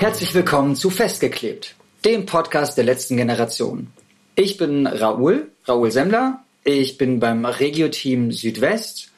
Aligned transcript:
Herzlich 0.00 0.32
willkommen 0.32 0.76
zu 0.76 0.88
Festgeklebt, 0.88 1.74
dem 2.06 2.24
Podcast 2.24 2.78
der 2.78 2.84
letzten 2.84 3.18
Generation. 3.18 3.88
Ich 4.34 4.56
bin 4.56 4.86
Raoul, 4.86 5.52
Raoul 5.66 5.90
Semmler. 5.90 6.42
Ich 6.64 6.96
bin 6.96 7.20
beim 7.20 7.44
Regio-Team 7.44 8.32
Südwest 8.32 9.10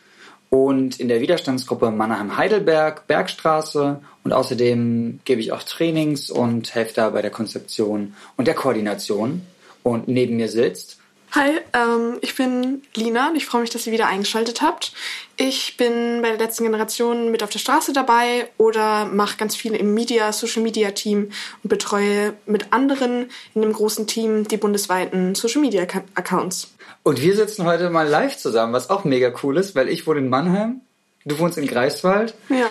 und 0.51 0.99
in 0.99 1.07
der 1.07 1.21
Widerstandsgruppe 1.21 1.93
Mannheim-Heidelberg, 1.93 3.07
Bergstraße 3.07 4.01
und 4.25 4.33
außerdem 4.33 5.21
gebe 5.25 5.41
ich 5.41 5.53
auch 5.53 5.63
Trainings 5.63 6.33
und 6.33 6.75
helfe 6.75 6.95
da 6.95 7.11
bei 7.11 7.23
der 7.23 7.31
Konzeption 7.31 8.15
und 8.37 8.49
der 8.49 8.57
Koordination. 8.57 9.43
Und 9.85 10.09
neben 10.09 10.37
mir 10.37 10.49
sitzt 10.49 10.99
Hi, 11.35 11.61
ähm, 11.73 12.19
ich 12.21 12.37
bin 12.37 12.83
Lina 12.95 13.31
und 13.31 13.37
ich 13.37 13.47
freue 13.47 13.63
mich, 13.63 13.71
dass 13.71 13.87
ihr 13.87 13.93
wieder 13.95 14.07
eingeschaltet 14.07 14.61
habt. 14.61 14.93
Ich 15.39 15.79
bin 15.79 16.21
bei 16.21 16.29
der 16.29 16.37
letzten 16.37 16.65
Generation 16.65 17.31
mit 17.31 17.43
auf 17.43 17.49
der 17.49 17.59
Straße 17.59 17.95
dabei 17.95 18.51
oder 18.59 19.07
mache 19.07 19.39
ganz 19.39 19.57
viel 19.57 19.75
im 19.75 19.95
Media, 19.95 20.31
Social 20.35 20.63
Media 20.63 20.91
Team 20.91 21.31
und 21.63 21.69
betreue 21.71 22.35
mit 22.45 22.75
anderen 22.75 23.31
in 23.55 23.63
dem 23.63 23.73
großen 23.73 24.07
Team 24.07 24.47
die 24.47 24.59
bundesweiten 24.59 25.35
Social 25.35 25.63
Media 25.63 25.85
Accounts. 26.15 26.75
Und 27.03 27.23
wir 27.23 27.35
sitzen 27.35 27.65
heute 27.65 27.89
mal 27.89 28.07
live 28.07 28.37
zusammen, 28.37 28.75
was 28.75 28.91
auch 28.91 29.05
mega 29.05 29.33
cool 29.43 29.57
ist, 29.57 29.75
weil 29.75 29.89
ich 29.89 30.07
wohne 30.07 30.21
in 30.21 30.29
Mannheim, 30.29 30.83
du 31.25 31.39
wohnst 31.39 31.57
in 31.57 31.67
Greifswald. 31.67 32.35
Ja. 32.51 32.69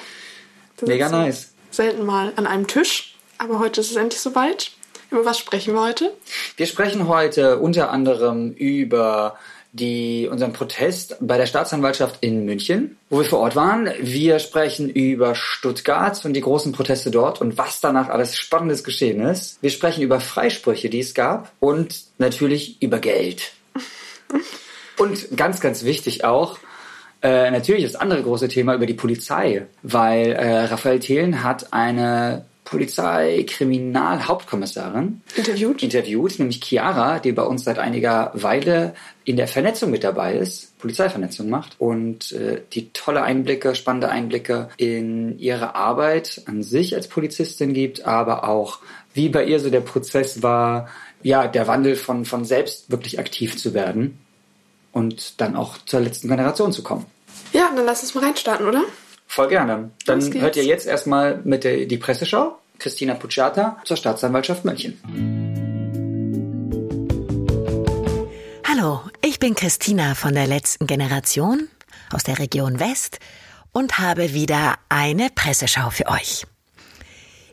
Mega 0.81 1.09
nice. 1.09 1.51
Selten 1.71 2.05
mal 2.05 2.31
an 2.35 2.45
einem 2.45 2.67
Tisch, 2.67 3.15
aber 3.39 3.57
heute 3.57 3.81
ist 3.81 3.89
es 3.89 3.97
endlich 3.97 4.21
soweit. 4.21 4.71
Über 5.11 5.25
was 5.25 5.39
sprechen 5.39 5.73
wir 5.73 5.81
heute? 5.81 6.13
Wir 6.55 6.65
sprechen 6.65 7.09
heute 7.09 7.59
unter 7.59 7.91
anderem 7.91 8.53
über 8.53 9.35
die, 9.73 10.29
unseren 10.31 10.53
Protest 10.53 11.17
bei 11.19 11.37
der 11.37 11.47
Staatsanwaltschaft 11.47 12.19
in 12.21 12.45
München, 12.45 12.97
wo 13.09 13.19
wir 13.19 13.25
vor 13.25 13.39
Ort 13.39 13.57
waren. 13.57 13.89
Wir 13.99 14.39
sprechen 14.39 14.89
über 14.89 15.35
Stuttgart 15.35 16.23
und 16.23 16.31
die 16.33 16.39
großen 16.39 16.71
Proteste 16.71 17.11
dort 17.11 17.41
und 17.41 17.57
was 17.57 17.81
danach 17.81 18.07
alles 18.07 18.37
Spannendes 18.37 18.85
geschehen 18.85 19.19
ist. 19.21 19.61
Wir 19.61 19.69
sprechen 19.69 20.01
über 20.01 20.21
Freisprüche, 20.21 20.89
die 20.89 21.01
es 21.01 21.13
gab 21.13 21.51
und 21.59 22.03
natürlich 22.17 22.81
über 22.81 22.99
Geld. 22.99 23.51
und 24.97 25.35
ganz, 25.35 25.59
ganz 25.59 25.83
wichtig 25.83 26.23
auch, 26.23 26.57
äh, 27.21 27.51
natürlich 27.51 27.83
das 27.83 27.95
andere 27.95 28.23
große 28.23 28.47
Thema 28.47 28.75
über 28.75 28.85
die 28.85 28.93
Polizei, 28.93 29.67
weil 29.83 30.31
äh, 30.31 30.65
Raphael 30.65 30.99
Thelen 30.99 31.43
hat 31.43 31.73
eine 31.73 32.45
Polizeikriminalhauptkommissarin 32.71 35.21
interviewt. 35.35 35.83
interviewt, 35.83 36.39
nämlich 36.39 36.63
Chiara, 36.63 37.19
die 37.19 37.33
bei 37.33 37.43
uns 37.43 37.65
seit 37.65 37.79
einiger 37.79 38.31
Weile 38.33 38.93
in 39.25 39.35
der 39.35 39.49
Vernetzung 39.49 39.91
mit 39.91 40.05
dabei 40.05 40.35
ist, 40.35 40.79
Polizeivernetzung 40.79 41.49
macht 41.49 41.75
und 41.79 42.31
äh, 42.31 42.61
die 42.71 42.93
tolle 42.93 43.23
Einblicke, 43.23 43.75
spannende 43.75 44.07
Einblicke 44.07 44.69
in 44.77 45.37
ihre 45.37 45.75
Arbeit 45.75 46.43
an 46.45 46.63
sich 46.63 46.95
als 46.95 47.09
Polizistin 47.09 47.73
gibt, 47.73 48.05
aber 48.05 48.47
auch 48.47 48.79
wie 49.13 49.27
bei 49.27 49.43
ihr 49.43 49.59
so 49.59 49.69
der 49.69 49.81
Prozess 49.81 50.41
war, 50.41 50.87
ja, 51.23 51.47
der 51.47 51.67
Wandel 51.67 51.97
von, 51.97 52.23
von 52.23 52.45
selbst 52.45 52.89
wirklich 52.89 53.19
aktiv 53.19 53.57
zu 53.57 53.73
werden 53.73 54.17
und 54.93 55.41
dann 55.41 55.57
auch 55.57 55.77
zur 55.85 55.99
letzten 55.99 56.29
Generation 56.29 56.71
zu 56.71 56.83
kommen. 56.83 57.05
Ja, 57.51 57.69
dann 57.75 57.85
lass 57.85 58.01
uns 58.01 58.15
mal 58.15 58.23
reinstarten, 58.23 58.65
oder? 58.65 58.85
Voll 59.27 59.49
gerne. 59.49 59.91
Dann 60.05 60.33
hört 60.33 60.55
ihr 60.55 60.63
jetzt 60.63 60.87
erstmal 60.87 61.41
mit 61.43 61.65
der 61.65 61.85
die 61.85 61.97
Presseschau. 61.97 62.60
Christina 62.81 63.13
Pucciata 63.13 63.77
zur 63.85 63.95
Staatsanwaltschaft 63.95 64.65
München. 64.65 64.97
Hallo, 68.67 69.01
ich 69.23 69.39
bin 69.39 69.53
Christina 69.53 70.15
von 70.15 70.33
der 70.33 70.47
letzten 70.47 70.87
Generation 70.87 71.69
aus 72.11 72.23
der 72.23 72.39
Region 72.39 72.79
West 72.79 73.19
und 73.71 73.99
habe 73.99 74.33
wieder 74.33 74.79
eine 74.89 75.29
Presseschau 75.29 75.91
für 75.91 76.07
euch. 76.07 76.47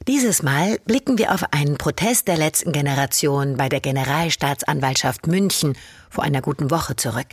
Dieses 0.07 0.43
Mal 0.43 0.79
blicken 0.87 1.19
wir 1.19 1.35
auf 1.35 1.53
einen 1.53 1.77
Protest 1.77 2.27
der 2.27 2.39
letzten 2.39 2.73
Generation 2.73 3.59
bei 3.59 3.69
der 3.69 3.81
Generalstaatsanwaltschaft 3.81 5.27
München 5.27 5.77
vor 6.09 6.25
einer 6.25 6.41
guten 6.41 6.71
Woche 6.71 6.97
zurück. 6.97 7.27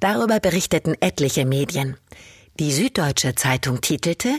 Darüber 0.00 0.40
berichteten 0.40 0.96
etliche 1.00 1.44
Medien. 1.44 1.98
Die 2.58 2.72
Süddeutsche 2.72 3.34
Zeitung 3.34 3.82
titelte 3.82 4.38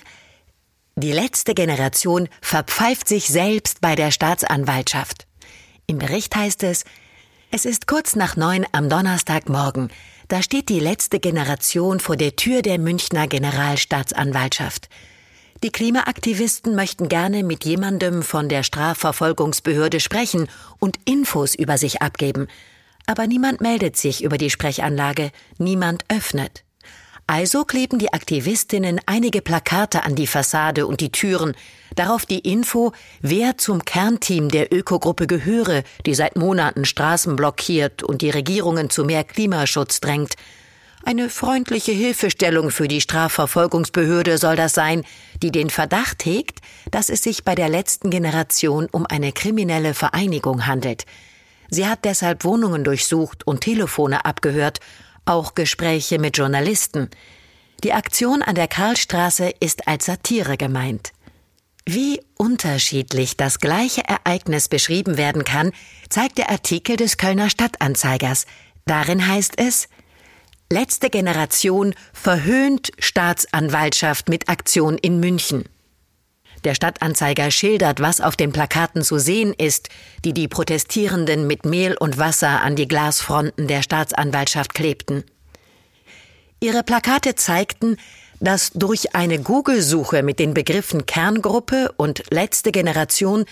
Die 0.95 1.11
letzte 1.11 1.53
Generation 1.53 2.27
verpfeift 2.41 3.07
sich 3.07 3.27
selbst 3.27 3.81
bei 3.81 3.95
der 3.95 4.11
Staatsanwaltschaft. 4.11 5.25
Im 5.87 5.97
Bericht 5.97 6.35
heißt 6.35 6.63
es, 6.63 6.83
es 7.49 7.65
ist 7.65 7.87
kurz 7.87 8.15
nach 8.15 8.35
neun 8.35 8.65
am 8.71 8.89
Donnerstagmorgen. 8.89 9.89
Da 10.27 10.41
steht 10.41 10.69
die 10.69 10.79
letzte 10.79 11.19
Generation 11.19 11.99
vor 11.99 12.15
der 12.15 12.35
Tür 12.35 12.61
der 12.61 12.79
Münchner 12.79 13.27
Generalstaatsanwaltschaft. 13.27 14.89
Die 15.63 15.71
Klimaaktivisten 15.71 16.75
möchten 16.75 17.07
gerne 17.07 17.43
mit 17.43 17.65
jemandem 17.65 18.23
von 18.23 18.49
der 18.49 18.63
Strafverfolgungsbehörde 18.63 19.99
sprechen 19.99 20.47
und 20.79 20.97
Infos 21.05 21.55
über 21.55 21.77
sich 21.77 22.01
abgeben. 22.01 22.47
Aber 23.05 23.27
niemand 23.27 23.61
meldet 23.61 23.95
sich 23.95 24.23
über 24.23 24.37
die 24.37 24.49
Sprechanlage, 24.49 25.31
niemand 25.57 26.05
öffnet. 26.07 26.63
Also 27.31 27.63
kleben 27.63 27.97
die 27.97 28.11
Aktivistinnen 28.11 28.99
einige 29.05 29.41
Plakate 29.41 30.03
an 30.03 30.15
die 30.15 30.27
Fassade 30.27 30.85
und 30.85 30.99
die 30.99 31.13
Türen, 31.13 31.55
darauf 31.95 32.25
die 32.25 32.39
Info, 32.39 32.91
wer 33.21 33.57
zum 33.57 33.85
Kernteam 33.85 34.49
der 34.49 34.73
Ökogruppe 34.73 35.27
gehöre, 35.27 35.83
die 36.05 36.13
seit 36.13 36.35
Monaten 36.35 36.83
Straßen 36.83 37.37
blockiert 37.37 38.03
und 38.03 38.21
die 38.21 38.31
Regierungen 38.31 38.89
zu 38.89 39.05
mehr 39.05 39.23
Klimaschutz 39.23 40.01
drängt. 40.01 40.33
Eine 41.05 41.29
freundliche 41.29 41.93
Hilfestellung 41.93 42.69
für 42.69 42.89
die 42.89 42.99
Strafverfolgungsbehörde 42.99 44.37
soll 44.37 44.57
das 44.57 44.73
sein, 44.73 45.05
die 45.41 45.53
den 45.53 45.69
Verdacht 45.69 46.25
hegt, 46.25 46.59
dass 46.91 47.09
es 47.09 47.23
sich 47.23 47.45
bei 47.45 47.55
der 47.55 47.69
letzten 47.69 48.09
Generation 48.09 48.89
um 48.91 49.05
eine 49.05 49.31
kriminelle 49.31 49.93
Vereinigung 49.93 50.67
handelt. 50.67 51.05
Sie 51.69 51.87
hat 51.87 52.03
deshalb 52.03 52.43
Wohnungen 52.43 52.83
durchsucht 52.83 53.47
und 53.47 53.61
Telefone 53.61 54.25
abgehört 54.25 54.81
auch 55.25 55.55
Gespräche 55.55 56.19
mit 56.19 56.37
Journalisten. 56.37 57.09
Die 57.83 57.93
Aktion 57.93 58.41
an 58.41 58.55
der 58.55 58.67
Karlstraße 58.67 59.51
ist 59.59 59.87
als 59.87 60.05
Satire 60.05 60.57
gemeint. 60.57 61.13
Wie 61.85 62.21
unterschiedlich 62.37 63.37
das 63.37 63.59
gleiche 63.59 64.03
Ereignis 64.07 64.69
beschrieben 64.69 65.17
werden 65.17 65.43
kann, 65.43 65.71
zeigt 66.09 66.37
der 66.37 66.51
Artikel 66.51 66.95
des 66.95 67.17
Kölner 67.17 67.49
Stadtanzeigers. 67.49 68.45
Darin 68.85 69.27
heißt 69.27 69.53
es 69.57 69.87
Letzte 70.71 71.09
Generation 71.09 71.93
verhöhnt 72.13 72.91
Staatsanwaltschaft 72.97 74.29
mit 74.29 74.47
Aktion 74.47 74.97
in 74.97 75.19
München. 75.19 75.65
Der 76.63 76.75
Stadtanzeiger 76.75 77.49
schildert, 77.49 77.99
was 77.99 78.21
auf 78.21 78.35
den 78.35 78.51
Plakaten 78.51 79.01
zu 79.01 79.17
sehen 79.17 79.53
ist, 79.57 79.89
die 80.23 80.33
die 80.33 80.47
Protestierenden 80.47 81.47
mit 81.47 81.65
Mehl 81.65 81.95
und 81.97 82.17
Wasser 82.17 82.61
an 82.61 82.75
die 82.75 82.87
Glasfronten 82.87 83.67
der 83.67 83.81
Staatsanwaltschaft 83.81 84.73
klebten. 84.73 85.23
Ihre 86.59 86.83
Plakate 86.83 87.33
zeigten, 87.35 87.97
dass 88.39 88.71
durch 88.73 89.15
eine 89.15 89.39
Google-Suche 89.39 90.23
mit 90.23 90.39
den 90.39 90.53
Begriffen 90.53 91.05
Kerngruppe 91.05 91.91
und 91.97 92.23
letzte 92.31 92.71
Generation 92.71 93.45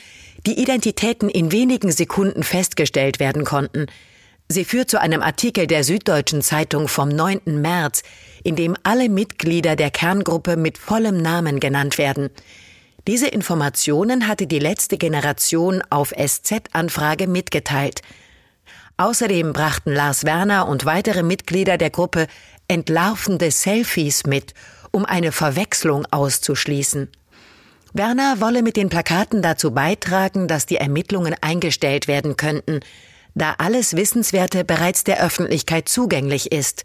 die 0.45 0.59
Identitäten 0.59 1.29
in 1.29 1.51
wenigen 1.51 1.91
Sekunden 1.91 2.43
festgestellt 2.43 3.19
werden 3.19 3.45
konnten. 3.45 3.87
Sie 4.47 4.65
führt 4.65 4.89
zu 4.89 4.99
einem 4.99 5.21
Artikel 5.21 5.67
der 5.67 5.83
Süddeutschen 5.83 6.41
Zeitung 6.41 6.87
vom 6.87 7.09
9. 7.09 7.61
März, 7.61 8.01
in 8.43 8.55
dem 8.55 8.75
alle 8.83 9.09
Mitglieder 9.09 9.75
der 9.75 9.91
Kerngruppe 9.91 10.57
mit 10.57 10.77
vollem 10.77 11.17
Namen 11.17 11.59
genannt 11.59 11.97
werden. 11.99 12.31
Diese 13.07 13.27
Informationen 13.27 14.27
hatte 14.27 14.47
die 14.47 14.59
letzte 14.59 14.97
Generation 14.97 15.81
auf 15.89 16.11
SZ-Anfrage 16.11 17.27
mitgeteilt. 17.27 18.01
Außerdem 18.97 19.53
brachten 19.53 19.93
Lars 19.93 20.25
Werner 20.25 20.67
und 20.67 20.85
weitere 20.85 21.23
Mitglieder 21.23 21.77
der 21.77 21.89
Gruppe 21.89 22.27
entlarvende 22.67 23.49
Selfies 23.49 24.25
mit, 24.25 24.53
um 24.91 25.05
eine 25.05 25.31
Verwechslung 25.31 26.05
auszuschließen. 26.11 27.09
Werner 27.93 28.39
wolle 28.39 28.61
mit 28.61 28.75
den 28.75 28.89
Plakaten 28.89 29.41
dazu 29.41 29.71
beitragen, 29.71 30.47
dass 30.47 30.65
die 30.65 30.77
Ermittlungen 30.77 31.35
eingestellt 31.41 32.07
werden 32.07 32.37
könnten, 32.37 32.81
da 33.35 33.55
alles 33.57 33.95
Wissenswerte 33.95 34.63
bereits 34.63 35.03
der 35.03 35.23
Öffentlichkeit 35.23 35.89
zugänglich 35.89 36.51
ist, 36.51 36.83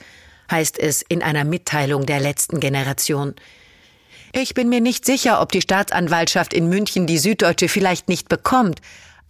heißt 0.51 0.79
es 0.79 1.03
in 1.03 1.23
einer 1.23 1.45
Mitteilung 1.45 2.07
der 2.07 2.21
letzten 2.21 2.61
Generation. 2.61 3.35
Ich 4.37 4.53
bin 4.53 4.69
mir 4.69 4.81
nicht 4.81 5.05
sicher, 5.05 5.41
ob 5.41 5.53
die 5.53 5.61
Staatsanwaltschaft 5.61 6.53
in 6.55 6.69
München 6.69 7.07
die 7.07 7.19
Süddeutsche 7.19 7.69
vielleicht 7.69 8.09
nicht 8.09 8.29
bekommt, 8.29 8.81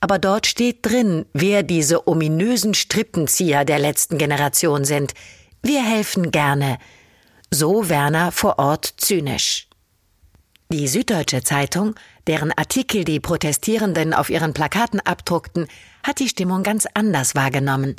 aber 0.00 0.18
dort 0.18 0.46
steht 0.46 0.78
drin, 0.80 1.26
wer 1.34 1.62
diese 1.62 2.08
ominösen 2.08 2.72
Strippenzieher 2.72 3.66
der 3.66 3.78
letzten 3.78 4.16
Generation 4.16 4.86
sind. 4.86 5.12
Wir 5.62 5.84
helfen 5.84 6.30
gerne. 6.30 6.78
So 7.50 7.90
Werner 7.90 8.32
vor 8.32 8.58
Ort 8.58 8.94
zynisch. 8.96 9.68
Die 10.72 10.88
Süddeutsche 10.88 11.42
Zeitung, 11.42 11.94
deren 12.26 12.52
Artikel 12.52 13.04
die 13.04 13.20
Protestierenden 13.20 14.14
auf 14.14 14.30
ihren 14.30 14.54
Plakaten 14.54 15.00
abdruckten, 15.00 15.68
hat 16.02 16.18
die 16.18 16.30
Stimmung 16.30 16.62
ganz 16.62 16.88
anders 16.94 17.34
wahrgenommen. 17.34 17.96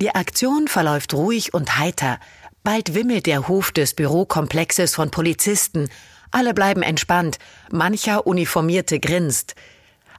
Die 0.00 0.14
Aktion 0.14 0.68
verläuft 0.68 1.12
ruhig 1.12 1.52
und 1.52 1.76
heiter. 1.76 2.18
Bald 2.62 2.94
wimmelt 2.94 3.26
der 3.26 3.46
Hof 3.46 3.72
des 3.72 3.92
Bürokomplexes 3.92 4.94
von 4.94 5.10
Polizisten 5.10 5.90
Alle 6.34 6.52
bleiben 6.52 6.82
entspannt. 6.82 7.38
Mancher 7.70 8.26
Uniformierte 8.26 8.98
grinst. 8.98 9.54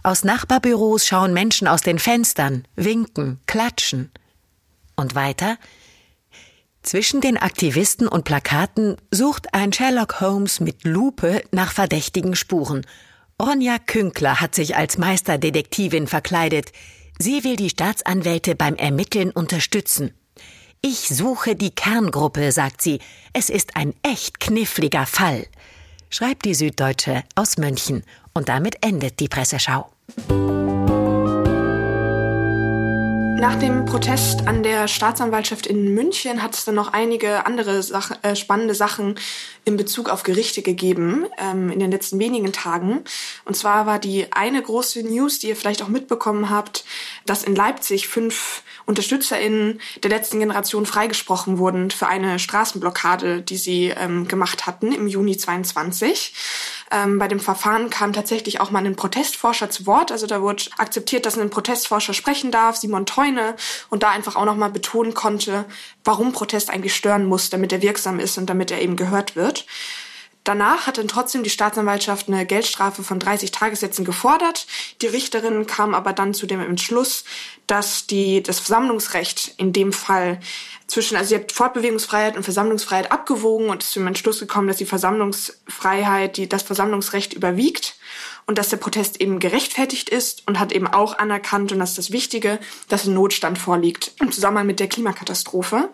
Aus 0.01 0.23
Nachbarbüros 0.23 1.05
schauen 1.05 1.33
Menschen 1.33 1.67
aus 1.67 1.81
den 1.81 1.99
Fenstern, 1.99 2.65
winken, 2.77 3.41
klatschen. 3.47 4.11
Und 4.95 5.13
weiter? 5.13 5.57
Zwischen 6.83 7.19
den 7.19 7.35
Aktivisten 7.35 8.07
und 8.07 8.23
Plakaten 8.23 8.95
sucht 9.11 9.53
ein 9.53 9.73
Sherlock 9.73 10.21
Holmes 10.21 10.61
mit 10.61 10.85
Lupe 10.85 11.43
nach 11.51 11.73
verdächtigen 11.73 12.37
Spuren. 12.37 12.85
Ronja 13.41 13.77
Künkler 13.77 14.39
hat 14.39 14.55
sich 14.55 14.77
als 14.77 14.97
Meisterdetektivin 14.97 16.07
verkleidet. 16.07 16.71
Sie 17.19 17.43
will 17.43 17.57
die 17.57 17.71
Staatsanwälte 17.71 18.55
beim 18.55 18.75
Ermitteln 18.75 19.31
unterstützen. 19.31 20.13
Ich 20.81 21.09
suche 21.09 21.57
die 21.57 21.71
Kerngruppe, 21.71 22.53
sagt 22.53 22.81
sie. 22.81 22.99
Es 23.33 23.49
ist 23.49 23.75
ein 23.75 23.93
echt 24.01 24.39
kniffliger 24.39 25.05
Fall. 25.05 25.47
Schreibt 26.17 26.45
die 26.45 26.53
Süddeutsche 26.53 27.25
aus 27.35 27.57
München. 27.57 28.05
Und 28.33 28.47
damit 28.47 28.77
endet 28.81 29.19
die 29.19 29.27
Presseschau. 29.27 29.89
Nach 33.37 33.55
dem 33.59 33.83
Protest 33.85 34.47
an 34.47 34.63
der 34.63 34.87
Staatsanwaltschaft 34.87 35.67
in 35.67 35.93
München 35.93 36.41
hat 36.41 36.55
es 36.55 36.63
dann 36.63 36.75
noch 36.75 36.93
einige 36.93 37.45
andere 37.45 37.83
Sach 37.83 38.11
äh, 38.21 38.33
spannende 38.35 38.73
Sachen 38.73 39.15
in 39.65 39.75
Bezug 39.75 40.09
auf 40.09 40.23
Gerichte 40.23 40.61
gegeben 40.61 41.25
ähm, 41.37 41.69
in 41.69 41.79
den 41.79 41.91
letzten 41.91 42.17
wenigen 42.17 42.53
Tagen. 42.53 43.03
Und 43.43 43.55
zwar 43.55 43.85
war 43.85 43.99
die 43.99 44.31
eine 44.31 44.61
große 44.61 45.03
News, 45.03 45.39
die 45.39 45.49
ihr 45.49 45.57
vielleicht 45.57 45.81
auch 45.81 45.89
mitbekommen 45.89 46.49
habt, 46.49 46.85
dass 47.25 47.43
in 47.43 47.55
Leipzig 47.55 48.07
fünf 48.07 48.63
UnterstützerInnen 48.85 49.81
der 50.01 50.11
letzten 50.11 50.39
Generation 50.39 50.85
freigesprochen 50.85 51.57
wurden 51.57 51.91
für 51.91 52.07
eine 52.07 52.39
Straßenblockade, 52.39 53.41
die 53.41 53.57
sie 53.57 53.87
ähm, 53.87 54.27
gemacht 54.27 54.65
hatten 54.65 54.93
im 54.93 55.07
Juni 55.07 55.35
22. 55.35 56.33
Ähm, 56.91 57.17
bei 57.17 57.27
dem 57.27 57.39
Verfahren 57.39 57.89
kam 57.89 58.13
tatsächlich 58.13 58.61
auch 58.61 58.71
mal 58.71 58.85
ein 58.85 58.95
Protestforscher 58.95 59.69
zu 59.69 59.85
Wort. 59.85 60.11
Also 60.11 60.27
da 60.27 60.41
wurde 60.41 60.63
akzeptiert, 60.77 61.25
dass 61.25 61.37
ein 61.37 61.49
Protestforscher 61.49 62.13
sprechen 62.13 62.51
darf, 62.51 62.77
Simon 62.77 63.05
Teune, 63.05 63.55
und 63.89 64.03
da 64.03 64.09
einfach 64.09 64.35
auch 64.35 64.45
nochmal 64.45 64.69
betonen 64.69 65.13
konnte, 65.13 65.65
warum 66.03 66.31
Protest 66.31 66.69
eigentlich 66.69 66.95
stören 66.95 67.25
muss, 67.25 67.49
damit 67.49 67.71
er 67.71 67.81
wirksam 67.81 68.19
ist 68.19 68.37
und 68.37 68.49
damit 68.49 68.71
er 68.71 68.81
eben 68.81 68.95
gehört 68.95 69.35
wird. 69.35 69.65
Danach 70.45 70.85
hat 70.85 70.99
dann 70.99 71.07
trotzdem 71.07 71.41
die 71.41 71.49
Staatsanwaltschaft 71.49 72.27
eine 72.27 72.45
Geldstrafe 72.45 73.01
von 73.01 73.19
30 73.19 73.49
Tagessätzen 73.49 74.05
gefordert. 74.05 74.67
Die 75.01 75.07
Richterin 75.07 75.65
kam 75.65 75.95
aber 75.95 76.13
dann 76.13 76.35
zu 76.35 76.45
dem 76.45 76.61
Entschluss, 76.61 77.25
dass 77.65 78.05
die, 78.05 78.43
das 78.43 78.59
Versammlungsrecht 78.59 79.55
in 79.57 79.73
dem 79.73 79.91
Fall 79.91 80.39
zwischen, 80.85 81.17
also 81.17 81.29
sie 81.29 81.35
hat 81.35 81.51
Fortbewegungsfreiheit 81.51 82.37
und 82.37 82.43
Versammlungsfreiheit 82.43 83.11
abgewogen 83.11 83.69
und 83.69 83.81
ist 83.81 83.93
zum 83.93 84.05
Entschluss 84.05 84.39
gekommen, 84.39 84.67
dass 84.67 84.77
die 84.77 84.85
Versammlungsfreiheit, 84.85 86.37
die, 86.37 86.47
das 86.47 86.61
Versammlungsrecht 86.61 87.33
überwiegt 87.33 87.95
und 88.47 88.57
dass 88.57 88.69
der 88.69 88.77
Protest 88.77 89.19
eben 89.21 89.39
gerechtfertigt 89.39 90.09
ist 90.09 90.43
und 90.47 90.59
hat 90.59 90.71
eben 90.71 90.87
auch 90.87 91.17
anerkannt, 91.17 91.71
und 91.71 91.79
das 91.79 91.91
ist 91.91 91.97
das 91.97 92.11
Wichtige, 92.11 92.59
dass 92.87 93.05
ein 93.05 93.13
Notstand 93.13 93.57
vorliegt 93.57 94.11
im 94.19 94.31
Zusammenhang 94.31 94.67
mit 94.67 94.79
der 94.79 94.87
Klimakatastrophe. 94.87 95.89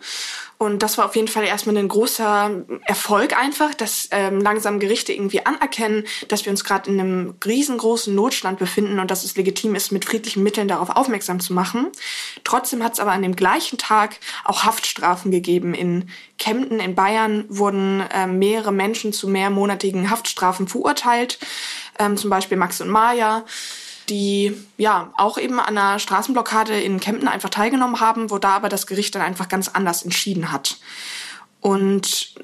Und 0.58 0.84
das 0.84 0.96
war 0.96 1.06
auf 1.06 1.16
jeden 1.16 1.26
Fall 1.26 1.42
erstmal 1.42 1.76
ein 1.76 1.88
großer 1.88 2.64
Erfolg 2.84 3.36
einfach, 3.36 3.74
dass 3.74 4.08
ähm, 4.12 4.40
langsam 4.40 4.78
Gerichte 4.78 5.12
irgendwie 5.12 5.44
anerkennen, 5.44 6.04
dass 6.28 6.44
wir 6.44 6.52
uns 6.52 6.62
gerade 6.62 6.88
in 6.88 7.00
einem 7.00 7.34
riesengroßen 7.44 8.14
Notstand 8.14 8.60
befinden 8.60 9.00
und 9.00 9.10
dass 9.10 9.24
es 9.24 9.34
legitim 9.36 9.74
ist, 9.74 9.90
mit 9.90 10.04
friedlichen 10.04 10.44
Mitteln 10.44 10.68
darauf 10.68 10.90
aufmerksam 10.90 11.40
zu 11.40 11.52
machen. 11.52 11.88
Trotzdem 12.44 12.84
hat 12.84 12.92
es 12.92 13.00
aber 13.00 13.10
an 13.10 13.22
dem 13.22 13.34
gleichen 13.34 13.76
Tag 13.76 14.20
auch 14.44 14.62
Haftstrafen 14.62 15.32
gegeben. 15.32 15.74
In 15.74 16.10
Kempten 16.38 16.78
in 16.78 16.94
Bayern 16.94 17.44
wurden 17.48 18.00
äh, 18.00 18.28
mehrere 18.28 18.72
Menschen 18.72 19.12
zu 19.12 19.26
mehrmonatigen 19.26 20.10
Haftstrafen 20.10 20.68
verurteilt, 20.68 21.40
ähm, 21.98 22.16
zum 22.16 22.30
Beispiel 22.30 22.56
Max 22.56 22.80
und 22.80 22.88
Maya 22.88 23.44
die 24.08 24.54
ja 24.76 25.12
auch 25.16 25.38
eben 25.38 25.60
an 25.60 25.78
einer 25.78 25.98
Straßenblockade 25.98 26.80
in 26.80 27.00
Kempten 27.00 27.28
einfach 27.28 27.50
teilgenommen 27.50 28.00
haben, 28.00 28.30
wo 28.30 28.38
da 28.38 28.50
aber 28.50 28.68
das 28.68 28.86
Gericht 28.86 29.14
dann 29.14 29.22
einfach 29.22 29.48
ganz 29.48 29.68
anders 29.68 30.02
entschieden 30.02 30.52
hat. 30.52 30.78
Und 31.60 32.34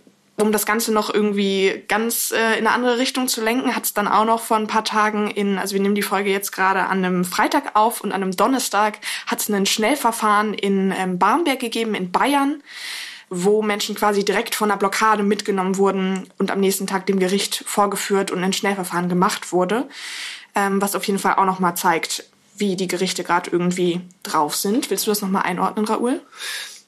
um 0.41 0.53
das 0.53 0.67
Ganze 0.67 0.93
noch 0.93 1.13
irgendwie 1.13 1.85
ganz 1.89 2.31
äh, 2.31 2.59
in 2.59 2.67
eine 2.67 2.71
andere 2.71 2.99
Richtung 2.99 3.27
zu 3.27 3.43
lenken, 3.43 3.75
hat 3.75 3.85
es 3.85 3.95
dann 3.95 4.07
auch 4.07 4.25
noch 4.25 4.41
vor 4.41 4.57
ein 4.57 4.69
paar 4.69 4.85
Tagen 4.85 5.31
in, 5.31 5.59
also 5.59 5.75
wir 5.75 5.83
nehmen 5.83 5.97
die 5.97 6.03
Folge 6.03 6.31
jetzt 6.31 6.53
gerade 6.53 6.85
an 6.85 7.05
einem 7.05 7.25
Freitag 7.25 7.75
auf 7.75 8.03
und 8.03 8.13
an 8.13 8.23
einem 8.23 8.37
Donnerstag 8.37 8.99
hat 9.27 9.41
es 9.41 9.51
ein 9.51 9.67
Schnellverfahren 9.67 10.55
in 10.55 10.95
ähm, 10.97 11.19
Barmbek 11.19 11.59
gegeben 11.59 11.97
in 11.97 12.13
Bayern, 12.13 12.63
wo 13.31 13.63
Menschen 13.63 13.95
quasi 13.95 14.25
direkt 14.25 14.55
von 14.55 14.69
der 14.69 14.77
Blockade 14.77 15.23
mitgenommen 15.23 15.77
wurden 15.77 16.29
und 16.39 16.51
am 16.51 16.61
nächsten 16.61 16.87
Tag 16.87 17.07
dem 17.07 17.19
Gericht 17.19 17.63
vorgeführt 17.67 18.31
und 18.31 18.43
ein 18.43 18.53
Schnellverfahren 18.53 19.09
gemacht 19.09 19.53
wurde 19.53 19.87
ähm, 20.59 20.83
was 20.83 20.97
auf 20.97 21.05
jeden 21.05 21.19
Fall 21.19 21.35
auch 21.35 21.45
nochmal 21.45 21.77
zeigt, 21.77 22.25
wie 22.57 22.77
die 22.77 22.89
Gerichte 22.89 23.25
gerade 23.25 23.51
irgendwie 23.51 24.01
drauf 24.23 24.57
sind. 24.57 24.89
Willst 24.91 25.07
du 25.07 25.11
das 25.13 25.21
nochmal 25.23 25.43
einordnen, 25.43 25.85
Raoul? 25.85 26.21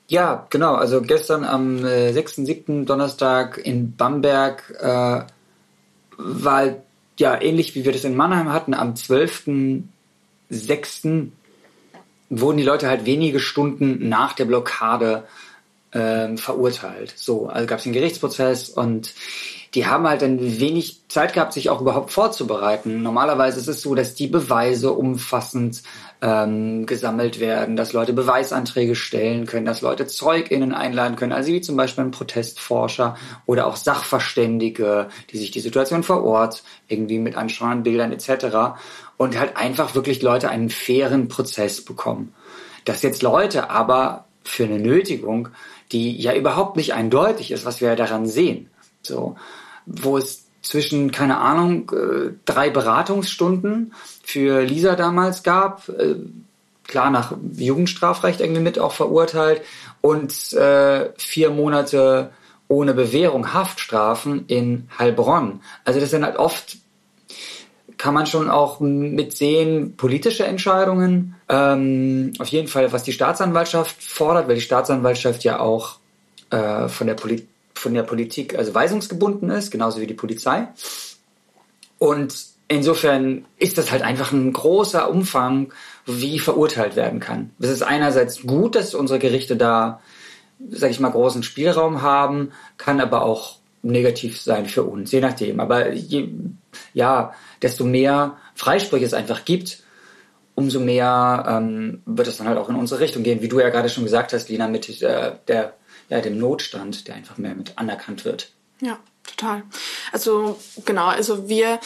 Ja, 0.08 0.46
genau. 0.50 0.74
Also 0.74 1.00
gestern 1.02 1.44
am 1.44 1.84
äh, 1.84 2.10
6.7. 2.10 2.84
Donnerstag 2.84 3.58
in 3.58 3.96
Bamberg 3.96 4.74
äh, 4.80 5.20
war 6.16 6.74
ja 7.18 7.40
ähnlich 7.40 7.76
wie 7.76 7.84
wir 7.84 7.92
das 7.92 8.04
in 8.04 8.16
Mannheim 8.16 8.52
hatten, 8.52 8.74
am 8.74 8.94
12.6. 8.94 11.28
wurden 12.30 12.56
die 12.56 12.64
Leute 12.64 12.88
halt 12.88 13.04
wenige 13.04 13.38
Stunden 13.38 14.08
nach 14.08 14.32
der 14.32 14.46
Blockade 14.46 15.24
äh, 15.24 15.28
verurteilt. 15.92 17.14
So, 17.16 17.48
also 17.48 17.66
gab 17.66 17.80
es 17.80 17.84
einen 17.84 17.94
Gerichtsprozess 17.94 18.68
und 18.68 19.12
die 19.74 19.86
haben 19.86 20.08
halt 20.08 20.22
dann 20.22 20.60
wenig 20.60 21.02
Zeit 21.08 21.32
gehabt, 21.32 21.52
sich 21.52 21.70
auch 21.70 21.80
überhaupt 21.80 22.10
vorzubereiten. 22.10 23.02
Normalerweise 23.02 23.60
ist 23.60 23.68
es 23.68 23.82
so, 23.82 23.94
dass 23.94 24.14
die 24.14 24.26
Beweise 24.26 24.92
umfassend 24.92 25.82
ähm, 26.22 26.86
gesammelt 26.86 27.38
werden, 27.38 27.76
dass 27.76 27.92
Leute 27.92 28.12
Beweisanträge 28.12 28.96
stellen 28.96 29.46
können, 29.46 29.66
dass 29.66 29.80
Leute 29.80 30.06
ZeugInnen 30.06 30.74
einladen 30.74 31.14
können, 31.14 31.32
also 31.32 31.52
wie 31.52 31.60
zum 31.60 31.76
Beispiel 31.76 32.04
ein 32.04 32.10
Protestforscher 32.10 33.16
oder 33.46 33.66
auch 33.66 33.76
Sachverständige, 33.76 35.08
die 35.30 35.38
sich 35.38 35.52
die 35.52 35.60
Situation 35.60 36.02
vor 36.02 36.24
Ort 36.24 36.64
irgendwie 36.88 37.18
mit 37.18 37.36
anschauen, 37.36 37.84
Bildern 37.84 38.12
etc. 38.12 38.80
und 39.16 39.38
halt 39.38 39.56
einfach 39.56 39.94
wirklich 39.94 40.20
Leute 40.20 40.50
einen 40.50 40.70
fairen 40.70 41.28
Prozess 41.28 41.84
bekommen. 41.84 42.34
Dass 42.84 43.02
jetzt 43.02 43.22
Leute 43.22 43.70
aber 43.70 44.24
für 44.42 44.64
eine 44.64 44.80
Nötigung, 44.80 45.48
die 45.92 46.16
ja 46.16 46.34
überhaupt 46.34 46.76
nicht 46.76 46.94
eindeutig 46.94 47.50
ist, 47.50 47.64
was 47.64 47.80
wir 47.80 47.96
daran 47.96 48.26
sehen, 48.26 48.70
so, 49.02 49.36
wo 49.86 50.18
es 50.18 50.46
zwischen, 50.62 51.10
keine 51.10 51.38
Ahnung, 51.38 51.90
äh, 51.90 52.32
drei 52.44 52.70
Beratungsstunden 52.70 53.94
für 54.22 54.62
Lisa 54.62 54.94
damals 54.94 55.42
gab, 55.42 55.88
äh, 55.88 56.16
klar 56.86 57.10
nach 57.10 57.34
Jugendstrafrecht 57.56 58.40
irgendwie 58.40 58.60
mit 58.60 58.78
auch 58.78 58.92
verurteilt 58.92 59.62
und 60.00 60.52
äh, 60.52 61.10
vier 61.16 61.50
Monate 61.50 62.30
ohne 62.68 62.94
Bewährung 62.94 63.52
Haftstrafen 63.52 64.46
in 64.46 64.88
Heilbronn. 64.98 65.60
Also 65.84 65.98
das 65.98 66.10
sind 66.10 66.24
halt 66.24 66.36
oft, 66.36 66.76
kann 68.00 68.14
man 68.14 68.24
schon 68.24 68.48
auch 68.48 68.80
mitsehen, 68.80 69.94
politische 69.94 70.46
Entscheidungen. 70.46 71.36
Ähm, 71.50 72.32
auf 72.38 72.48
jeden 72.48 72.66
Fall, 72.66 72.92
was 72.92 73.02
die 73.02 73.12
Staatsanwaltschaft 73.12 74.02
fordert, 74.02 74.48
weil 74.48 74.54
die 74.54 74.62
Staatsanwaltschaft 74.62 75.44
ja 75.44 75.60
auch 75.60 75.96
äh, 76.48 76.88
von 76.88 77.06
der 77.06 77.12
Politik 77.12 77.46
von 77.74 77.94
der 77.94 78.02
Politik 78.02 78.58
also 78.58 78.74
weisungsgebunden 78.74 79.50
ist, 79.50 79.70
genauso 79.70 80.00
wie 80.00 80.06
die 80.06 80.14
Polizei. 80.14 80.68
Und 81.98 82.34
insofern 82.68 83.44
ist 83.58 83.76
das 83.76 83.90
halt 83.90 84.02
einfach 84.02 84.32
ein 84.32 84.52
großer 84.52 85.10
Umfang, 85.10 85.72
wie 86.06 86.38
verurteilt 86.38 86.96
werden 86.96 87.20
kann. 87.20 87.50
Es 87.58 87.68
ist 87.68 87.82
einerseits 87.82 88.42
gut, 88.42 88.76
dass 88.76 88.94
unsere 88.94 89.18
Gerichte 89.18 89.56
da, 89.56 90.00
sag 90.70 90.90
ich 90.90 91.00
mal, 91.00 91.10
großen 91.10 91.42
Spielraum 91.42 92.00
haben, 92.00 92.52
kann 92.76 93.00
aber 93.00 93.22
auch 93.22 93.59
negativ 93.82 94.40
sein 94.40 94.66
für 94.66 94.82
uns, 94.84 95.12
je 95.12 95.20
nachdem. 95.20 95.60
Aber 95.60 95.92
je, 95.92 96.28
ja, 96.92 97.32
desto 97.62 97.84
mehr 97.84 98.36
Freisprüche 98.54 99.04
es 99.04 99.14
einfach 99.14 99.44
gibt, 99.44 99.82
umso 100.54 100.80
mehr 100.80 101.44
ähm, 101.48 102.02
wird 102.04 102.28
es 102.28 102.36
dann 102.36 102.48
halt 102.48 102.58
auch 102.58 102.68
in 102.68 102.76
unsere 102.76 103.00
Richtung 103.00 103.22
gehen, 103.22 103.40
wie 103.40 103.48
du 103.48 103.60
ja 103.60 103.70
gerade 103.70 103.88
schon 103.88 104.04
gesagt 104.04 104.32
hast, 104.32 104.48
Lina, 104.48 104.68
mit 104.68 105.02
äh, 105.02 105.32
der 105.48 105.74
ja, 106.10 106.20
dem 106.20 106.38
Notstand, 106.38 107.08
der 107.08 107.14
einfach 107.14 107.38
mehr 107.38 107.54
mit 107.54 107.78
anerkannt 107.78 108.24
wird. 108.24 108.52
Ja, 108.80 108.98
total. 109.24 109.62
Also 110.12 110.58
genau, 110.84 111.06
also 111.06 111.48
wir 111.48 111.78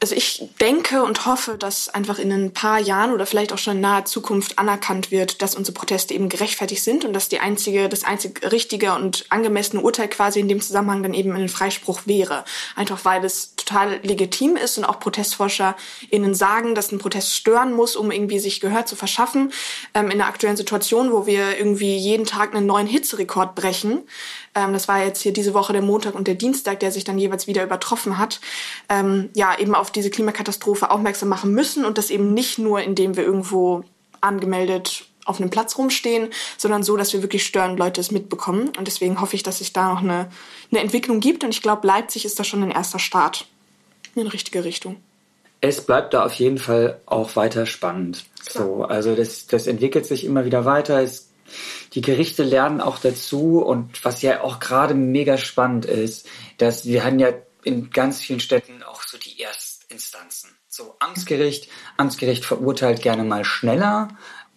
also 0.00 0.14
ich 0.14 0.48
denke 0.60 1.02
und 1.02 1.26
hoffe, 1.26 1.56
dass 1.58 1.88
einfach 1.88 2.20
in 2.20 2.30
ein 2.30 2.52
paar 2.52 2.78
Jahren 2.78 3.12
oder 3.12 3.26
vielleicht 3.26 3.52
auch 3.52 3.58
schon 3.58 3.76
in 3.76 3.80
naher 3.80 4.04
Zukunft 4.04 4.56
anerkannt 4.56 5.10
wird, 5.10 5.42
dass 5.42 5.56
unsere 5.56 5.74
Proteste 5.74 6.14
eben 6.14 6.28
gerechtfertigt 6.28 6.84
sind 6.84 7.04
und 7.04 7.12
dass 7.12 7.28
die 7.28 7.40
einzige, 7.40 7.88
das 7.88 8.04
einzig 8.04 8.48
richtige 8.52 8.94
und 8.94 9.24
angemessene 9.28 9.82
Urteil 9.82 10.08
quasi 10.08 10.38
in 10.38 10.48
dem 10.48 10.60
Zusammenhang 10.60 11.02
dann 11.02 11.14
eben 11.14 11.32
ein 11.32 11.48
Freispruch 11.48 12.02
wäre. 12.04 12.44
Einfach 12.76 13.04
weil 13.04 13.24
es 13.24 13.56
total 13.56 13.98
legitim 14.04 14.56
ist 14.56 14.78
und 14.78 14.84
auch 14.84 15.00
ProtestforscherInnen 15.00 16.34
sagen, 16.34 16.76
dass 16.76 16.92
ein 16.92 17.00
Protest 17.00 17.34
stören 17.34 17.72
muss, 17.72 17.96
um 17.96 18.12
irgendwie 18.12 18.38
sich 18.38 18.60
Gehör 18.60 18.86
zu 18.86 18.94
verschaffen. 18.94 19.52
Ähm, 19.94 20.10
in 20.10 20.18
der 20.18 20.28
aktuellen 20.28 20.56
Situation, 20.56 21.12
wo 21.12 21.26
wir 21.26 21.58
irgendwie 21.58 21.96
jeden 21.96 22.24
Tag 22.24 22.54
einen 22.54 22.66
neuen 22.66 22.86
Hitzerekord 22.86 23.56
brechen, 23.56 24.04
ähm, 24.58 24.72
das 24.72 24.88
war 24.88 25.04
jetzt 25.04 25.22
hier 25.22 25.32
diese 25.32 25.54
Woche 25.54 25.72
der 25.72 25.82
Montag 25.82 26.14
und 26.14 26.26
der 26.26 26.34
Dienstag, 26.34 26.80
der 26.80 26.90
sich 26.90 27.04
dann 27.04 27.18
jeweils 27.18 27.46
wieder 27.46 27.62
übertroffen 27.62 28.18
hat, 28.18 28.40
ähm, 28.88 29.30
ja, 29.34 29.58
eben 29.58 29.74
auf 29.74 29.90
diese 29.90 30.10
Klimakatastrophe 30.10 30.90
aufmerksam 30.90 31.28
machen 31.28 31.52
müssen 31.52 31.84
und 31.84 31.98
das 31.98 32.10
eben 32.10 32.34
nicht 32.34 32.58
nur, 32.58 32.80
indem 32.80 33.16
wir 33.16 33.24
irgendwo 33.24 33.84
angemeldet 34.20 35.04
auf 35.24 35.40
einem 35.40 35.50
Platz 35.50 35.76
rumstehen, 35.76 36.30
sondern 36.56 36.82
so, 36.82 36.96
dass 36.96 37.12
wir 37.12 37.22
wirklich 37.22 37.44
stören 37.44 37.76
Leute 37.76 38.00
es 38.00 38.10
mitbekommen. 38.10 38.72
Und 38.78 38.86
deswegen 38.86 39.20
hoffe 39.20 39.36
ich, 39.36 39.42
dass 39.42 39.58
sich 39.58 39.74
da 39.74 39.92
noch 39.92 40.00
eine, 40.00 40.30
eine 40.70 40.80
Entwicklung 40.80 41.20
gibt. 41.20 41.44
Und 41.44 41.50
ich 41.50 41.60
glaube, 41.60 41.86
Leipzig 41.86 42.24
ist 42.24 42.38
da 42.40 42.44
schon 42.44 42.62
ein 42.62 42.70
erster 42.70 42.98
Start 42.98 43.46
in 44.14 44.22
die 44.22 44.28
richtige 44.28 44.64
Richtung. 44.64 44.96
Es 45.60 45.84
bleibt 45.84 46.14
da 46.14 46.24
auf 46.24 46.32
jeden 46.34 46.58
Fall 46.58 47.00
auch 47.04 47.36
weiter 47.36 47.66
spannend. 47.66 48.24
Klar. 48.46 48.64
So, 48.64 48.84
also 48.84 49.14
das, 49.14 49.46
das 49.46 49.66
entwickelt 49.66 50.06
sich 50.06 50.24
immer 50.24 50.46
wieder 50.46 50.64
weiter. 50.64 51.02
Es 51.02 51.28
die 51.94 52.00
Gerichte 52.00 52.42
lernen 52.42 52.80
auch 52.80 52.98
dazu 52.98 53.58
und 53.58 54.04
was 54.04 54.22
ja 54.22 54.42
auch 54.42 54.60
gerade 54.60 54.94
mega 54.94 55.38
spannend 55.38 55.84
ist, 55.84 56.26
dass 56.58 56.84
wir 56.84 57.04
haben 57.04 57.18
ja 57.18 57.32
in 57.64 57.90
ganz 57.90 58.20
vielen 58.20 58.40
Städten 58.40 58.82
auch 58.82 59.02
so 59.02 59.18
die 59.18 59.40
Erstinstanzen. 59.42 60.50
So 60.68 60.94
Amtsgericht, 60.98 61.68
Amtsgericht 61.96 62.44
verurteilt 62.44 63.02
gerne 63.02 63.24
mal 63.24 63.44
schneller 63.44 64.08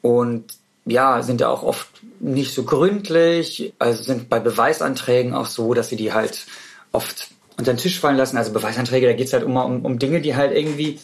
und 0.01 0.53
ja, 0.85 1.21
sind 1.21 1.41
ja 1.41 1.49
auch 1.49 1.63
oft 1.63 1.87
nicht 2.19 2.53
so 2.53 2.63
gründlich, 2.63 3.73
also 3.79 4.01
sind 4.03 4.29
bei 4.29 4.39
Beweisanträgen 4.39 5.33
auch 5.33 5.45
so, 5.45 5.73
dass 5.73 5.89
sie 5.89 5.95
die 5.95 6.13
halt 6.13 6.45
oft 6.91 7.29
unter 7.57 7.73
den 7.73 7.77
Tisch 7.77 7.99
fallen 7.99 8.17
lassen. 8.17 8.37
Also 8.37 8.51
Beweisanträge, 8.51 9.07
da 9.07 9.13
geht's 9.13 9.33
halt 9.33 9.43
immer 9.43 9.65
um, 9.65 9.85
um 9.85 9.99
Dinge, 9.99 10.21
die 10.21 10.35
halt 10.35 10.55
irgendwie 10.55 10.99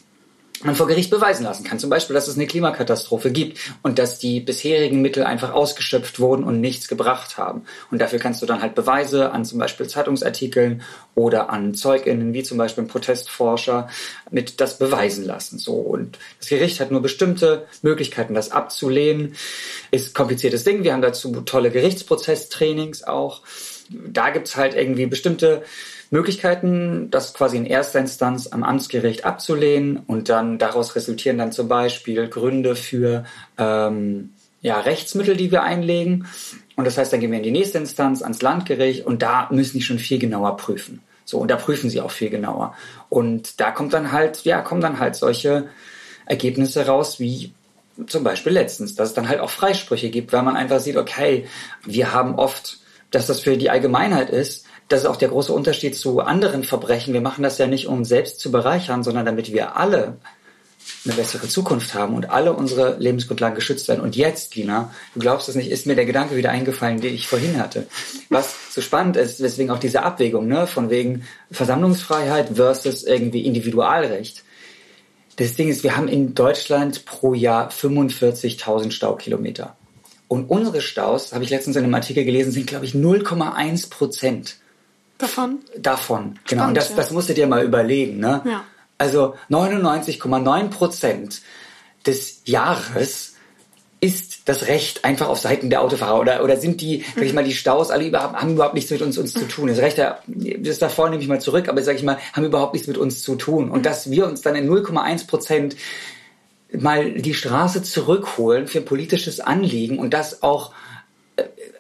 man 0.64 0.76
vor 0.76 0.88
Gericht 0.88 1.10
beweisen 1.10 1.44
lassen 1.44 1.64
kann. 1.64 1.80
Zum 1.80 1.90
Beispiel, 1.90 2.14
dass 2.14 2.28
es 2.28 2.36
eine 2.36 2.48
Klimakatastrophe 2.48 3.32
gibt 3.32 3.60
und 3.84 4.00
dass 4.00 4.20
die 4.20 4.40
bisherigen 4.40 5.02
Mittel 5.02 5.24
einfach 5.24 5.54
ausgeschöpft 5.54 6.20
wurden 6.20 6.44
und 6.44 6.62
nichts 6.62 6.88
gebracht 6.88 7.38
haben. 7.38 7.64
Und 7.92 8.00
dafür 8.00 8.20
kannst 8.20 8.42
du 8.42 8.46
dann 8.46 8.62
halt 8.62 8.76
Beweise 8.76 9.32
an 9.32 9.46
zum 9.46 9.60
Beispiel 9.60 9.88
Zeitungsartikeln 9.88 10.82
oder 11.16 11.50
an 11.50 11.74
ZeugInnen, 11.74 12.34
wie 12.34 12.44
zum 12.44 12.58
Beispiel 12.58 12.86
Protestforscher, 12.86 13.90
mit 14.32 14.60
das 14.60 14.80
beweisen 14.80 15.26
lassen. 15.26 15.60
So. 15.60 15.74
Und 15.74 16.18
das 16.40 16.50
Gericht 16.50 16.80
hat 16.80 16.92
nur 16.92 17.02
bestimmte 17.02 17.68
Möglichkeiten, 17.82 18.34
das 18.34 18.52
abzulehnen. 18.52 19.36
Ist 19.92 20.16
kompliziertes 20.16 20.64
Ding. 20.64 20.84
Wir 20.84 20.94
haben 20.94 21.02
dazu 21.02 21.32
tolle 21.42 21.72
Gerichtsprozesstrainings 21.72 23.04
auch. 23.04 23.42
Da 23.90 24.32
gibt's 24.32 24.56
halt 24.56 24.76
irgendwie 24.76 25.06
bestimmte 25.06 25.64
Möglichkeiten, 26.10 27.10
das 27.12 27.34
quasi 27.34 27.58
in 27.58 27.66
erster 27.66 28.00
Instanz 28.00 28.48
am 28.48 28.64
Amtsgericht 28.64 29.26
abzulehnen 29.26 29.98
und 30.08 30.30
dann 30.30 30.58
daraus 30.58 30.96
resultieren 30.96 31.38
dann 31.38 31.52
zum 31.52 31.68
Beispiel 31.68 32.28
Gründe 32.28 32.76
für 32.76 33.26
ähm, 33.58 34.32
ja, 34.62 34.80
Rechtsmittel, 34.80 35.36
die 35.36 35.52
wir 35.52 35.64
einlegen. 35.64 36.28
Und 36.76 36.86
das 36.86 36.98
heißt, 36.98 37.12
dann 37.12 37.20
gehen 37.20 37.32
wir 37.32 37.38
in 37.38 37.44
die 37.44 37.52
nächste 37.52 37.78
Instanz, 37.78 38.22
ans 38.22 38.42
Landgericht 38.42 39.06
und 39.06 39.22
da 39.22 39.48
müssen 39.52 39.78
die 39.78 39.84
schon 39.84 40.00
viel 40.00 40.20
genauer 40.20 40.58
prüfen. 40.58 41.02
So, 41.26 41.40
und 41.40 41.50
da 41.50 41.58
prüfen 41.58 41.90
sie 41.90 42.00
auch 42.00 42.12
viel 42.12 42.30
genauer. 42.30 42.74
Und 43.10 43.60
da 43.60 43.72
kommt 43.72 43.94
dann 43.94 44.12
halt, 44.12 44.46
ja, 44.46 44.62
kommen 44.62 44.82
dann 44.82 45.00
halt 45.00 45.16
solche 45.16 45.68
Ergebnisse 46.26 46.86
raus, 46.86 47.20
wie 47.20 47.54
zum 48.06 48.24
Beispiel 48.24 48.54
letztens, 48.54 48.96
dass 48.96 49.10
es 49.10 49.16
dann 49.16 49.28
halt 49.28 49.40
auch 49.40 49.50
Freisprüche 49.50 50.10
gibt, 50.10 50.32
weil 50.32 50.44
man 50.44 50.56
einfach 50.56 50.80
sieht, 50.80 50.98
okay, 50.98 51.48
wir 51.84 52.14
haben 52.14 52.36
oft, 52.36 52.78
dass 53.12 53.28
das 53.28 53.40
für 53.40 53.58
die 53.58 53.70
Allgemeinheit 53.70 54.30
ist, 54.30 54.67
das 54.88 55.02
ist 55.02 55.06
auch 55.06 55.18
der 55.18 55.30
große 55.30 55.52
Unterschied 55.52 55.98
zu 55.98 56.22
anderen 56.22 56.64
Verbrechen. 56.64 57.14
Wir 57.14 57.22
machen 57.22 57.44
das 57.44 57.58
ja 57.58 57.68
nicht, 57.68 57.88
um 57.88 58.06
selbst 58.06 58.40
zu 58.40 58.52
bereichern, 58.52 59.04
sondern 59.04 59.26
damit 59.26 59.52
wir 59.52 59.76
alle 59.76 60.18
eine 61.06 61.16
bessere 61.16 61.48
Zukunft 61.48 61.94
haben 61.94 62.16
und 62.16 62.30
alle 62.30 62.54
unsere 62.54 62.98
Lebensgrundlagen 62.98 63.56
geschützt 63.56 63.88
werden. 63.88 64.02
Und 64.02 64.16
jetzt, 64.16 64.56
Lina, 64.56 64.94
du 65.14 65.20
glaubst 65.20 65.50
es 65.50 65.56
nicht, 65.56 65.70
ist 65.70 65.86
mir 65.86 65.96
der 65.96 66.06
Gedanke 66.06 66.36
wieder 66.38 66.52
eingefallen, 66.52 67.02
den 67.02 67.14
ich 67.14 67.28
vorhin 67.28 67.60
hatte. 67.60 67.88
Was 68.30 68.74
so 68.74 68.82
spannend 68.82 69.18
ist, 69.18 69.40
deswegen 69.40 69.70
auch 69.70 69.80
diese 69.80 70.04
Abwägung, 70.04 70.48
ne, 70.48 70.68
von 70.68 70.90
wegen 70.90 71.24
Versammlungsfreiheit 71.52 72.52
versus 72.56 73.04
irgendwie 73.04 73.46
Individualrecht. 73.46 74.44
Das 75.38 75.56
Ding 75.56 75.70
ist, 75.70 75.84
wir 75.84 75.98
haben 75.98 76.08
in 76.08 76.34
Deutschland 76.34 77.06
pro 77.06 77.34
Jahr 77.34 77.70
45.000 77.70 78.92
Staukilometer. 78.92 79.76
Und 80.28 80.50
unsere 80.50 80.82
Staus, 80.82 81.34
habe 81.34 81.44
ich 81.44 81.50
letztens 81.50 81.76
in 81.76 81.84
einem 81.84 81.94
Artikel 81.94 82.26
gelesen, 82.26 82.52
sind, 82.52 82.68
glaube 82.68 82.86
ich, 82.86 82.94
0,1 82.94 83.90
Prozent. 83.90 84.58
Davon? 85.18 85.60
Davon, 85.78 86.40
genau. 86.48 86.64
Spannend, 86.64 86.68
und 86.68 86.78
das, 86.78 86.90
ja. 86.90 86.96
das 86.96 87.12
musst 87.12 87.30
du 87.30 87.34
dir 87.34 87.48
mal 87.48 87.64
überlegen. 87.64 88.20
Ne? 88.20 88.42
Ja. 88.46 88.64
Also 88.98 89.36
99,9 89.50 90.70
Prozent 90.70 91.42
des 92.06 92.42
Jahres 92.46 93.34
ist 94.00 94.42
das 94.46 94.68
Recht 94.68 95.04
einfach 95.06 95.28
auf 95.28 95.40
Seiten 95.40 95.70
der 95.70 95.82
Autofahrer 95.82 96.20
oder, 96.20 96.44
oder 96.44 96.58
sind 96.58 96.82
die, 96.82 97.04
sag 97.16 97.26
ich 97.26 97.34
mal, 97.34 97.44
die 97.44 97.54
Staus 97.54 97.90
alle 97.90 98.08
überhaupt, 98.08 98.36
haben 98.36 98.54
überhaupt 98.54 98.76
nichts 98.76 98.92
mit 98.92 99.02
uns, 99.02 99.18
uns 99.18 99.34
zu 99.34 99.48
tun. 99.48 99.68
Das 99.70 99.80
Recht, 99.80 99.98
das 99.98 100.80
davor 100.80 101.10
nehme 101.10 101.22
ich 101.22 101.28
mal 101.28 101.42
zurück, 101.42 101.68
aber 101.68 101.82
sag 101.82 101.96
ich 101.96 102.04
mal, 102.04 102.18
haben 102.34 102.46
überhaupt 102.46 102.74
nichts 102.74 102.88
mit 102.88 102.98
uns 102.98 103.24
zu 103.24 103.36
tun. 103.36 103.72
Und 103.72 103.88
dass 103.88 104.12
wir 104.12 104.28
uns 104.28 104.42
dann 104.42 104.56
in 104.56 104.70
0,1 104.70 105.28
Prozent 105.28 105.76
mal 106.72 107.14
die 107.14 107.34
Straße 107.34 107.82
zurückholen 107.82 108.68
für 108.68 108.80
ein 108.80 108.86
politisches 108.86 109.40
Anliegen 109.40 109.98
und 109.98 110.14
das 110.14 110.44
auch 110.44 110.74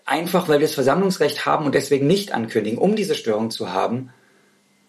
einfach, 0.05 0.47
weil 0.47 0.59
wir 0.59 0.67
das 0.67 0.75
Versammlungsrecht 0.75 1.45
haben 1.45 1.65
und 1.65 1.75
deswegen 1.75 2.07
nicht 2.07 2.31
ankündigen, 2.33 2.79
um 2.79 2.95
diese 2.95 3.15
Störung 3.15 3.51
zu 3.51 3.71
haben, 3.71 4.11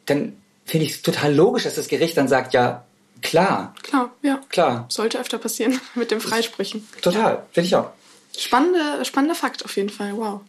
dann 0.07 0.37
finde 0.65 0.87
ich 0.87 0.93
es 0.93 1.03
total 1.03 1.35
logisch, 1.35 1.65
dass 1.65 1.75
das 1.75 1.89
Gericht 1.89 2.17
dann 2.17 2.29
sagt, 2.29 2.55
ja, 2.55 2.85
klar. 3.23 3.75
Klar, 3.83 4.13
ja. 4.23 4.41
Klar. 4.49 4.87
Sollte 4.89 5.19
öfter 5.19 5.39
passieren 5.39 5.81
mit 5.95 6.11
dem 6.11 6.21
Freisprechen. 6.21 6.87
Total, 7.03 7.45
finde 7.53 7.67
ich 7.67 7.77
auch. 7.77 7.91
Spannende, 8.37 9.05
spannender 9.05 9.35
Fakt 9.35 9.65
auf 9.65 9.77
jeden 9.77 9.89
Fall, 9.89 10.17
wow. 10.17 10.41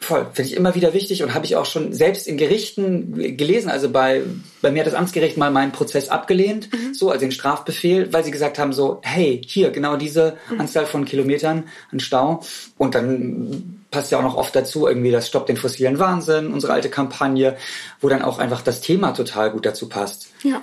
Voll, 0.00 0.26
finde 0.32 0.50
ich 0.50 0.56
immer 0.56 0.76
wieder 0.76 0.94
wichtig 0.94 1.24
und 1.24 1.34
habe 1.34 1.44
ich 1.44 1.56
auch 1.56 1.66
schon 1.66 1.92
selbst 1.92 2.28
in 2.28 2.36
Gerichten 2.36 3.36
gelesen. 3.36 3.68
Also 3.68 3.90
bei, 3.90 4.22
bei 4.62 4.70
mir 4.70 4.80
hat 4.80 4.86
das 4.86 4.94
Amtsgericht 4.94 5.36
mal 5.36 5.50
meinen 5.50 5.72
Prozess 5.72 6.08
abgelehnt, 6.08 6.72
mhm. 6.72 6.94
so, 6.94 7.10
also 7.10 7.20
den 7.20 7.32
Strafbefehl, 7.32 8.12
weil 8.12 8.24
sie 8.24 8.30
gesagt 8.30 8.60
haben 8.60 8.72
so, 8.72 9.00
hey, 9.02 9.42
hier, 9.44 9.70
genau 9.70 9.96
diese 9.96 10.36
mhm. 10.50 10.60
Anzahl 10.60 10.86
von 10.86 11.04
Kilometern 11.04 11.64
an 11.90 11.98
Stau. 11.98 12.44
Und 12.76 12.94
dann 12.94 13.82
passt 13.90 14.12
ja 14.12 14.18
auch 14.18 14.22
noch 14.22 14.36
oft 14.36 14.54
dazu, 14.54 14.86
irgendwie 14.86 15.10
das 15.10 15.26
Stopp 15.26 15.46
den 15.46 15.56
fossilen 15.56 15.98
Wahnsinn, 15.98 16.52
unsere 16.52 16.72
alte 16.72 16.90
Kampagne, 16.90 17.56
wo 18.00 18.08
dann 18.08 18.22
auch 18.22 18.38
einfach 18.38 18.62
das 18.62 18.80
Thema 18.80 19.12
total 19.12 19.50
gut 19.50 19.66
dazu 19.66 19.88
passt. 19.88 20.28
Ja. 20.44 20.62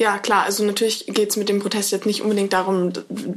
Ja, 0.00 0.16
klar. 0.16 0.44
Also 0.44 0.64
natürlich 0.64 1.04
geht 1.08 1.28
es 1.28 1.36
mit 1.36 1.50
dem 1.50 1.60
Protest 1.60 1.92
jetzt 1.92 2.06
nicht 2.06 2.22
unbedingt 2.22 2.54
darum, 2.54 2.90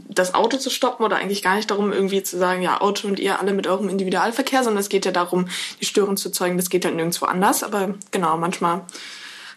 das 0.07 0.33
Auto 0.33 0.55
zu 0.55 0.69
stoppen 0.69 1.03
oder 1.03 1.17
eigentlich 1.17 1.43
gar 1.43 1.57
nicht 1.57 1.69
darum, 1.69 1.91
irgendwie 1.91 2.23
zu 2.23 2.37
sagen, 2.37 2.61
ja, 2.61 2.79
Auto 2.79 3.05
und 3.09 3.19
ihr 3.19 3.41
alle 3.41 3.51
mit 3.51 3.67
eurem 3.67 3.89
Individualverkehr, 3.89 4.63
sondern 4.63 4.79
es 4.79 4.87
geht 4.87 5.05
ja 5.05 5.11
darum, 5.11 5.49
die 5.81 5.85
Störung 5.85 6.15
zu 6.15 6.31
zeugen. 6.31 6.55
Das 6.55 6.69
geht 6.69 6.85
dann 6.85 6.95
nirgendwo 6.95 7.25
anders. 7.25 7.63
Aber 7.63 7.95
genau, 8.11 8.37
manchmal 8.37 8.85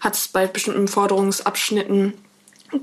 hat 0.00 0.16
es 0.16 0.26
bei 0.26 0.48
bestimmten 0.48 0.88
Forderungsabschnitten 0.88 2.14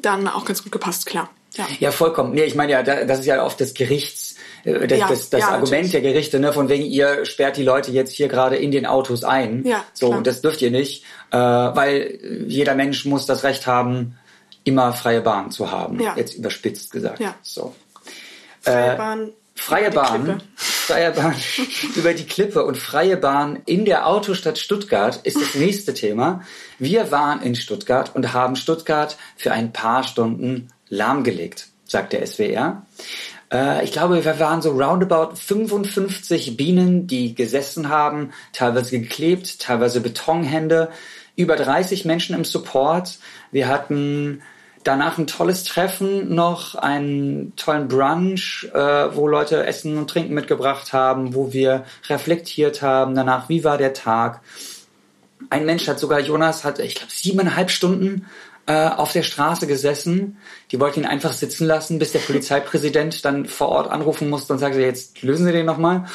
dann 0.02 0.30
auch 0.30 0.46
ganz 0.46 0.64
gut 0.64 0.72
gepasst, 0.72 1.06
klar. 1.06 1.30
Ja, 1.56 1.68
ja 1.82 1.92
vollkommen. 1.92 2.34
Nee, 2.34 2.46
ich 2.46 2.56
meine 2.56 2.72
ja, 2.72 2.82
das 2.82 3.20
ist 3.20 3.26
ja 3.26 3.44
oft 3.44 3.60
das 3.60 3.74
Gerichts, 3.74 4.23
äh, 4.23 4.23
das, 4.64 5.00
ja, 5.00 5.08
das, 5.08 5.30
das 5.30 5.42
ja, 5.42 5.48
Argument 5.50 5.72
natürlich. 5.72 5.92
der 5.92 6.02
Gerichte, 6.02 6.40
ne, 6.40 6.54
von 6.54 6.70
wegen 6.70 6.86
ihr 6.86 7.26
sperrt 7.26 7.58
die 7.58 7.64
Leute 7.64 7.92
jetzt 7.92 8.14
hier 8.14 8.30
gerade 8.30 8.56
in 8.56 8.72
den 8.72 8.86
Autos 8.86 9.24
ein. 9.24 9.66
Ja, 9.66 9.84
so, 9.94 10.10
klar. 10.10 10.24
das 10.24 10.42
dürft 10.42 10.62
ihr 10.62 10.72
nicht, 10.72 11.04
äh, 11.32 11.38
weil 11.38 12.20
jeder 12.48 12.76
Mensch 12.76 13.06
muss 13.06 13.26
das 13.26 13.44
Recht 13.44 13.68
haben, 13.68 14.18
immer 14.64 14.94
freie 14.94 15.22
Bahn 15.22 15.52
zu 15.52 15.72
haben. 15.72 16.00
Ja. 16.00 16.16
Jetzt 16.16 16.36
überspitzt 16.36 16.92
gesagt. 16.92 17.20
Ja. 17.20 17.36
So. 17.42 17.76
Freie 18.62 18.94
äh, 18.94 18.98
Bahn. 18.98 19.32
Freie 19.56 19.92
Bahn, 19.92 20.42
freie 20.56 21.12
Bahn 21.12 21.36
über 21.96 22.14
die 22.14 22.26
Klippe 22.26 22.66
und 22.66 22.78
freie 22.78 23.18
Bahn 23.18 23.62
in 23.66 23.86
der 23.86 24.08
Autostadt 24.08 24.58
Stuttgart 24.58 25.20
ist 25.24 25.40
das 25.40 25.56
nächste 25.56 25.94
Thema. 25.94 26.42
Wir 26.80 27.12
waren 27.12 27.42
in 27.42 27.56
Stuttgart 27.56 28.16
und 28.16 28.34
haben 28.34 28.56
Stuttgart 28.56 29.16
für 29.38 29.52
ein 29.52 29.72
paar 29.72 30.04
Stunden 30.04 30.70
lahmgelegt, 30.90 31.68
sagt 31.86 32.14
der 32.14 32.26
SWR. 32.26 32.86
Äh, 33.54 33.84
ich 33.84 33.92
glaube, 33.92 34.26
wir 34.26 34.40
waren 34.40 34.62
so 34.62 34.72
roundabout 34.72 35.36
55 35.36 36.58
Bienen, 36.58 37.08
die 37.08 37.36
gesessen 37.36 37.90
haben, 37.90 38.32
teilweise 38.52 39.00
geklebt, 39.00 39.60
teilweise 39.60 40.02
Betonhände, 40.02 40.90
über 41.36 41.56
30 41.56 42.06
Menschen 42.06 42.36
im 42.36 42.44
Support. 42.44 43.20
Wir 43.52 43.68
hatten 43.68 44.42
danach 44.84 45.18
ein 45.18 45.28
tolles 45.28 45.64
Treffen 45.64 46.34
noch, 46.36 46.76
einen 46.76 47.56
tollen 47.56 47.88
Brunch, 47.88 48.70
äh, 48.74 49.16
wo 49.16 49.28
Leute 49.28 49.66
Essen 49.66 49.98
und 49.98 50.10
Trinken 50.10 50.34
mitgebracht 50.34 50.92
haben, 50.92 51.34
wo 51.34 51.54
wir 51.54 51.86
reflektiert 52.10 52.82
haben 52.82 53.16
danach, 53.16 53.50
wie 53.50 53.64
war 53.64 53.78
der 53.78 53.94
Tag. 53.94 54.42
Ein 55.50 55.66
Mensch 55.66 55.88
hat 55.88 56.00
sogar, 56.00 56.20
Jonas 56.20 56.64
hat, 56.64 56.80
ich 56.80 56.96
glaube, 56.96 57.12
siebeneinhalb 57.12 57.70
Stunden 57.70 58.26
äh, 58.66 58.88
auf 58.88 59.12
der 59.12 59.24
Straße 59.24 59.68
gesessen. 59.68 60.38
Die 60.72 60.80
wollten 60.80 61.02
ihn 61.02 61.06
einfach 61.06 61.34
sitzen 61.34 61.68
lassen, 61.68 62.00
bis 62.00 62.12
der 62.12 62.20
Polizeipräsident 62.20 63.24
dann 63.26 63.46
vor 63.46 63.70
Ort 63.70 63.92
anrufen 63.92 64.30
musste 64.30 64.54
und 64.54 64.60
sagte, 64.60 64.80
jetzt 64.82 65.22
lösen 65.22 65.46
Sie 65.46 65.52
den 65.52 65.66
nochmal. 65.66 66.06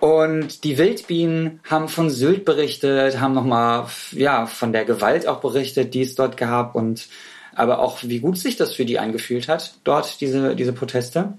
Und 0.00 0.64
die 0.64 0.76
Wildbienen 0.76 1.60
haben 1.64 1.88
von 1.88 2.10
Sylt 2.10 2.44
berichtet, 2.44 3.20
haben 3.20 3.32
nochmal 3.32 3.86
ja, 4.12 4.46
von 4.46 4.72
der 4.72 4.84
Gewalt 4.84 5.26
auch 5.26 5.40
berichtet, 5.40 5.94
die 5.94 6.02
es 6.02 6.14
dort 6.14 6.36
gab 6.36 6.74
und 6.74 7.08
aber 7.54 7.78
auch 7.78 8.00
wie 8.02 8.18
gut 8.18 8.36
sich 8.36 8.56
das 8.56 8.74
für 8.74 8.84
die 8.84 8.98
eingefühlt 8.98 9.48
hat, 9.48 9.74
dort 9.84 10.20
diese, 10.20 10.56
diese 10.56 10.72
Proteste 10.72 11.34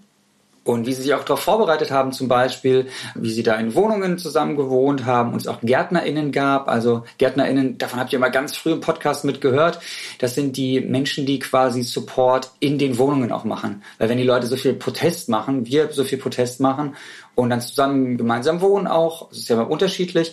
und 0.66 0.88
wie 0.88 0.94
sie 0.94 1.04
sich 1.04 1.14
auch 1.14 1.24
darauf 1.24 1.42
vorbereitet 1.42 1.92
haben, 1.92 2.12
zum 2.12 2.28
Beispiel, 2.28 2.88
wie 3.14 3.30
sie 3.30 3.44
da 3.44 3.54
in 3.56 3.76
Wohnungen 3.76 4.18
zusammen 4.18 4.58
gewohnt 4.58 5.06
haben 5.06 5.32
und 5.32 5.38
es 5.38 5.48
auch 5.48 5.62
GärtnerInnen 5.62 6.32
gab. 6.32 6.68
Also 6.68 7.04
GärtnerInnen, 7.20 7.78
davon 7.78 8.00
habt 8.00 8.12
ihr 8.12 8.18
mal 8.18 8.30
ganz 8.30 8.58
früh 8.58 8.72
im 8.72 8.82
Podcast 8.82 9.26
mitgehört. 9.26 9.80
Das 10.18 10.34
sind 10.34 10.58
die 10.58 10.82
Menschen, 10.82 11.28
die 11.28 11.38
quasi 11.38 11.84
Support 11.84 12.50
in 12.60 12.80
den 12.80 12.98
Wohnungen 12.98 13.32
auch 13.32 13.44
machen. 13.44 13.84
Weil 14.00 14.10
wenn 14.10 14.18
die 14.18 14.24
Leute 14.24 14.48
so 14.48 14.56
viel 14.56 14.74
Protest 14.74 15.30
machen, 15.30 15.68
wir 15.68 15.92
so 15.92 16.04
viel 16.04 16.18
Protest 16.18 16.60
machen 16.60 16.96
und 17.36 17.52
dann 17.52 17.62
zusammen 17.62 18.18
gemeinsam 18.18 18.60
wohnen 18.60 18.88
auch, 18.88 19.30
das 19.30 19.40
ist 19.40 19.50
ja 19.50 19.58
mal 19.58 19.64
unterschiedlich, 19.64 20.32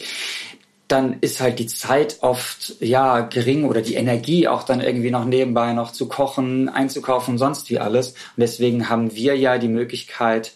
dann 0.88 1.16
ist 1.20 1.40
halt 1.40 1.58
die 1.58 1.66
Zeit 1.66 2.18
oft 2.20 2.74
ja 2.80 3.20
gering 3.20 3.64
oder 3.64 3.80
die 3.80 3.94
Energie 3.94 4.48
auch 4.48 4.62
dann 4.62 4.80
irgendwie 4.80 5.10
noch 5.10 5.24
nebenbei 5.24 5.72
noch 5.72 5.92
zu 5.92 6.06
kochen, 6.06 6.68
einzukaufen, 6.68 7.38
sonst 7.38 7.70
wie 7.70 7.78
alles. 7.78 8.08
Und 8.10 8.40
deswegen 8.40 8.88
haben 8.88 9.14
wir 9.14 9.36
ja 9.36 9.58
die 9.58 9.68
Möglichkeit 9.68 10.52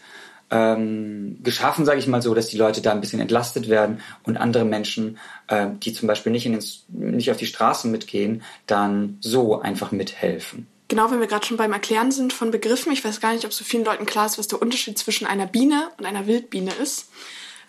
ähm, 0.51 1.39
geschaffen, 1.43 1.85
sage 1.85 1.99
ich 1.99 2.07
mal 2.07 2.23
so, 2.23 2.35
dass 2.35 2.49
die 2.49 2.57
Leute 2.57 2.81
da 2.81 2.93
ein 2.93 3.01
bisschen 3.01 3.21
entlastet 3.21 3.69
werden 3.69 4.01
und 4.23 4.37
andere 4.37 4.65
Menschen, 4.65 5.19
äh, 5.49 5.69
die 5.83 5.93
zum 5.93 6.07
Beispiel 6.07 6.33
nicht, 6.33 6.47
in 6.47 6.53
den, 6.53 6.65
nicht 6.89 7.31
auf 7.31 7.37
die 7.37 7.47
Straßen 7.47 7.91
mitgehen, 7.91 8.43
dann 8.67 9.19
so 9.21 9.61
einfach 9.61 9.91
mithelfen. 9.91 10.69
Genau, 10.89 11.11
wenn 11.11 11.19
wir 11.19 11.27
gerade 11.27 11.45
schon 11.45 11.57
beim 11.57 11.73
Erklären 11.73 12.13
sind 12.13 12.33
von 12.33 12.53
Begriffen, 12.53 12.93
ich 12.93 13.05
weiß 13.05 13.21
gar 13.21 13.33
nicht, 13.33 13.45
ob 13.45 13.53
so 13.53 13.65
vielen 13.65 13.85
Leuten 13.85 14.07
klar 14.07 14.27
ist, 14.27 14.39
was 14.39 14.47
der 14.47 14.63
Unterschied 14.63 14.97
zwischen 14.99 15.27
einer 15.27 15.47
Biene 15.47 15.89
und 15.99 16.07
einer 16.07 16.29
Wildbiene 16.29 16.71
ist. 16.81 17.09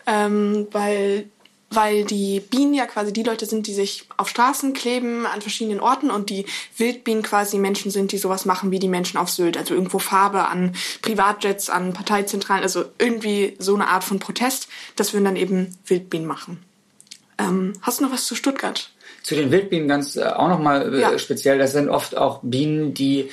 Ähm, 0.06 0.68
weil 0.72 1.26
weil 1.70 2.06
die 2.06 2.40
Bienen 2.40 2.74
ja 2.74 2.86
quasi 2.86 3.12
die 3.12 3.24
Leute 3.24 3.46
sind, 3.46 3.68
die 3.68 3.74
sich 3.74 4.06
auf 4.16 4.30
Straßen 4.30 4.74
kleben 4.74 5.26
an 5.26 5.42
verschiedenen 5.42 5.80
Orten 5.80 6.10
und 6.10 6.30
die 6.30 6.46
Wildbienen 6.78 7.24
quasi 7.24 7.58
Menschen 7.58 7.92
sind, 7.92 8.12
die 8.12 8.18
sowas 8.18 8.46
machen 8.46 8.72
wie 8.72 8.80
die 8.80 8.88
Menschen 8.88 9.18
auf 9.18 9.30
Sylt, 9.30 9.58
also 9.58 9.74
irgendwo 9.74 10.00
Farbe 10.00 10.48
an 10.48 10.74
Privatjets, 11.02 11.70
an 11.70 11.94
Parteizentralen, 11.94 12.64
also 12.64 12.86
irgendwie 13.00 13.56
so 13.60 13.76
eine 13.76 13.88
Art 13.88 14.04
von 14.04 14.20
Protest. 14.20 14.70
Das 14.96 15.14
würden 15.14 15.26
dann 15.26 15.36
eben 15.36 15.78
Wildbienen 15.86 16.28
machen. 16.28 16.64
Ähm, 17.38 17.74
hast 17.82 18.00
du 18.00 18.06
noch 18.06 18.14
was 18.14 18.26
zu 18.26 18.36
Stuttgart? 18.36 18.90
Zu 19.24 19.36
den 19.36 19.52
Wildbienen 19.52 19.90
ganz 19.90 20.16
äh, 20.16 20.24
auch 20.24 20.48
nochmal 20.48 20.96
äh, 20.96 21.02
ja. 21.02 21.20
speziell. 21.20 21.58
Das 21.58 21.74
sind 21.74 21.90
oft 21.90 22.16
auch 22.16 22.40
Bienen, 22.44 22.94
die 22.94 23.30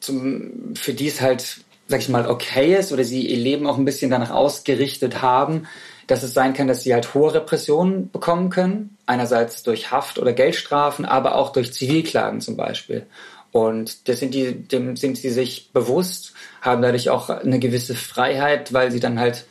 zum, 0.00 0.74
für 0.74 0.94
die 0.94 1.08
es 1.08 1.20
halt, 1.20 1.58
sag 1.88 2.00
ich 2.00 2.08
mal, 2.08 2.28
okay 2.28 2.76
ist 2.78 2.92
oder 2.92 3.04
sie 3.04 3.26
ihr 3.26 3.36
Leben 3.36 3.66
auch 3.66 3.76
ein 3.76 3.84
bisschen 3.84 4.10
danach 4.10 4.30
ausgerichtet 4.30 5.20
haben 5.20 5.66
dass 6.06 6.22
es 6.22 6.34
sein 6.34 6.54
kann, 6.54 6.68
dass 6.68 6.82
sie 6.82 6.94
halt 6.94 7.14
hohe 7.14 7.34
Repressionen 7.34 8.10
bekommen 8.10 8.50
können. 8.50 8.96
Einerseits 9.06 9.62
durch 9.62 9.90
Haft 9.90 10.18
oder 10.18 10.32
Geldstrafen, 10.32 11.04
aber 11.04 11.36
auch 11.36 11.52
durch 11.52 11.72
Zivilklagen 11.72 12.40
zum 12.40 12.56
Beispiel. 12.56 13.06
Und 13.52 14.08
das 14.08 14.18
sind 14.18 14.34
die, 14.34 14.52
dem 14.52 14.96
sind 14.96 15.16
sie 15.16 15.30
sich 15.30 15.70
bewusst, 15.72 16.34
haben 16.60 16.82
dadurch 16.82 17.10
auch 17.10 17.30
eine 17.30 17.60
gewisse 17.60 17.94
Freiheit, 17.94 18.72
weil 18.72 18.90
sie 18.90 18.98
dann 18.98 19.20
halt 19.20 19.46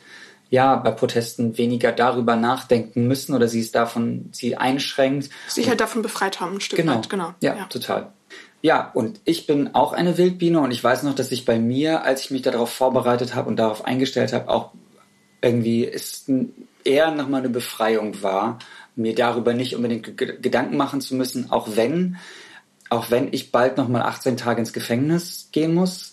ja 0.50 0.76
bei 0.76 0.90
Protesten 0.90 1.56
weniger 1.56 1.90
darüber 1.90 2.36
nachdenken 2.36 3.08
müssen 3.08 3.34
oder 3.34 3.48
sie 3.48 3.60
es 3.60 3.72
davon 3.72 4.28
sie 4.30 4.56
einschränkt. 4.56 5.30
Sich 5.48 5.68
halt 5.68 5.80
davon 5.80 6.02
befreit 6.02 6.40
haben, 6.40 6.56
ein 6.56 6.60
Stück 6.60 6.78
genau. 6.78 6.96
weit, 6.96 7.08
genau. 7.08 7.34
Ja, 7.40 7.56
ja, 7.56 7.64
total. 7.64 8.12
Ja, 8.60 8.90
und 8.94 9.20
ich 9.24 9.46
bin 9.46 9.74
auch 9.74 9.92
eine 9.92 10.16
Wildbiene 10.16 10.60
und 10.60 10.70
ich 10.70 10.82
weiß 10.82 11.02
noch, 11.02 11.14
dass 11.14 11.32
ich 11.32 11.44
bei 11.44 11.58
mir, 11.58 12.04
als 12.04 12.22
ich 12.22 12.30
mich 12.30 12.42
darauf 12.42 12.70
vorbereitet 12.70 13.34
habe 13.34 13.48
und 13.48 13.56
darauf 13.56 13.84
eingestellt 13.84 14.32
habe, 14.32 14.48
auch 14.48 14.72
irgendwie 15.44 15.84
ist 15.84 16.30
eher 16.84 17.10
nochmal 17.10 17.40
eine 17.40 17.50
Befreiung 17.50 18.22
war, 18.22 18.58
mir 18.96 19.14
darüber 19.14 19.52
nicht 19.52 19.76
unbedingt 19.76 20.16
Gedanken 20.16 20.76
machen 20.76 21.00
zu 21.00 21.14
müssen, 21.14 21.50
auch 21.50 21.76
wenn, 21.76 22.16
auch 22.88 23.10
wenn 23.10 23.32
ich 23.32 23.52
bald 23.52 23.76
nochmal 23.76 24.02
18 24.02 24.36
Tage 24.36 24.60
ins 24.60 24.72
Gefängnis 24.72 25.48
gehen 25.52 25.74
muss. 25.74 26.12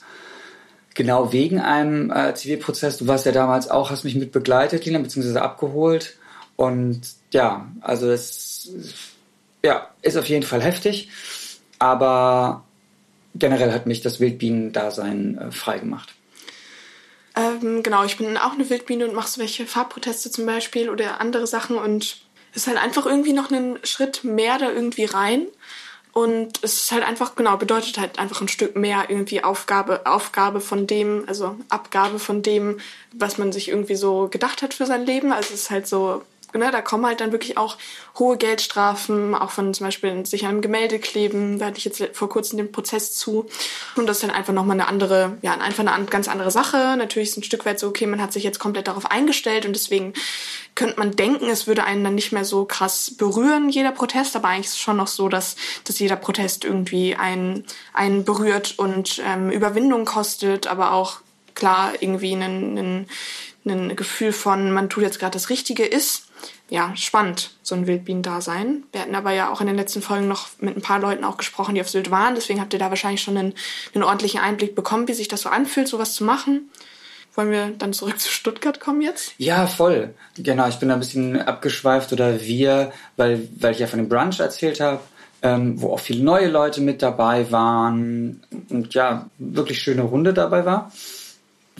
Genau 0.93 1.31
wegen 1.31 1.61
einem 1.61 2.11
äh, 2.11 2.33
Zivilprozess. 2.33 2.97
Du 2.97 3.07
warst 3.07 3.25
ja 3.25 3.31
damals 3.31 3.69
auch, 3.69 3.91
hast 3.91 4.03
mich 4.03 4.15
mit 4.15 4.33
begleitet, 4.33 4.85
Lina, 4.85 4.99
beziehungsweise 4.99 5.41
abgeholt. 5.41 6.17
Und 6.57 7.01
ja, 7.31 7.71
also 7.79 8.09
es 8.11 8.73
ja, 9.63 9.87
ist 10.01 10.17
auf 10.17 10.27
jeden 10.27 10.43
Fall 10.43 10.61
heftig. 10.61 11.09
Aber 11.79 12.65
generell 13.35 13.71
hat 13.71 13.85
mich 13.85 14.01
das 14.01 14.19
Wildbienen-Dasein 14.19 15.37
äh, 15.37 15.51
frei 15.51 15.79
gemacht. 15.79 16.13
Ähm, 17.35 17.83
genau, 17.83 18.03
ich 18.03 18.17
bin 18.17 18.37
auch 18.37 18.53
eine 18.53 18.69
Wildbiene 18.69 19.07
und 19.07 19.15
mache 19.15 19.29
so 19.29 19.39
welche 19.39 19.65
Farbproteste 19.65 20.31
zum 20.31 20.45
Beispiel 20.45 20.89
oder 20.89 21.21
andere 21.21 21.47
Sachen 21.47 21.77
und 21.77 22.17
es 22.51 22.63
ist 22.63 22.67
halt 22.67 22.77
einfach 22.77 23.05
irgendwie 23.05 23.33
noch 23.33 23.51
einen 23.51 23.79
Schritt 23.85 24.23
mehr 24.23 24.57
da 24.57 24.69
irgendwie 24.71 25.05
rein. 25.05 25.47
Und 26.13 26.61
es 26.61 26.83
ist 26.83 26.91
halt 26.91 27.05
einfach, 27.05 27.35
genau, 27.35 27.55
bedeutet 27.55 27.97
halt 27.97 28.19
einfach 28.19 28.41
ein 28.41 28.49
Stück 28.49 28.75
mehr 28.75 29.05
irgendwie 29.07 29.43
Aufgabe, 29.43 30.05
Aufgabe 30.05 30.59
von 30.59 30.85
dem, 30.85 31.23
also 31.27 31.55
Abgabe 31.69 32.19
von 32.19 32.41
dem, 32.41 32.81
was 33.13 33.37
man 33.37 33.53
sich 33.53 33.69
irgendwie 33.69 33.95
so 33.95 34.27
gedacht 34.27 34.61
hat 34.61 34.73
für 34.73 34.85
sein 34.85 35.05
Leben. 35.05 35.31
Also 35.31 35.53
es 35.53 35.61
ist 35.61 35.71
halt 35.71 35.87
so 35.87 36.23
ne, 36.53 36.71
da 36.71 36.81
kommen 36.81 37.05
halt 37.05 37.21
dann 37.21 37.31
wirklich 37.31 37.57
auch 37.57 37.77
hohe 38.17 38.37
Geldstrafen, 38.37 39.35
auch 39.35 39.51
von 39.51 39.73
zum 39.73 39.87
Beispiel 39.87 40.25
sich 40.25 40.43
an 40.43 40.51
einem 40.51 40.61
Gemälde 40.61 40.99
kleben. 40.99 41.59
Da 41.59 41.67
hatte 41.67 41.77
ich 41.77 41.85
jetzt 41.85 42.03
vor 42.13 42.29
kurzem 42.29 42.57
den 42.57 42.71
Prozess 42.71 43.13
zu. 43.13 43.47
Und 43.95 44.07
das 44.07 44.17
ist 44.17 44.23
dann 44.23 44.31
einfach 44.31 44.53
nochmal 44.53 44.79
eine 44.79 44.87
andere, 44.87 45.37
ja, 45.41 45.53
einfach 45.53 45.85
eine 45.85 46.05
ganz 46.05 46.27
andere 46.27 46.51
Sache. 46.51 46.95
Natürlich 46.97 47.29
ist 47.29 47.37
ein 47.37 47.43
Stück 47.43 47.65
weit 47.65 47.79
so, 47.79 47.87
okay, 47.87 48.05
man 48.05 48.21
hat 48.21 48.33
sich 48.33 48.43
jetzt 48.43 48.59
komplett 48.59 48.87
darauf 48.87 49.09
eingestellt 49.09 49.65
und 49.65 49.73
deswegen 49.73 50.13
könnte 50.75 50.99
man 50.99 51.11
denken, 51.15 51.49
es 51.49 51.67
würde 51.67 51.83
einen 51.83 52.03
dann 52.03 52.15
nicht 52.15 52.31
mehr 52.31 52.45
so 52.45 52.65
krass 52.65 53.11
berühren, 53.17 53.69
jeder 53.69 53.91
Protest, 53.91 54.35
aber 54.35 54.47
eigentlich 54.47 54.67
ist 54.67 54.73
es 54.73 54.79
schon 54.79 54.97
noch 54.97 55.07
so, 55.07 55.27
dass, 55.27 55.55
dass 55.83 55.99
jeder 55.99 56.15
Protest 56.15 56.63
irgendwie 56.63 57.15
einen, 57.15 57.65
einen 57.93 58.23
berührt 58.23 58.79
und 58.79 59.21
ähm, 59.25 59.51
Überwindung 59.51 60.05
kostet, 60.05 60.67
aber 60.67 60.93
auch 60.93 61.19
klar 61.55 61.93
irgendwie 61.99 62.33
einen, 62.33 62.77
einen, 62.77 63.07
ein 63.65 63.95
Gefühl 63.95 64.31
von, 64.31 64.71
man 64.71 64.89
tut 64.89 65.03
jetzt 65.03 65.19
gerade 65.19 65.33
das 65.33 65.49
Richtige 65.49 65.85
ist 65.85 66.30
ja, 66.69 66.95
spannend, 66.95 67.51
so 67.63 67.75
ein 67.75 67.85
Wildbienendasein. 67.85 68.83
Wir 68.91 69.01
hatten 69.01 69.15
aber 69.15 69.33
ja 69.33 69.51
auch 69.51 69.59
in 69.59 69.67
den 69.67 69.75
letzten 69.75 70.01
Folgen 70.01 70.27
noch 70.27 70.47
mit 70.59 70.77
ein 70.77 70.81
paar 70.81 70.99
Leuten 70.99 71.25
auch 71.25 71.37
gesprochen, 71.37 71.75
die 71.75 71.81
auf 71.81 71.89
Sylt 71.89 72.11
waren. 72.11 72.35
Deswegen 72.35 72.61
habt 72.61 72.73
ihr 72.73 72.79
da 72.79 72.89
wahrscheinlich 72.89 73.21
schon 73.21 73.37
einen, 73.37 73.53
einen 73.93 74.03
ordentlichen 74.03 74.39
Einblick 74.39 74.73
bekommen, 74.73 75.07
wie 75.07 75.13
sich 75.13 75.27
das 75.27 75.41
so 75.41 75.49
anfühlt, 75.49 75.87
sowas 75.87 76.13
zu 76.13 76.23
machen. 76.23 76.69
Wollen 77.35 77.51
wir 77.51 77.71
dann 77.77 77.93
zurück 77.93 78.19
zu 78.19 78.29
Stuttgart 78.29 78.79
kommen 78.79 79.01
jetzt? 79.01 79.33
Ja, 79.37 79.67
voll. 79.67 80.13
Genau, 80.37 80.67
ich 80.67 80.79
bin 80.79 80.89
da 80.89 80.95
ein 80.95 80.99
bisschen 80.99 81.41
abgeschweift 81.41 82.11
oder 82.13 82.41
wir, 82.41 82.91
weil, 83.15 83.47
weil 83.59 83.73
ich 83.73 83.79
ja 83.79 83.87
von 83.87 83.99
dem 83.99 84.09
Brunch 84.09 84.39
erzählt 84.39 84.79
habe, 84.79 84.99
ähm, 85.41 85.81
wo 85.81 85.93
auch 85.93 85.99
viele 85.99 86.23
neue 86.23 86.47
Leute 86.47 86.81
mit 86.81 87.01
dabei 87.01 87.51
waren 87.51 88.43
und 88.69 88.93
ja, 88.93 89.29
wirklich 89.37 89.81
schöne 89.81 90.03
Runde 90.03 90.33
dabei 90.33 90.65
war. 90.65 90.91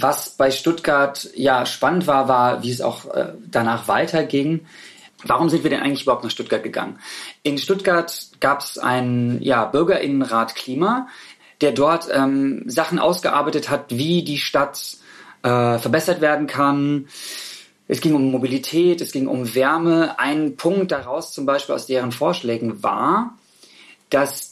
Was 0.02 0.32
bei 0.32 0.52
Stuttgart 0.52 1.30
ja 1.36 1.66
spannend 1.66 2.08
war, 2.08 2.28
war, 2.28 2.64
wie 2.64 2.72
es 2.72 2.82
auch 2.82 3.06
äh, 3.14 3.34
danach 3.50 3.88
weiterging. 3.88 4.66
Warum 5.24 5.50
sind 5.50 5.64
wir 5.64 5.70
denn 5.70 5.82
eigentlich 5.82 6.04
überhaupt 6.04 6.24
nach 6.24 6.32
Stuttgart 6.32 6.64
gegangen? 6.64 7.00
In 7.44 7.60
Stuttgart 7.60 8.30
gab 8.40 8.62
es 8.62 8.80
einen 8.80 9.42
ja, 9.42 9.66
Bürgerinnenrat 9.66 10.56
Klima, 10.56 11.08
der 11.62 11.72
dort 11.72 12.08
ähm, 12.12 12.64
Sachen 12.66 12.98
ausgearbeitet 12.98 13.70
hat, 13.70 13.86
wie 13.90 14.24
die 14.24 14.40
Stadt 14.40 14.98
äh, 15.44 15.78
verbessert 15.78 16.20
werden 16.20 16.48
kann. 16.48 17.08
Es 17.88 18.02
ging 18.02 18.16
um 18.16 18.32
Mobilität, 18.32 19.02
es 19.02 19.12
ging 19.12 19.28
um 19.28 19.54
Wärme. 19.54 20.20
Ein 20.20 20.56
Punkt 20.56 20.92
daraus 20.92 21.34
zum 21.34 21.46
Beispiel 21.46 21.76
aus 21.76 21.86
deren 21.86 22.12
Vorschlägen 22.12 22.82
war, 22.82 23.38
dass 24.10 24.51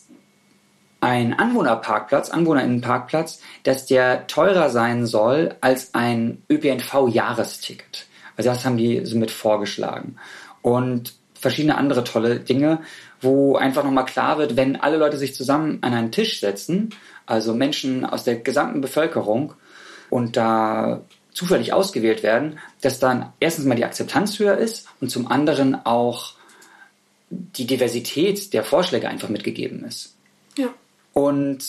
ein 1.01 1.33
Anwohnerparkplatz, 1.33 2.29
Anwohnerinnenparkplatz, 2.29 3.41
dass 3.63 3.85
der 3.85 4.27
teurer 4.27 4.69
sein 4.69 5.05
soll 5.05 5.55
als 5.61 5.93
ein 5.93 6.43
ÖPNV-Jahresticket. 6.49 8.07
Also 8.35 8.49
das 8.49 8.65
haben 8.65 8.77
die 8.77 9.05
somit 9.05 9.31
vorgeschlagen. 9.31 10.17
Und 10.61 11.13
verschiedene 11.33 11.77
andere 11.77 12.03
tolle 12.03 12.39
Dinge, 12.39 12.81
wo 13.21 13.55
einfach 13.55 13.83
nochmal 13.83 14.05
klar 14.05 14.37
wird, 14.37 14.55
wenn 14.55 14.75
alle 14.75 14.97
Leute 14.97 15.17
sich 15.17 15.33
zusammen 15.33 15.79
an 15.81 15.93
einen 15.93 16.11
Tisch 16.11 16.39
setzen, 16.39 16.89
also 17.25 17.53
Menschen 17.53 18.05
aus 18.05 18.23
der 18.23 18.35
gesamten 18.37 18.81
Bevölkerung 18.81 19.53
und 20.09 20.35
da 20.35 21.01
zufällig 21.31 21.71
ausgewählt 21.73 22.23
werden, 22.23 22.59
dass 22.81 22.99
dann 22.99 23.31
erstens 23.39 23.65
mal 23.65 23.75
die 23.75 23.85
Akzeptanz 23.85 24.39
höher 24.39 24.57
ist 24.57 24.87
und 24.99 25.09
zum 25.09 25.27
anderen 25.27 25.85
auch 25.85 26.33
die 27.29 27.67
Diversität 27.67 28.53
der 28.53 28.63
Vorschläge 28.63 29.07
einfach 29.07 29.29
mitgegeben 29.29 29.85
ist. 29.85 30.15
Ja. 30.57 30.73
Und 31.13 31.65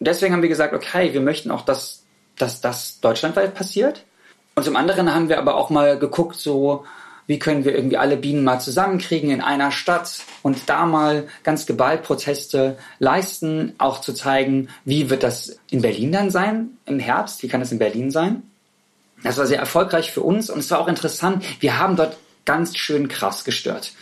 deswegen 0.00 0.32
haben 0.32 0.42
wir 0.42 0.48
gesagt, 0.48 0.74
okay, 0.74 1.12
wir 1.12 1.20
möchten 1.20 1.50
auch, 1.50 1.62
dass, 1.62 2.02
dass 2.36 2.60
das 2.60 3.00
deutschlandweit 3.00 3.54
passiert. 3.54 4.04
Und 4.54 4.64
zum 4.64 4.76
anderen 4.76 5.14
haben 5.14 5.28
wir 5.28 5.38
aber 5.38 5.56
auch 5.56 5.70
mal 5.70 5.98
geguckt, 5.98 6.36
so, 6.36 6.84
wie 7.26 7.38
können 7.38 7.64
wir 7.64 7.74
irgendwie 7.74 7.96
alle 7.96 8.16
Bienen 8.16 8.44
mal 8.44 8.60
zusammenkriegen 8.60 9.30
in 9.30 9.40
einer 9.40 9.70
Stadt 9.70 10.20
und 10.42 10.56
da 10.66 10.86
mal 10.86 11.28
ganz 11.42 11.66
geballt 11.66 12.04
Proteste 12.04 12.78
leisten, 12.98 13.74
auch 13.78 14.00
zu 14.00 14.14
zeigen, 14.14 14.68
wie 14.84 15.10
wird 15.10 15.22
das 15.22 15.58
in 15.70 15.82
Berlin 15.82 16.12
dann 16.12 16.30
sein 16.30 16.70
im 16.86 17.00
Herbst, 17.00 17.42
wie 17.42 17.48
kann 17.48 17.60
das 17.60 17.72
in 17.72 17.78
Berlin 17.78 18.10
sein. 18.10 18.42
Das 19.22 19.38
war 19.38 19.46
sehr 19.46 19.58
erfolgreich 19.58 20.12
für 20.12 20.22
uns 20.22 20.50
und 20.50 20.60
es 20.60 20.70
war 20.70 20.78
auch 20.78 20.88
interessant, 20.88 21.44
wir 21.60 21.78
haben 21.78 21.96
dort 21.96 22.16
ganz 22.44 22.76
schön 22.76 23.08
krass 23.08 23.44
gestört 23.44 23.92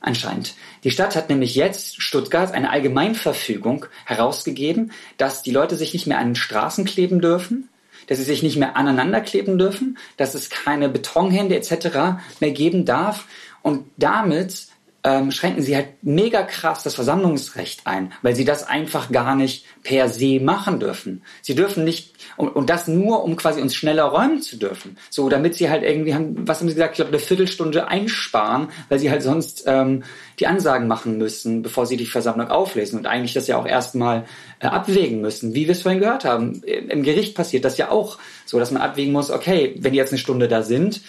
anscheinend. 0.00 0.54
Die 0.84 0.90
Stadt 0.90 1.16
hat 1.16 1.28
nämlich 1.28 1.54
jetzt, 1.54 2.00
Stuttgart, 2.02 2.52
eine 2.52 2.70
Allgemeinverfügung 2.70 3.86
herausgegeben, 4.04 4.92
dass 5.16 5.42
die 5.42 5.50
Leute 5.50 5.76
sich 5.76 5.92
nicht 5.92 6.06
mehr 6.06 6.18
an 6.18 6.30
den 6.30 6.36
Straßen 6.36 6.84
kleben 6.84 7.20
dürfen, 7.20 7.68
dass 8.06 8.18
sie 8.18 8.24
sich 8.24 8.42
nicht 8.42 8.56
mehr 8.56 8.76
aneinander 8.76 9.20
kleben 9.20 9.58
dürfen, 9.58 9.98
dass 10.16 10.34
es 10.34 10.50
keine 10.50 10.88
Betonhände 10.88 11.56
etc. 11.56 12.20
mehr 12.40 12.50
geben 12.52 12.84
darf. 12.84 13.26
Und 13.62 13.84
damit 13.96 14.68
ähm, 15.04 15.30
schränken 15.30 15.62
sie 15.62 15.76
halt 15.76 15.88
mega 16.02 16.42
krass 16.42 16.82
das 16.82 16.96
Versammlungsrecht 16.96 17.86
ein, 17.86 18.12
weil 18.22 18.34
sie 18.34 18.44
das 18.44 18.66
einfach 18.66 19.12
gar 19.12 19.36
nicht 19.36 19.64
per 19.84 20.08
se 20.08 20.40
machen 20.40 20.80
dürfen. 20.80 21.22
Sie 21.40 21.54
dürfen 21.54 21.84
nicht, 21.84 22.14
und, 22.36 22.48
und 22.48 22.68
das 22.68 22.88
nur, 22.88 23.22
um 23.22 23.36
quasi 23.36 23.60
uns 23.60 23.76
schneller 23.76 24.04
räumen 24.04 24.42
zu 24.42 24.56
dürfen. 24.56 24.98
So, 25.08 25.28
damit 25.28 25.54
sie 25.54 25.70
halt 25.70 25.84
irgendwie 25.84 26.14
haben, 26.14 26.48
was 26.48 26.60
haben 26.60 26.68
sie 26.68 26.74
gesagt, 26.74 26.92
ich 26.92 26.96
glaube, 26.96 27.10
eine 27.12 27.20
Viertelstunde 27.20 27.86
einsparen, 27.86 28.68
weil 28.88 28.98
sie 28.98 29.10
halt 29.10 29.22
sonst 29.22 29.64
ähm, 29.66 30.02
die 30.40 30.48
Ansagen 30.48 30.88
machen 30.88 31.16
müssen, 31.16 31.62
bevor 31.62 31.86
sie 31.86 31.96
die 31.96 32.06
Versammlung 32.06 32.48
auflesen 32.48 32.98
und 32.98 33.06
eigentlich 33.06 33.34
das 33.34 33.46
ja 33.46 33.56
auch 33.56 33.66
erstmal 33.66 34.24
äh, 34.58 34.66
abwägen 34.66 35.20
müssen. 35.20 35.54
Wie 35.54 35.66
wir 35.66 35.72
es 35.72 35.82
vorhin 35.82 36.00
gehört 36.00 36.24
haben, 36.24 36.62
im 36.64 37.04
Gericht 37.04 37.36
passiert 37.36 37.64
das 37.64 37.78
ja 37.78 37.90
auch 37.90 38.18
so, 38.46 38.58
dass 38.58 38.72
man 38.72 38.82
abwägen 38.82 39.12
muss, 39.12 39.30
okay, 39.30 39.76
wenn 39.78 39.92
die 39.92 39.98
jetzt 39.98 40.12
eine 40.12 40.18
Stunde 40.18 40.48
da 40.48 40.62
sind, 40.62 41.02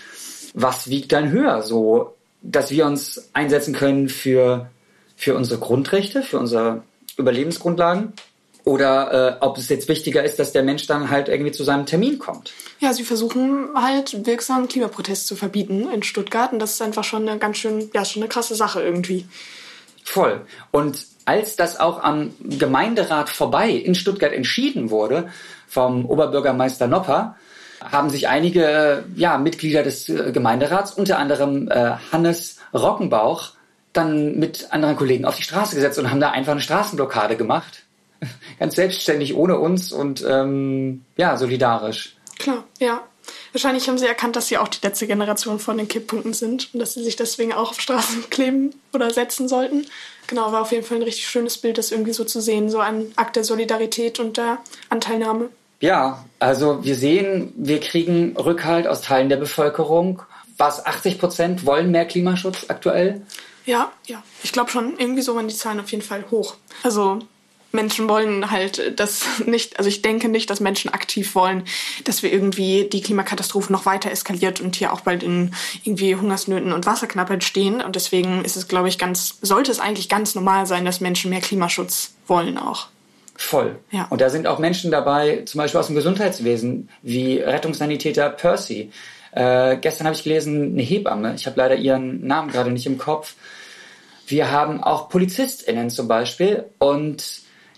was 0.53 0.89
wiegt 0.89 1.11
dann 1.11 1.31
höher? 1.31 1.61
So, 1.63 2.15
dass 2.41 2.71
wir 2.71 2.85
uns 2.85 3.29
einsetzen 3.33 3.73
können 3.73 4.09
für, 4.09 4.69
für 5.15 5.35
unsere 5.35 5.59
Grundrechte, 5.59 6.23
für 6.23 6.39
unsere 6.39 6.83
Überlebensgrundlagen 7.17 8.13
oder 8.63 9.39
äh, 9.41 9.43
ob 9.43 9.57
es 9.57 9.69
jetzt 9.69 9.87
wichtiger 9.87 10.23
ist, 10.23 10.37
dass 10.37 10.51
der 10.51 10.63
Mensch 10.63 10.85
dann 10.87 11.09
halt 11.09 11.27
irgendwie 11.27 11.51
zu 11.51 11.63
seinem 11.63 11.85
Termin 11.85 12.19
kommt. 12.19 12.53
Ja, 12.79 12.93
sie 12.93 13.03
versuchen 13.03 13.69
halt 13.75 14.25
wirksamen 14.25 14.67
Klimaprotest 14.67 15.27
zu 15.27 15.35
verbieten 15.35 15.89
in 15.91 16.03
Stuttgart 16.03 16.53
und 16.53 16.59
das 16.59 16.73
ist 16.73 16.81
einfach 16.81 17.03
schon 17.03 17.27
eine 17.27 17.39
ganz 17.39 17.57
schön, 17.57 17.89
ja, 17.93 18.05
schon 18.05 18.21
eine 18.21 18.29
krasse 18.29 18.55
Sache 18.55 18.81
irgendwie. 18.81 19.25
Voll. 20.03 20.41
Und 20.71 21.05
als 21.25 21.55
das 21.55 21.79
auch 21.79 22.03
am 22.03 22.31
Gemeinderat 22.41 23.29
vorbei 23.29 23.69
in 23.69 23.95
Stuttgart 23.95 24.33
entschieden 24.33 24.89
wurde 24.89 25.29
vom 25.67 26.05
Oberbürgermeister 26.05 26.87
Nopper, 26.87 27.35
haben 27.81 28.09
sich 28.09 28.27
einige 28.27 29.05
ja, 29.15 29.37
Mitglieder 29.37 29.83
des 29.83 30.09
äh, 30.09 30.31
Gemeinderats, 30.31 30.93
unter 30.93 31.17
anderem 31.17 31.69
äh, 31.69 31.93
Hannes 32.11 32.57
Rockenbauch, 32.73 33.51
dann 33.93 34.37
mit 34.37 34.71
anderen 34.71 34.95
Kollegen 34.95 35.25
auf 35.25 35.35
die 35.35 35.43
Straße 35.43 35.75
gesetzt 35.75 35.99
und 35.99 36.09
haben 36.09 36.19
da 36.19 36.31
einfach 36.31 36.51
eine 36.51 36.61
Straßenblockade 36.61 37.37
gemacht. 37.37 37.83
Ganz 38.59 38.75
selbstständig, 38.75 39.35
ohne 39.35 39.57
uns 39.57 39.91
und 39.91 40.23
ähm, 40.27 41.05
ja, 41.17 41.37
solidarisch. 41.37 42.15
Klar, 42.37 42.63
ja. 42.79 43.01
Wahrscheinlich 43.51 43.87
haben 43.87 43.97
sie 43.97 44.07
erkannt, 44.07 44.35
dass 44.35 44.47
sie 44.47 44.57
auch 44.57 44.67
die 44.67 44.79
letzte 44.81 45.07
Generation 45.07 45.59
von 45.59 45.77
den 45.77 45.87
Kipppunkten 45.87 46.33
sind 46.33 46.73
und 46.73 46.79
dass 46.79 46.93
sie 46.93 47.03
sich 47.03 47.15
deswegen 47.15 47.53
auch 47.53 47.71
auf 47.71 47.81
Straßen 47.81 48.27
kleben 48.29 48.73
oder 48.93 49.11
setzen 49.11 49.47
sollten. 49.47 49.85
Genau, 50.27 50.51
war 50.51 50.61
auf 50.61 50.71
jeden 50.71 50.85
Fall 50.85 50.97
ein 50.97 51.03
richtig 51.03 51.27
schönes 51.27 51.57
Bild, 51.57 51.77
das 51.79 51.91
irgendwie 51.91 52.13
so 52.13 52.23
zu 52.23 52.39
sehen, 52.41 52.69
so 52.69 52.79
ein 52.79 53.11
Akt 53.15 53.35
der 53.35 53.43
Solidarität 53.43 54.19
und 54.19 54.37
der 54.37 54.59
Anteilnahme. 54.89 55.49
Ja, 55.79 56.25
also 56.39 56.83
wir 56.83 56.95
sehen, 56.95 57.53
wir 57.55 57.79
kriegen 57.79 58.35
Rückhalt 58.37 58.87
aus 58.87 59.01
Teilen 59.01 59.29
der 59.29 59.37
Bevölkerung. 59.37 60.21
Was 60.57 60.85
80 60.85 61.19
Prozent 61.19 61.65
wollen 61.65 61.89
mehr 61.91 62.05
Klimaschutz 62.05 62.65
aktuell? 62.67 63.21
Ja, 63.65 63.91
ja. 64.07 64.21
Ich 64.43 64.51
glaube 64.51 64.71
schon, 64.71 64.97
irgendwie 64.97 65.21
so 65.21 65.35
waren 65.35 65.47
die 65.47 65.55
Zahlen 65.55 65.79
auf 65.79 65.91
jeden 65.91 66.03
Fall 66.03 66.25
hoch. 66.31 66.55
Also 66.83 67.19
Menschen 67.71 68.09
wollen 68.09 68.51
halt 68.51 68.99
das 68.99 69.25
nicht, 69.45 69.77
also 69.77 69.87
ich 69.87 70.01
denke 70.01 70.27
nicht, 70.27 70.49
dass 70.49 70.59
Menschen 70.59 70.93
aktiv 70.93 71.35
wollen, 71.35 71.63
dass 72.03 72.23
wir 72.23 72.33
irgendwie 72.33 72.89
die 72.91 73.01
Klimakatastrophe 73.01 73.71
noch 73.71 73.85
weiter 73.85 74.11
eskaliert 74.11 74.59
und 74.59 74.75
hier 74.75 74.91
auch 74.91 75.01
bald 75.01 75.23
in 75.23 75.53
irgendwie 75.83 76.15
Hungersnöten 76.15 76.73
und 76.73 76.87
Wasserknappheit 76.87 77.43
stehen. 77.43 77.81
Und 77.81 77.95
deswegen 77.95 78.43
ist 78.43 78.57
es, 78.57 78.67
glaube 78.67 78.89
ich, 78.89 78.97
ganz, 78.97 79.37
sollte 79.41 79.71
es 79.71 79.79
eigentlich 79.79 80.09
ganz 80.09 80.35
normal 80.35 80.65
sein, 80.65 80.83
dass 80.83 80.99
Menschen 80.99 81.29
mehr 81.29 81.41
Klimaschutz 81.41 82.13
wollen 82.27 82.57
auch. 82.57 82.87
Voll. 83.41 83.79
Ja. 83.89 84.05
Und 84.09 84.19
da 84.19 84.29
sind 84.29 84.47
auch 84.47 84.59
Menschen 84.59 84.91
dabei, 84.91 85.43
zum 85.45 85.59
Beispiel 85.59 85.79
aus 85.79 85.87
dem 85.87 85.95
Gesundheitswesen, 85.95 86.89
wie 87.03 87.39
Rettungssanitäter 87.39 88.29
Percy. 88.31 88.91
Äh, 89.31 89.77
gestern 89.77 90.07
habe 90.07 90.15
ich 90.17 90.23
gelesen, 90.23 90.73
eine 90.73 90.81
Hebamme, 90.81 91.35
ich 91.35 91.45
habe 91.45 91.57
leider 91.57 91.75
ihren 91.75 92.27
Namen 92.27 92.51
gerade 92.51 92.69
nicht 92.69 92.85
im 92.85 92.97
Kopf. 92.97 93.35
Wir 94.27 94.51
haben 94.51 94.83
auch 94.83 95.07
PolizistInnen 95.07 95.89
zum 95.89 96.09
Beispiel 96.09 96.65
und 96.79 97.23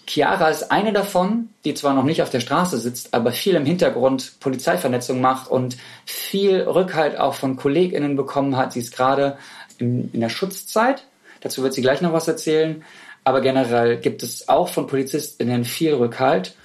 Chiara 0.08 0.50
ist 0.50 0.71
eine 0.71 0.93
davon, 0.93 1.50
die 1.63 1.76
zwar 1.76 1.93
noch 1.93 2.06
nicht 2.06 2.24
auf 2.24 2.32
der 2.32 2.39
Straße 2.39 2.80
sitzt, 2.80 3.13
aber 3.13 3.32
viel 3.32 3.54
im 3.54 3.65
Hintergrund 3.65 4.39
Polizeivernetzung 4.39 5.21
macht 5.21 5.50
und 5.50 5.78
viel 6.06 6.62
Rückhalt 6.62 7.19
auch 7.19 7.36
von 7.36 7.56
KollegInnen 7.56 8.15
bekommen 8.15 8.58
hat. 8.58 8.74
Sie 8.74 8.80
ist 8.80 8.95
gerade 8.95 9.38
in, 9.78 10.10
in 10.12 10.21
der 10.21 10.30
Schutzzeit. 10.30 11.06
Dazu 11.41 11.62
wird 11.62 11.76
sie 11.76 11.82
gleich 11.82 12.02
noch 12.02 12.13
was 12.13 12.28
erzählen. 12.28 12.84
Aber 13.23 13.41
generell 13.41 13.97
gibt 13.97 14.23
es 14.23 14.49
auch 14.49 14.69
von 14.69 14.88
PolizistInnen 14.88 15.63
viel 15.63 15.93
Rückhalt. 15.93 16.55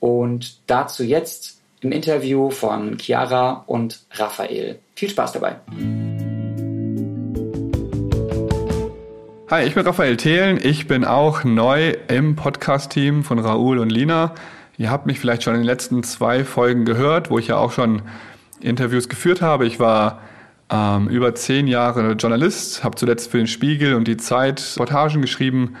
Und 0.00 0.60
dazu 0.66 1.04
jetzt 1.04 1.60
im 1.80 1.92
Interview 1.92 2.50
von 2.50 2.98
Chiara 2.98 3.64
und 3.66 4.00
Raphael. 4.12 4.78
Viel 4.94 5.10
Spaß 5.10 5.32
dabei. 5.32 5.56
Hi, 9.50 9.64
ich 9.66 9.74
bin 9.74 9.86
Raphael 9.86 10.16
Thelen. 10.16 10.58
Ich 10.62 10.88
bin 10.88 11.04
auch 11.04 11.44
neu 11.44 11.94
im 12.08 12.34
Podcast-Team 12.34 13.22
von 13.22 13.38
Raoul 13.38 13.78
und 13.78 13.90
Lina. 13.90 14.34
Ihr 14.78 14.90
habt 14.90 15.06
mich 15.06 15.20
vielleicht 15.20 15.42
schon 15.42 15.54
in 15.54 15.60
den 15.60 15.66
letzten 15.66 16.02
zwei 16.02 16.44
Folgen 16.44 16.86
gehört, 16.86 17.30
wo 17.30 17.38
ich 17.38 17.48
ja 17.48 17.58
auch 17.58 17.72
schon 17.72 18.02
Interviews 18.60 19.10
geführt 19.10 19.42
habe. 19.42 19.66
Ich 19.66 19.78
war 19.78 20.20
ähm, 20.70 21.08
über 21.08 21.34
zehn 21.34 21.66
Jahre 21.66 22.12
Journalist, 22.12 22.82
habe 22.84 22.96
zuletzt 22.96 23.30
für 23.30 23.36
den 23.36 23.46
Spiegel 23.46 23.94
und 23.94 24.08
die 24.08 24.16
Zeit 24.16 24.76
Reportagen 24.76 25.20
geschrieben, 25.20 25.76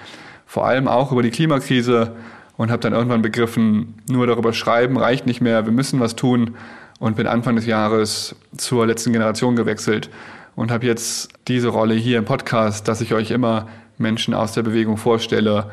vor 0.46 0.66
allem 0.66 0.88
auch 0.88 1.12
über 1.12 1.22
die 1.22 1.30
Klimakrise 1.30 2.12
und 2.56 2.70
habe 2.70 2.80
dann 2.80 2.92
irgendwann 2.92 3.22
begriffen, 3.22 4.02
nur 4.08 4.26
darüber 4.26 4.52
schreiben 4.52 4.96
reicht 4.96 5.26
nicht 5.26 5.40
mehr, 5.40 5.66
wir 5.66 5.72
müssen 5.72 6.00
was 6.00 6.16
tun 6.16 6.56
und 6.98 7.16
bin 7.16 7.26
Anfang 7.26 7.56
des 7.56 7.66
Jahres 7.66 8.36
zur 8.56 8.86
letzten 8.86 9.12
Generation 9.12 9.56
gewechselt 9.56 10.08
und 10.54 10.70
habe 10.70 10.86
jetzt 10.86 11.28
diese 11.48 11.68
Rolle 11.68 11.94
hier 11.94 12.18
im 12.18 12.24
Podcast, 12.24 12.88
dass 12.88 13.00
ich 13.00 13.12
euch 13.12 13.30
immer 13.30 13.68
Menschen 13.98 14.34
aus 14.34 14.52
der 14.52 14.62
Bewegung 14.62 14.96
vorstelle 14.96 15.70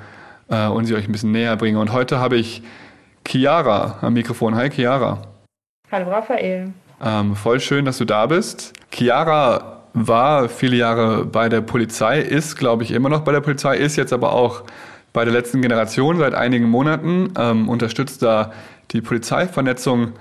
äh, 0.50 0.68
und 0.68 0.86
sie 0.86 0.96
euch 0.96 1.08
ein 1.08 1.12
bisschen 1.12 1.32
näher 1.32 1.56
bringe. 1.56 1.80
Und 1.80 1.94
heute 1.94 2.20
habe 2.20 2.36
ich 2.36 2.62
Chiara 3.26 4.00
am 4.02 4.14
Mikrofon. 4.14 4.56
Hi 4.56 4.70
Chiara. 4.70 5.22
Hallo 5.92 6.10
Raphael. 6.10 6.74
Ähm, 7.04 7.36
voll 7.36 7.60
schön, 7.60 7.86
dass 7.86 7.98
du 7.98 8.06
da 8.06 8.26
bist. 8.26 8.74
Chiara 8.92 9.73
war 9.94 10.50
viele 10.50 10.76
Jahre 10.76 11.26
bei 11.26 11.50
der 11.50 11.62
Polizei, 11.62 12.20
ist, 12.20 12.56
glaube 12.56 12.84
ich, 12.84 12.92
immer 12.92 13.10
noch 13.10 13.22
bei 13.22 13.32
der 13.32 13.42
Polizei, 13.42 13.78
ist 13.78 13.96
jetzt 13.96 14.14
aber 14.14 14.34
auch 14.34 14.64
bei 15.14 15.24
der 15.26 15.34
letzten 15.34 15.62
Generation 15.62 16.18
seit 16.18 16.34
einigen 16.34 16.68
Monaten, 16.70 17.34
ähm, 17.38 17.70
unterstützt 17.70 18.24
da 18.24 18.52
die 18.92 19.02
Polizeivernetzung 19.02 20.14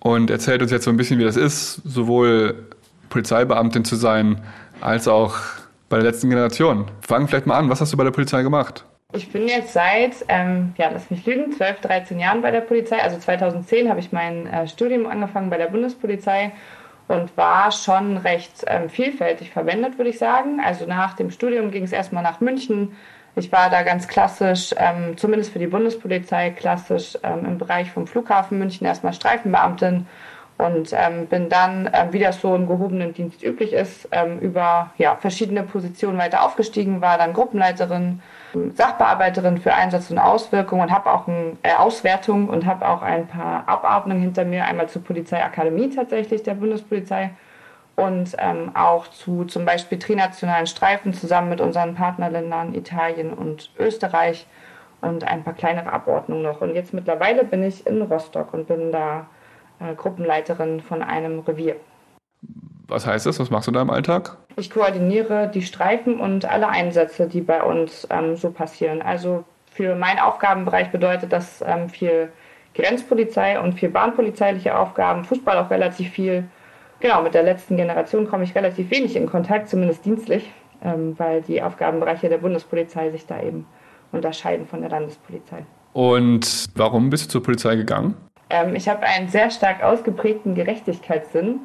und 0.00 0.30
erzählt 0.30 0.62
uns 0.62 0.72
jetzt 0.72 0.84
so 0.84 0.90
ein 0.90 0.96
bisschen, 0.96 1.18
wie 1.18 1.24
das 1.24 1.36
ist, 1.36 1.74
sowohl 1.84 2.66
Polizeibeamtin 3.08 3.84
zu 3.84 3.96
sein, 3.96 4.40
als 4.80 5.06
auch 5.06 5.36
bei 5.88 5.98
der 5.98 6.06
letzten 6.06 6.30
Generation. 6.30 6.86
Fang 7.00 7.28
vielleicht 7.28 7.46
mal 7.46 7.58
an, 7.58 7.68
was 7.68 7.80
hast 7.80 7.92
du 7.92 7.96
bei 7.96 8.04
der 8.04 8.10
Polizei 8.10 8.42
gemacht? 8.42 8.84
Ich 9.12 9.30
bin 9.32 9.48
jetzt 9.48 9.72
seit, 9.72 10.14
ähm, 10.28 10.72
ja, 10.78 10.88
lass 10.92 11.10
mich 11.10 11.26
lügen, 11.26 11.52
12, 11.52 11.80
13 11.80 12.20
Jahren 12.20 12.42
bei 12.42 12.52
der 12.52 12.60
Polizei. 12.60 13.02
Also 13.02 13.18
2010 13.18 13.88
habe 13.88 13.98
ich 13.98 14.12
mein 14.12 14.46
äh, 14.46 14.68
Studium 14.68 15.06
angefangen 15.06 15.50
bei 15.50 15.58
der 15.58 15.66
Bundespolizei 15.66 16.52
und 17.10 17.36
war 17.36 17.72
schon 17.72 18.18
recht 18.18 18.64
ähm, 18.68 18.88
vielfältig 18.88 19.50
verwendet, 19.50 19.98
würde 19.98 20.10
ich 20.10 20.18
sagen. 20.18 20.60
Also 20.64 20.86
nach 20.86 21.14
dem 21.14 21.32
Studium 21.32 21.72
ging 21.72 21.82
es 21.82 21.92
erstmal 21.92 22.22
nach 22.22 22.40
München. 22.40 22.92
Ich 23.34 23.50
war 23.50 23.68
da 23.68 23.82
ganz 23.82 24.06
klassisch, 24.06 24.72
ähm, 24.76 25.16
zumindest 25.16 25.52
für 25.52 25.58
die 25.58 25.66
Bundespolizei, 25.66 26.50
klassisch 26.50 27.18
ähm, 27.24 27.44
im 27.44 27.58
Bereich 27.58 27.90
vom 27.90 28.06
Flughafen 28.06 28.60
München 28.60 28.86
erstmal 28.86 29.12
Streifenbeamtin 29.12 30.06
und 30.58 30.92
ähm, 30.92 31.26
bin 31.26 31.48
dann, 31.48 31.90
ähm, 31.92 32.12
wie 32.12 32.20
das 32.20 32.40
so 32.40 32.54
im 32.54 32.68
gehobenen 32.68 33.12
Dienst 33.12 33.42
üblich 33.42 33.72
ist, 33.72 34.08
ähm, 34.12 34.38
über 34.38 34.92
ja, 34.96 35.16
verschiedene 35.16 35.64
Positionen 35.64 36.18
weiter 36.18 36.44
aufgestiegen, 36.44 37.00
war 37.00 37.18
dann 37.18 37.32
Gruppenleiterin, 37.32 38.22
Sachbearbeiterin 38.74 39.58
für 39.58 39.74
Einsatz 39.74 40.10
und 40.10 40.18
Auswirkungen 40.18 40.82
und 40.82 40.90
habe 40.90 41.10
auch 41.10 41.28
eine 41.28 41.56
äh, 41.62 41.74
Auswertung 41.74 42.48
und 42.48 42.66
habe 42.66 42.88
auch 42.88 43.02
ein 43.02 43.26
paar 43.26 43.68
Abordnungen 43.68 44.22
hinter 44.22 44.44
mir, 44.44 44.64
einmal 44.64 44.88
zur 44.88 45.02
Polizeiakademie 45.02 45.90
tatsächlich 45.90 46.42
der 46.42 46.54
Bundespolizei 46.54 47.30
und 47.96 48.34
ähm, 48.38 48.70
auch 48.74 49.08
zu 49.08 49.44
zum 49.44 49.64
Beispiel 49.64 49.98
trinationalen 49.98 50.66
Streifen 50.66 51.12
zusammen 51.12 51.50
mit 51.50 51.60
unseren 51.60 51.94
Partnerländern 51.94 52.74
Italien 52.74 53.32
und 53.32 53.70
Österreich 53.78 54.46
und 55.00 55.24
ein 55.24 55.44
paar 55.44 55.54
kleinere 55.54 55.92
Abordnungen 55.92 56.42
noch. 56.42 56.60
Und 56.60 56.74
jetzt 56.74 56.92
mittlerweile 56.94 57.44
bin 57.44 57.62
ich 57.62 57.86
in 57.86 58.02
Rostock 58.02 58.52
und 58.54 58.68
bin 58.68 58.92
da 58.92 59.26
äh, 59.80 59.94
Gruppenleiterin 59.94 60.80
von 60.80 61.02
einem 61.02 61.40
Revier. 61.40 61.76
Was 62.88 63.06
heißt 63.06 63.26
das? 63.26 63.38
Was 63.38 63.50
machst 63.50 63.68
du 63.68 63.72
da 63.72 63.82
im 63.82 63.90
Alltag? 63.90 64.36
Ich 64.60 64.68
koordiniere 64.68 65.50
die 65.52 65.62
Streifen 65.62 66.20
und 66.20 66.44
alle 66.44 66.68
Einsätze, 66.68 67.26
die 67.26 67.40
bei 67.40 67.62
uns 67.62 68.06
ähm, 68.10 68.36
so 68.36 68.50
passieren. 68.50 69.00
Also 69.00 69.44
für 69.72 69.94
meinen 69.94 70.18
Aufgabenbereich 70.18 70.90
bedeutet 70.90 71.32
das 71.32 71.64
ähm, 71.66 71.88
viel 71.88 72.30
Grenzpolizei 72.74 73.58
und 73.58 73.72
viel 73.72 73.88
bahnpolizeiliche 73.88 74.76
Aufgaben, 74.78 75.24
Fußball 75.24 75.56
auch 75.56 75.70
relativ 75.70 76.10
viel. 76.10 76.44
Genau, 77.00 77.22
mit 77.22 77.32
der 77.32 77.42
letzten 77.42 77.78
Generation 77.78 78.28
komme 78.28 78.44
ich 78.44 78.54
relativ 78.54 78.90
wenig 78.90 79.16
in 79.16 79.24
Kontakt, 79.24 79.70
zumindest 79.70 80.04
dienstlich, 80.04 80.52
ähm, 80.84 81.18
weil 81.18 81.40
die 81.40 81.62
Aufgabenbereiche 81.62 82.28
der 82.28 82.38
Bundespolizei 82.38 83.10
sich 83.12 83.24
da 83.24 83.42
eben 83.42 83.66
unterscheiden 84.12 84.66
von 84.66 84.82
der 84.82 84.90
Landespolizei. 84.90 85.64
Und 85.94 86.66
warum 86.74 87.08
bist 87.08 87.24
du 87.24 87.28
zur 87.30 87.42
Polizei 87.42 87.76
gegangen? 87.76 88.14
Ähm, 88.50 88.76
ich 88.76 88.90
habe 88.90 89.04
einen 89.06 89.28
sehr 89.28 89.50
stark 89.50 89.82
ausgeprägten 89.82 90.54
Gerechtigkeitssinn. 90.54 91.60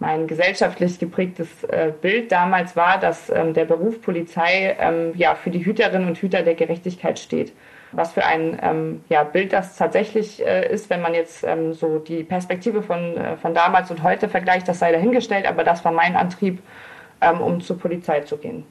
Mein 0.00 0.26
gesellschaftlich 0.26 0.98
geprägtes 0.98 1.64
äh, 1.64 1.92
Bild 2.00 2.32
damals 2.32 2.76
war, 2.76 2.98
dass 2.98 3.30
ähm, 3.30 3.54
der 3.54 3.64
Beruf 3.64 4.02
Polizei 4.02 4.76
ähm, 4.78 5.12
ja, 5.14 5.34
für 5.34 5.50
die 5.50 5.64
Hüterinnen 5.64 6.08
und 6.08 6.18
Hüter 6.18 6.42
der 6.42 6.54
Gerechtigkeit 6.54 7.18
steht. 7.18 7.52
Was 7.92 8.12
für 8.12 8.24
ein 8.24 8.58
ähm, 8.60 9.04
ja, 9.08 9.22
Bild 9.22 9.52
das 9.52 9.76
tatsächlich 9.76 10.44
äh, 10.44 10.72
ist, 10.72 10.90
wenn 10.90 11.00
man 11.00 11.14
jetzt 11.14 11.44
ähm, 11.44 11.72
so 11.74 11.98
die 12.00 12.24
Perspektive 12.24 12.82
von, 12.82 13.16
äh, 13.16 13.36
von 13.36 13.54
damals 13.54 13.90
und 13.90 14.02
heute 14.02 14.28
vergleicht, 14.28 14.66
das 14.66 14.80
sei 14.80 14.90
dahingestellt, 14.90 15.46
aber 15.46 15.62
das 15.62 15.84
war 15.84 15.92
mein 15.92 16.16
Antrieb, 16.16 16.60
ähm, 17.20 17.40
um 17.40 17.60
zur 17.60 17.78
Polizei 17.78 18.20
zu 18.20 18.36
gehen. 18.36 18.64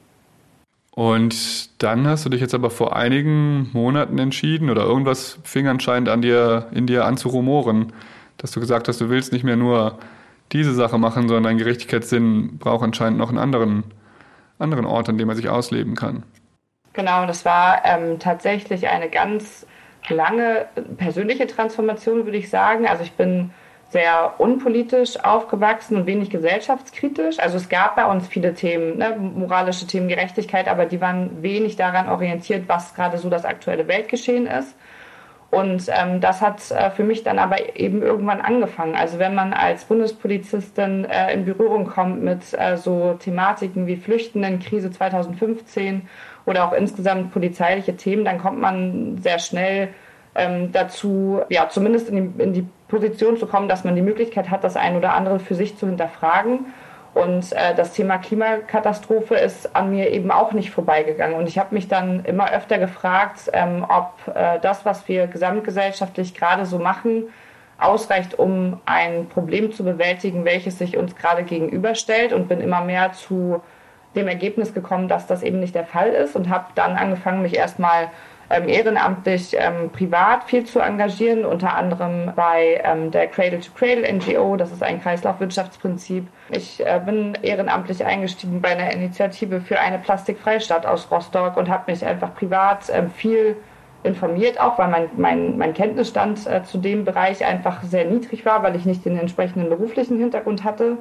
Und 0.91 1.81
dann 1.81 2.05
hast 2.05 2.25
du 2.25 2.29
dich 2.29 2.41
jetzt 2.41 2.53
aber 2.53 2.69
vor 2.69 2.95
einigen 2.95 3.71
Monaten 3.73 4.19
entschieden 4.19 4.69
oder 4.69 4.83
irgendwas 4.83 5.39
fing 5.43 5.67
anscheinend 5.67 6.09
an 6.09 6.21
dir, 6.21 6.67
in 6.71 6.85
dir 6.85 7.05
an 7.05 7.17
zu 7.17 7.29
rumoren, 7.29 7.93
dass 8.37 8.51
du 8.51 8.59
gesagt 8.59 8.87
hast, 8.87 9.01
du 9.01 9.09
willst 9.09 9.33
nicht 9.33 9.43
mehr 9.43 9.55
nur 9.55 9.97
diese 10.53 10.73
Sache 10.73 10.97
machen, 10.97 11.27
sondern 11.27 11.57
Gerechtigkeitssinn 11.57 12.57
braucht 12.59 12.83
anscheinend 12.83 13.17
noch 13.17 13.29
einen 13.29 13.39
anderen, 13.39 13.83
anderen 14.59 14.85
Ort, 14.85 15.09
an 15.09 15.17
dem 15.17 15.29
er 15.29 15.35
sich 15.35 15.49
ausleben 15.49 15.95
kann. 15.95 16.23
Genau, 16.93 17.25
das 17.25 17.43
war 17.43 17.81
ähm, 17.85 18.19
tatsächlich 18.19 18.87
eine 18.87 19.09
ganz 19.09 19.65
lange 20.09 20.67
persönliche 20.97 21.47
Transformation, 21.47 22.25
würde 22.25 22.37
ich 22.37 22.49
sagen. 22.49 22.87
Also 22.87 23.03
ich 23.03 23.13
bin 23.13 23.49
sehr 23.89 24.33
unpolitisch 24.39 25.23
aufgewachsen 25.23 25.95
und 25.95 26.07
wenig 26.07 26.29
gesellschaftskritisch. 26.29 27.39
Also 27.39 27.57
es 27.57 27.69
gab 27.69 27.95
bei 27.95 28.05
uns 28.05 28.27
viele 28.27 28.53
Themen, 28.53 28.97
ne, 28.97 29.15
moralische 29.15 29.87
Themen, 29.87 30.07
Gerechtigkeit, 30.07 30.67
aber 30.67 30.85
die 30.85 30.99
waren 30.99 31.41
wenig 31.41 31.75
daran 31.75 32.09
orientiert, 32.09 32.63
was 32.67 32.95
gerade 32.95 33.17
so 33.17 33.29
das 33.29 33.45
aktuelle 33.45 33.87
Weltgeschehen 33.87 34.47
ist. 34.47 34.75
Und 35.53 35.85
ähm, 35.89 36.19
das 36.19 36.41
hat 36.41 36.71
äh, 36.71 36.89
für 36.89 37.03
mich 37.03 37.21
dann 37.21 37.37
aber 37.37 37.77
eben 37.77 38.01
irgendwann 38.01 38.41
angefangen. 38.41 38.95
Also 38.95 39.19
wenn 39.19 39.35
man 39.35 39.53
als 39.53 39.85
Bundespolizistin 39.85 41.05
äh, 41.05 41.31
in 41.31 41.45
Berührung 41.45 41.85
kommt 41.85 42.23
mit 42.23 42.41
äh, 42.57 42.75
so 42.75 43.13
Thematiken 43.19 43.85
wie 43.85 43.95
Flüchtenenkrise 43.95 44.89
2015 44.89 46.07
oder 46.47 46.65
auch 46.65 46.73
insgesamt 46.73 47.31
polizeiliche 47.31 47.95
Themen, 47.95 48.25
dann 48.25 48.39
kommt 48.39 48.59
man 48.59 49.19
sehr 49.19 49.37
schnell 49.37 49.89
ähm, 50.33 50.71
dazu, 50.71 51.41
ja, 51.49 51.69
zumindest 51.69 52.09
in 52.09 52.15
die, 52.15 52.43
in 52.43 52.53
die 52.53 52.65
Position 52.87 53.37
zu 53.37 53.45
kommen, 53.45 53.69
dass 53.69 53.83
man 53.83 53.95
die 53.95 54.01
Möglichkeit 54.01 54.49
hat, 54.49 54.63
das 54.63 54.75
ein 54.75 54.97
oder 54.97 55.13
andere 55.13 55.39
für 55.39 55.53
sich 55.53 55.77
zu 55.77 55.85
hinterfragen. 55.85 56.65
Und 57.13 57.51
äh, 57.53 57.75
das 57.75 57.93
Thema 57.93 58.17
Klimakatastrophe 58.17 59.35
ist 59.35 59.75
an 59.75 59.91
mir 59.91 60.09
eben 60.11 60.31
auch 60.31 60.51
nicht 60.51 60.71
vorbeigegangen. 60.71 61.35
Und 61.35 61.47
ich 61.47 61.59
habe 61.59 61.75
mich 61.75 61.87
dann 61.87 62.25
immer 62.25 62.51
öfter 62.51 62.79
gefragt, 62.79 63.51
ähm, 63.53 63.85
ob 63.87 64.35
äh, 64.35 64.59
das, 64.59 64.83
was 64.83 65.07
wir 65.07 65.27
gesamtgesellschaftlich 65.27 66.33
gerade 66.33 66.65
so 66.65 66.79
machen, 66.79 67.25
ausreicht, 67.77 68.39
um 68.39 68.79
ein 68.85 69.27
Problem 69.27 69.71
zu 69.71 69.83
bewältigen, 69.83 70.45
welches 70.45 70.79
sich 70.79 70.97
uns 70.97 71.15
gerade 71.15 71.43
gegenüberstellt. 71.43 72.33
Und 72.33 72.47
bin 72.47 72.61
immer 72.61 72.81
mehr 72.81 73.13
zu 73.13 73.61
dem 74.15 74.27
Ergebnis 74.27 74.73
gekommen, 74.73 75.07
dass 75.07 75.27
das 75.27 75.43
eben 75.43 75.59
nicht 75.59 75.75
der 75.75 75.85
Fall 75.85 76.09
ist. 76.09 76.35
Und 76.35 76.49
habe 76.49 76.65
dann 76.73 76.95
angefangen, 76.95 77.43
mich 77.43 77.55
erstmal 77.55 78.09
ehrenamtlich 78.67 79.55
ähm, 79.57 79.89
privat 79.91 80.43
viel 80.45 80.65
zu 80.65 80.79
engagieren, 80.79 81.45
unter 81.45 81.75
anderem 81.75 82.31
bei 82.35 82.81
ähm, 82.83 83.11
der 83.11 83.27
Cradle 83.27 83.59
to 83.59 83.71
Cradle 83.75 84.11
NGO, 84.11 84.55
das 84.55 84.71
ist 84.71 84.83
ein 84.83 85.01
Kreislaufwirtschaftsprinzip. 85.01 86.27
Ich 86.49 86.85
äh, 86.85 87.01
bin 87.05 87.37
ehrenamtlich 87.41 88.05
eingestiegen 88.05 88.61
bei 88.61 88.69
einer 88.69 88.91
Initiative 88.91 89.61
für 89.61 89.79
eine 89.79 89.99
plastikfreie 89.99 90.61
Stadt 90.61 90.85
aus 90.85 91.09
Rostock 91.09 91.57
und 91.57 91.69
habe 91.69 91.91
mich 91.91 92.05
einfach 92.05 92.33
privat 92.35 92.89
ähm, 92.91 93.09
viel 93.11 93.55
informiert, 94.03 94.59
auch 94.59 94.77
weil 94.77 94.89
mein, 94.89 95.09
mein, 95.17 95.57
mein 95.57 95.73
Kenntnisstand 95.73 96.45
äh, 96.45 96.63
zu 96.63 96.77
dem 96.77 97.05
Bereich 97.05 97.45
einfach 97.45 97.83
sehr 97.83 98.05
niedrig 98.05 98.45
war, 98.45 98.63
weil 98.63 98.75
ich 98.75 98.85
nicht 98.85 99.05
den 99.05 99.17
entsprechenden 99.17 99.69
beruflichen 99.69 100.19
Hintergrund 100.19 100.63
hatte. 100.63 100.97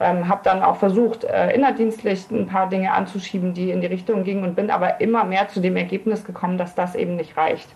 Ähm, 0.00 0.28
habe 0.28 0.42
dann 0.44 0.62
auch 0.62 0.76
versucht, 0.76 1.24
äh, 1.24 1.52
innerdienstlich 1.54 2.30
ein 2.30 2.46
paar 2.46 2.68
Dinge 2.68 2.92
anzuschieben, 2.92 3.52
die 3.52 3.70
in 3.70 3.80
die 3.80 3.88
Richtung 3.88 4.22
gingen 4.22 4.44
und 4.44 4.54
bin 4.54 4.70
aber 4.70 5.00
immer 5.00 5.24
mehr 5.24 5.48
zu 5.48 5.60
dem 5.60 5.76
Ergebnis 5.76 6.24
gekommen, 6.24 6.56
dass 6.56 6.76
das 6.76 6.94
eben 6.94 7.16
nicht 7.16 7.36
reicht. 7.36 7.68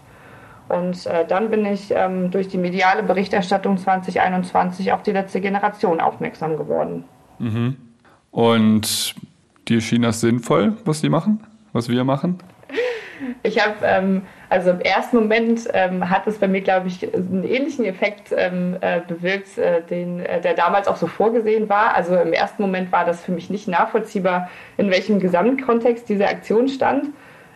Und 0.68 1.06
äh, 1.06 1.26
dann 1.26 1.50
bin 1.50 1.66
ich 1.66 1.92
ähm, 1.94 2.30
durch 2.30 2.48
die 2.48 2.58
mediale 2.58 3.02
Berichterstattung 3.02 3.76
2021 3.76 4.92
auf 4.92 5.02
die 5.02 5.10
letzte 5.10 5.40
Generation 5.40 6.00
aufmerksam 6.00 6.56
geworden. 6.56 7.04
Mhm. 7.38 7.76
Und 8.30 9.14
dir 9.68 9.80
schien 9.80 10.02
das 10.02 10.20
sinnvoll, 10.20 10.74
was 10.84 11.00
die 11.00 11.08
machen, 11.08 11.40
was 11.72 11.88
wir 11.88 12.04
machen? 12.04 12.38
Ich 13.42 13.64
habe, 13.64 13.76
ähm, 13.84 14.22
also 14.48 14.70
im 14.70 14.80
ersten 14.80 15.16
Moment 15.16 15.68
ähm, 15.72 16.08
hat 16.10 16.26
es 16.26 16.38
bei 16.38 16.48
mir, 16.48 16.60
glaube 16.60 16.88
ich, 16.88 17.14
einen 17.14 17.44
ähnlichen 17.44 17.84
Effekt 17.84 18.32
ähm, 18.36 18.76
äh, 18.80 19.00
bewirkt, 19.06 19.58
äh, 19.58 19.82
den, 19.82 20.20
äh, 20.20 20.40
der 20.40 20.54
damals 20.54 20.88
auch 20.88 20.96
so 20.96 21.06
vorgesehen 21.06 21.68
war. 21.68 21.94
Also 21.94 22.16
im 22.16 22.32
ersten 22.32 22.62
Moment 22.62 22.92
war 22.92 23.04
das 23.04 23.24
für 23.24 23.32
mich 23.32 23.50
nicht 23.50 23.68
nachvollziehbar, 23.68 24.50
in 24.76 24.90
welchem 24.90 25.20
Gesamtkontext 25.20 26.08
diese 26.08 26.28
Aktion 26.28 26.68
stand. 26.68 27.06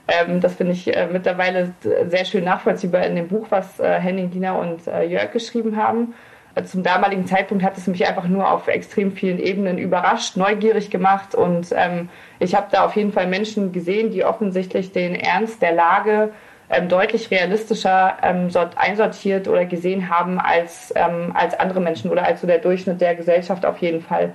Ähm, 0.08 0.40
das 0.40 0.54
finde 0.54 0.72
ich 0.72 0.94
äh, 0.94 1.08
mittlerweile 1.12 1.72
sehr 1.80 2.24
schön 2.24 2.44
nachvollziehbar 2.44 3.04
in 3.06 3.16
dem 3.16 3.28
Buch, 3.28 3.46
was 3.50 3.80
äh, 3.80 3.98
Henning, 3.98 4.30
Dina 4.30 4.52
und 4.52 4.86
äh, 4.86 5.04
Jörg 5.04 5.32
geschrieben 5.32 5.76
haben 5.76 6.14
zum 6.64 6.82
damaligen 6.82 7.26
Zeitpunkt 7.26 7.62
hat 7.62 7.76
es 7.76 7.86
mich 7.86 8.06
einfach 8.06 8.26
nur 8.28 8.50
auf 8.50 8.68
extrem 8.68 9.12
vielen 9.12 9.38
Ebenen 9.38 9.78
überrascht, 9.78 10.36
neugierig 10.36 10.90
gemacht 10.90 11.34
und 11.34 11.68
ähm, 11.76 12.08
ich 12.38 12.54
habe 12.54 12.68
da 12.70 12.84
auf 12.84 12.96
jeden 12.96 13.12
Fall 13.12 13.26
Menschen 13.26 13.72
gesehen, 13.72 14.10
die 14.10 14.24
offensichtlich 14.24 14.92
den 14.92 15.14
Ernst 15.14 15.60
der 15.60 15.72
Lage 15.72 16.32
ähm, 16.70 16.88
deutlich 16.88 17.30
realistischer 17.30 18.16
ähm, 18.22 18.48
einsortiert 18.74 19.48
oder 19.48 19.66
gesehen 19.66 20.08
haben 20.08 20.40
als, 20.40 20.92
ähm, 20.96 21.32
als 21.34 21.58
andere 21.58 21.80
Menschen 21.80 22.10
oder 22.10 22.24
als 22.24 22.40
so 22.40 22.46
der 22.46 22.58
Durchschnitt 22.58 23.00
der 23.00 23.14
Gesellschaft 23.14 23.64
auf 23.64 23.78
jeden 23.78 24.00
Fall. 24.00 24.34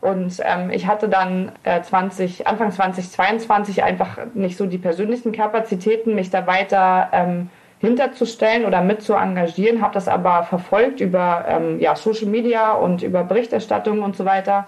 Und 0.00 0.40
ähm, 0.44 0.70
ich 0.70 0.86
hatte 0.86 1.08
dann 1.08 1.52
äh, 1.64 1.80
20, 1.80 2.46
Anfang 2.46 2.70
2022 2.70 3.82
einfach 3.82 4.18
nicht 4.34 4.56
so 4.56 4.66
die 4.66 4.78
persönlichen 4.78 5.32
Kapazitäten, 5.32 6.14
mich 6.14 6.30
da 6.30 6.46
weiter 6.46 7.08
ähm, 7.12 7.50
hinterzustellen 7.86 8.64
oder 8.64 8.82
mit 8.82 9.02
zu 9.02 9.14
engagieren, 9.14 9.80
habe 9.80 9.94
das 9.94 10.08
aber 10.08 10.42
verfolgt 10.42 11.00
über 11.00 11.44
ähm, 11.48 11.78
ja, 11.78 11.94
Social 11.94 12.26
Media 12.26 12.72
und 12.72 13.02
über 13.02 13.22
Berichterstattung 13.22 14.02
und 14.02 14.16
so 14.16 14.24
weiter. 14.24 14.66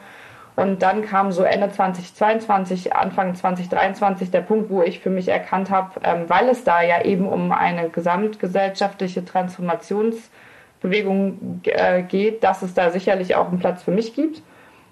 Und 0.55 0.83
dann 0.83 1.03
kam 1.03 1.33
so 1.33 1.43
Ende 1.43 1.71
2022, 1.71 2.95
Anfang 2.95 3.35
2023 3.35 4.31
der 4.31 4.41
Punkt, 4.41 4.71
wo 4.71 4.83
ich 4.83 5.01
für 5.01 5.11
mich 5.11 5.29
erkannt 5.29 5.71
habe, 5.71 6.01
ähm, 6.05 6.25
weil 6.29 6.49
es 6.49 6.65
da 6.65 6.83
ja 6.83 7.05
eben 7.05 7.29
um 7.29 7.53
eine 7.53 7.91
gesamtgesellschaftliche 7.91 9.25
Transformationsbewegung 9.25 11.61
äh, 11.65 12.03
geht, 12.03 12.45
dass 12.45 12.63
es 12.63 12.75
da 12.75 12.91
sicherlich 12.91 13.35
auch 13.35 13.49
einen 13.49 13.59
Platz 13.59 13.83
für 13.83 13.93
mich 13.93 14.15
gibt 14.15 14.43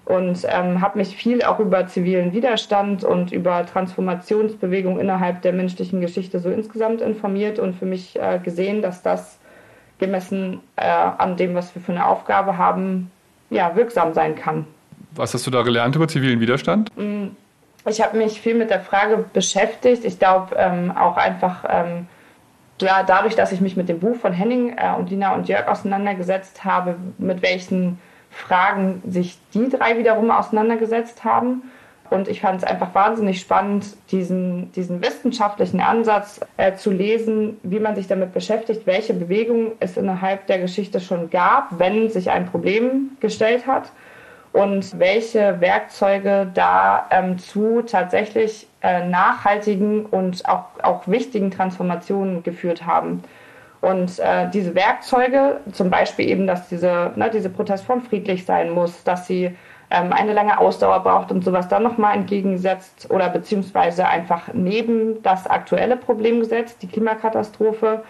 und 0.07 0.45
ähm, 0.49 0.79
habe 0.79 0.99
mich 0.99 1.17
viel 1.17 1.43
auch 1.43 1.59
über 1.59 1.85
zivilen 1.87 2.31
Widerstand 2.31 3.03
und 3.03 3.33
über 3.33 3.65
Transformationsbewegung 3.65 5.01
innerhalb 5.01 5.41
der 5.41 5.51
menschlichen 5.51 5.99
Geschichte 5.99 6.39
so 6.39 6.49
insgesamt 6.49 7.01
informiert 7.01 7.59
und 7.59 7.75
für 7.75 7.85
mich 7.85 8.17
äh, 8.17 8.39
gesehen, 8.41 8.81
dass 8.81 9.01
das 9.01 9.37
gemessen 9.99 10.61
äh, 10.77 10.85
an 10.85 11.35
dem, 11.35 11.55
was 11.55 11.75
wir 11.75 11.81
für 11.81 11.91
eine 11.91 12.07
Aufgabe 12.07 12.57
haben, 12.57 13.11
ja, 13.49 13.75
wirksam 13.75 14.13
sein 14.13 14.35
kann. 14.35 14.65
Was 15.11 15.33
hast 15.33 15.45
du 15.45 15.51
da 15.51 15.63
gelernt 15.63 15.97
über 15.97 16.07
zivilen 16.07 16.39
Widerstand? 16.39 16.89
Mm, 16.95 17.27
ich 17.85 18.01
habe 18.01 18.17
mich 18.17 18.39
viel 18.39 18.55
mit 18.55 18.69
der 18.69 18.79
Frage 18.79 19.25
beschäftigt. 19.33 20.05
Ich 20.05 20.19
glaube 20.19 20.55
ähm, 20.55 20.95
auch 20.95 21.17
einfach 21.17 21.65
ähm, 21.67 22.07
ja, 22.79 23.03
dadurch, 23.03 23.35
dass 23.35 23.51
ich 23.51 23.59
mich 23.59 23.75
mit 23.75 23.89
dem 23.89 23.99
Buch 23.99 24.15
von 24.15 24.31
Henning 24.31 24.77
äh, 24.77 24.93
und 24.97 25.09
Lina 25.09 25.33
und 25.33 25.49
Jörg 25.49 25.67
auseinandergesetzt 25.67 26.63
habe, 26.63 26.95
mit 27.17 27.41
welchen 27.41 27.99
Fragen 28.37 29.01
sich 29.07 29.37
die 29.53 29.67
drei 29.67 29.97
wiederum 29.97 30.29
auseinandergesetzt 30.29 31.23
haben. 31.23 31.63
Und 32.09 32.29
ich 32.29 32.39
fand 32.39 32.59
es 32.59 32.63
einfach 32.63 32.95
wahnsinnig 32.95 33.41
spannend, 33.41 33.85
diesen, 34.11 34.71
diesen 34.71 35.01
wissenschaftlichen 35.01 35.81
Ansatz 35.81 36.39
äh, 36.55 36.75
zu 36.75 36.91
lesen, 36.91 37.57
wie 37.63 37.79
man 37.79 37.95
sich 37.95 38.07
damit 38.07 38.33
beschäftigt, 38.33 38.85
welche 38.85 39.13
Bewegungen 39.13 39.73
es 39.81 39.97
innerhalb 39.97 40.47
der 40.47 40.59
Geschichte 40.59 41.01
schon 41.01 41.29
gab, 41.29 41.79
wenn 41.79 42.09
sich 42.09 42.29
ein 42.29 42.45
Problem 42.45 43.17
gestellt 43.19 43.67
hat 43.67 43.91
und 44.53 44.97
welche 44.99 45.59
Werkzeuge 45.59 46.49
da 46.53 47.07
ähm, 47.11 47.37
zu 47.39 47.81
tatsächlich 47.81 48.67
äh, 48.81 49.05
nachhaltigen 49.05 50.05
und 50.05 50.47
auch, 50.47 50.65
auch 50.81 51.07
wichtigen 51.07 51.51
Transformationen 51.51 52.43
geführt 52.43 52.85
haben. 52.85 53.23
Und 53.81 54.19
äh, 54.19 54.49
diese 54.49 54.73
Werkzeuge, 54.73 55.61
zum 55.71 55.89
Beispiel 55.89 56.29
eben, 56.29 56.47
dass 56.47 56.67
diese, 56.67 57.11
ne, 57.15 57.29
diese 57.31 57.49
Protestform 57.49 58.01
friedlich 58.01 58.45
sein 58.45 58.71
muss, 58.71 59.03
dass 59.03 59.27
sie 59.27 59.55
ähm, 59.89 60.11
eine 60.11 60.33
lange 60.33 60.59
Ausdauer 60.59 61.01
braucht 61.01 61.31
und 61.31 61.43
sowas 61.43 61.67
dann 61.67 61.83
nochmal 61.83 62.15
entgegensetzt 62.15 63.09
oder 63.09 63.29
beziehungsweise 63.29 64.07
einfach 64.07 64.49
neben 64.53 65.21
das 65.21 65.47
aktuelle 65.47 65.95
Problem 65.95 66.39
gesetzt, 66.39 66.81
die 66.81 66.87
Klimakatastrophe 66.87 68.03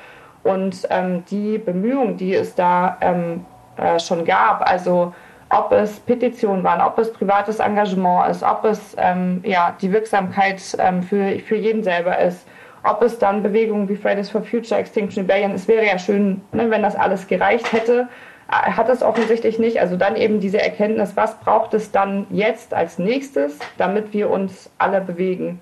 und 0.44 0.88
ähm, 0.90 1.24
die 1.30 1.58
Bemühungen, 1.58 2.18
die 2.18 2.34
es 2.34 2.56
da 2.56 2.98
ähm, 3.02 3.46
äh, 3.76 4.00
schon 4.00 4.26
gab, 4.26 4.68
also 4.68 5.14
ob 5.50 5.72
es 5.72 6.00
Petitionen 6.00 6.64
waren, 6.64 6.82
ob 6.82 6.98
es 7.00 7.12
privates 7.14 7.60
Engagement 7.60 8.30
ist, 8.30 8.44
ob 8.44 8.66
es 8.66 8.96
ähm, 8.98 9.42
ja, 9.46 9.76
die 9.80 9.92
Wirksamkeit 9.92 10.62
ähm, 10.80 11.04
für, 11.04 11.40
für 11.40 11.56
jeden 11.56 11.84
selber 11.84 12.18
ist, 12.20 12.46
ob 12.84 13.02
es 13.02 13.20
dann 13.20 13.44
Bewegungen 13.44 13.90
wie 13.90 13.96
Fridays 13.96 14.30
for 14.30 14.42
Future, 14.42 14.80
Extinction 14.80 15.24
Rebellion, 15.24 15.52
es 15.52 15.68
wäre 15.68 15.86
ja 15.86 15.98
schön, 16.00 16.42
ne, 16.52 16.70
wenn 16.70 16.82
das 16.82 16.96
alles 16.96 17.28
gereicht 17.28 17.72
hätte, 17.72 18.08
äh, 18.50 18.72
hat 18.72 18.90
es 18.90 19.04
offensichtlich 19.04 19.60
nicht. 19.60 19.80
Also 19.80 19.98
dann 19.98 20.16
eben 20.16 20.40
diese 20.40 20.62
Erkenntnis, 20.62 21.12
was 21.16 21.40
braucht 21.40 21.74
es 21.74 21.92
dann 21.92 22.28
jetzt 22.30 22.74
als 22.74 23.00
nächstes, 23.00 23.60
damit 23.78 24.14
wir 24.14 24.30
uns 24.30 24.70
alle 24.78 25.02
bewegen. 25.02 25.62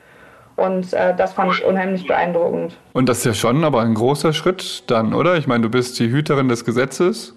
Und 0.55 0.93
äh, 0.93 1.13
das 1.15 1.33
fand 1.33 1.53
ich 1.53 1.65
unheimlich 1.65 2.07
beeindruckend. 2.07 2.77
Und 2.93 3.09
das 3.09 3.19
ist 3.19 3.25
ja 3.25 3.33
schon 3.33 3.63
aber 3.63 3.81
ein 3.81 3.93
großer 3.93 4.31
Schritt 4.31 4.83
dann, 4.87 5.13
oder? 5.13 5.37
Ich 5.37 5.47
meine, 5.47 5.63
du 5.63 5.69
bist 5.69 5.99
die 5.99 6.09
Hüterin 6.09 6.47
des 6.47 6.63
Gesetzes 6.63 7.35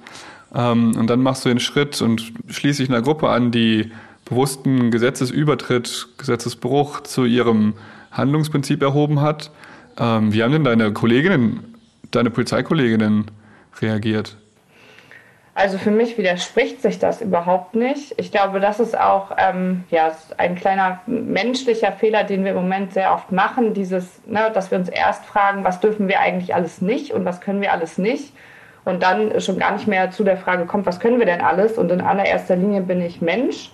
ähm, 0.54 0.94
und 0.96 1.08
dann 1.10 1.20
machst 1.20 1.44
du 1.44 1.48
den 1.48 1.58
Schritt 1.58 2.00
und 2.00 2.32
schließt 2.48 2.78
dich 2.78 2.88
einer 2.88 3.02
Gruppe 3.02 3.28
an, 3.28 3.50
die 3.50 3.90
bewussten 4.24 4.90
Gesetzesübertritt, 4.90 6.08
Gesetzesbruch 6.18 7.00
zu 7.00 7.24
ihrem 7.24 7.74
Handlungsprinzip 8.18 8.82
erhoben 8.82 9.20
hat. 9.20 9.50
Ähm, 9.98 10.32
wie 10.32 10.42
haben 10.42 10.52
denn 10.52 10.64
deine 10.64 10.92
Kolleginnen, 10.92 11.74
deine 12.10 12.30
Polizeikolleginnen 12.30 13.30
reagiert? 13.80 14.36
Also 15.58 15.76
für 15.76 15.90
mich 15.90 16.16
widerspricht 16.16 16.82
sich 16.82 17.00
das 17.00 17.20
überhaupt 17.20 17.74
nicht. 17.74 18.14
Ich 18.16 18.30
glaube, 18.30 18.60
das 18.60 18.78
ist 18.78 18.96
auch 18.96 19.32
ähm, 19.38 19.82
ja, 19.90 20.12
ein 20.36 20.54
kleiner 20.54 21.00
menschlicher 21.06 21.90
Fehler, 21.90 22.22
den 22.22 22.44
wir 22.44 22.52
im 22.52 22.58
Moment 22.58 22.92
sehr 22.92 23.12
oft 23.12 23.32
machen. 23.32 23.74
Dieses, 23.74 24.24
ne, 24.24 24.52
dass 24.54 24.70
wir 24.70 24.78
uns 24.78 24.88
erst 24.88 25.26
fragen, 25.26 25.64
was 25.64 25.80
dürfen 25.80 26.06
wir 26.06 26.20
eigentlich 26.20 26.54
alles 26.54 26.80
nicht 26.80 27.10
und 27.10 27.24
was 27.24 27.40
können 27.40 27.60
wir 27.60 27.72
alles 27.72 27.98
nicht. 27.98 28.34
Und 28.84 29.02
dann 29.02 29.40
schon 29.40 29.58
gar 29.58 29.72
nicht 29.72 29.88
mehr 29.88 30.12
zu 30.12 30.22
der 30.22 30.36
Frage 30.36 30.64
kommt, 30.64 30.86
was 30.86 31.00
können 31.00 31.18
wir 31.18 31.26
denn 31.26 31.40
alles? 31.40 31.76
Und 31.76 31.90
in 31.90 32.02
allererster 32.02 32.54
Linie 32.54 32.82
bin 32.82 33.00
ich 33.00 33.20
Mensch. 33.20 33.72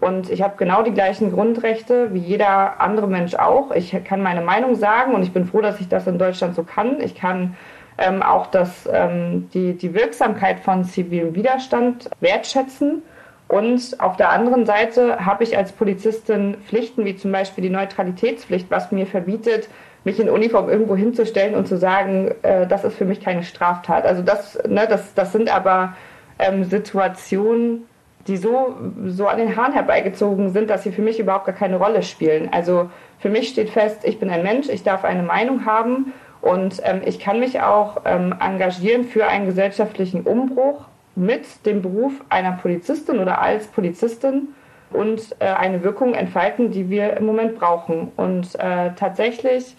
Und 0.00 0.30
ich 0.30 0.42
habe 0.42 0.54
genau 0.56 0.82
die 0.82 0.92
gleichen 0.92 1.32
Grundrechte 1.32 2.12
wie 2.12 2.18
jeder 2.18 2.80
andere 2.80 3.06
Mensch 3.06 3.34
auch. 3.34 3.70
Ich 3.70 3.96
kann 4.04 4.22
meine 4.22 4.42
Meinung 4.42 4.74
sagen 4.74 5.14
und 5.14 5.22
ich 5.22 5.32
bin 5.32 5.46
froh, 5.46 5.62
dass 5.62 5.80
ich 5.80 5.88
das 5.88 6.06
in 6.06 6.18
Deutschland 6.18 6.54
so 6.54 6.64
kann. 6.64 7.00
Ich 7.00 7.14
kann 7.14 7.56
ähm, 7.98 8.22
auch 8.22 8.46
das, 8.46 8.88
ähm, 8.92 9.48
die, 9.54 9.74
die 9.74 9.94
Wirksamkeit 9.94 10.60
von 10.60 10.84
zivilem 10.84 11.34
Widerstand 11.34 12.10
wertschätzen. 12.20 13.02
Und 13.48 14.00
auf 14.00 14.16
der 14.16 14.30
anderen 14.30 14.66
Seite 14.66 15.24
habe 15.24 15.44
ich 15.44 15.56
als 15.56 15.72
Polizistin 15.72 16.56
Pflichten, 16.66 17.04
wie 17.04 17.16
zum 17.16 17.32
Beispiel 17.32 17.62
die 17.62 17.70
Neutralitätspflicht, 17.70 18.70
was 18.70 18.90
mir 18.90 19.06
verbietet, 19.06 19.68
mich 20.04 20.20
in 20.20 20.28
Uniform 20.28 20.68
irgendwo 20.68 20.96
hinzustellen 20.96 21.54
und 21.54 21.66
zu 21.66 21.76
sagen, 21.76 22.32
äh, 22.42 22.66
das 22.66 22.84
ist 22.84 22.96
für 22.96 23.04
mich 23.04 23.20
keine 23.20 23.44
Straftat. 23.44 24.04
Also 24.04 24.22
das, 24.22 24.58
ne, 24.68 24.86
das, 24.88 25.14
das 25.14 25.32
sind 25.32 25.54
aber 25.54 25.94
ähm, 26.38 26.64
Situationen, 26.64 27.84
die 28.26 28.36
so, 28.36 28.76
so 29.06 29.26
an 29.26 29.38
den 29.38 29.56
Haaren 29.56 29.72
herbeigezogen 29.72 30.50
sind, 30.50 30.70
dass 30.70 30.82
sie 30.82 30.92
für 30.92 31.02
mich 31.02 31.18
überhaupt 31.18 31.46
gar 31.46 31.54
keine 31.54 31.76
Rolle 31.76 32.02
spielen. 32.02 32.48
Also 32.52 32.90
für 33.18 33.28
mich 33.28 33.48
steht 33.48 33.70
fest, 33.70 34.00
ich 34.04 34.18
bin 34.18 34.30
ein 34.30 34.42
Mensch, 34.42 34.68
ich 34.68 34.82
darf 34.82 35.04
eine 35.04 35.22
Meinung 35.22 35.64
haben 35.64 36.12
und 36.40 36.80
ähm, 36.84 37.02
ich 37.04 37.18
kann 37.18 37.40
mich 37.40 37.60
auch 37.60 38.02
ähm, 38.04 38.34
engagieren 38.40 39.04
für 39.04 39.26
einen 39.26 39.46
gesellschaftlichen 39.46 40.22
Umbruch 40.22 40.84
mit 41.14 41.64
dem 41.64 41.82
Beruf 41.82 42.12
einer 42.28 42.52
Polizistin 42.52 43.18
oder 43.18 43.40
als 43.40 43.66
Polizistin 43.68 44.48
und 44.90 45.34
äh, 45.38 45.46
eine 45.46 45.82
Wirkung 45.82 46.14
entfalten, 46.14 46.70
die 46.70 46.90
wir 46.90 47.16
im 47.16 47.26
Moment 47.26 47.58
brauchen. 47.58 48.12
Und 48.16 48.54
äh, 48.56 48.92
tatsächlich 48.94 49.76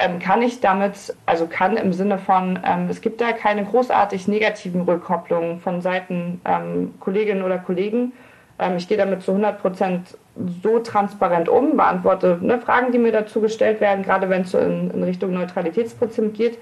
ähm, 0.00 0.18
kann 0.18 0.42
ich 0.42 0.60
damit, 0.60 1.14
also 1.26 1.46
kann 1.46 1.76
im 1.76 1.92
Sinne 1.92 2.18
von, 2.18 2.58
ähm, 2.64 2.88
es 2.88 3.00
gibt 3.00 3.20
da 3.20 3.32
keine 3.32 3.64
großartig 3.64 4.26
negativen 4.28 4.82
Rückkopplungen 4.82 5.60
von 5.60 5.82
Seiten 5.82 6.40
ähm, 6.44 6.94
Kolleginnen 7.00 7.42
oder 7.42 7.58
Kollegen. 7.58 8.12
Ähm, 8.58 8.76
ich 8.76 8.88
gehe 8.88 8.96
damit 8.96 9.22
zu 9.22 9.32
100 9.32 9.60
Prozent 9.60 10.18
so 10.62 10.78
transparent 10.78 11.48
um, 11.48 11.76
beantworte 11.76 12.38
ne, 12.40 12.58
Fragen, 12.58 12.92
die 12.92 12.98
mir 12.98 13.12
dazu 13.12 13.40
gestellt 13.40 13.80
werden, 13.80 14.02
gerade 14.02 14.30
wenn 14.30 14.42
es 14.42 14.54
in, 14.54 14.90
in 14.90 15.02
Richtung 15.02 15.34
Neutralitätsprinzip 15.34 16.34
geht. 16.34 16.58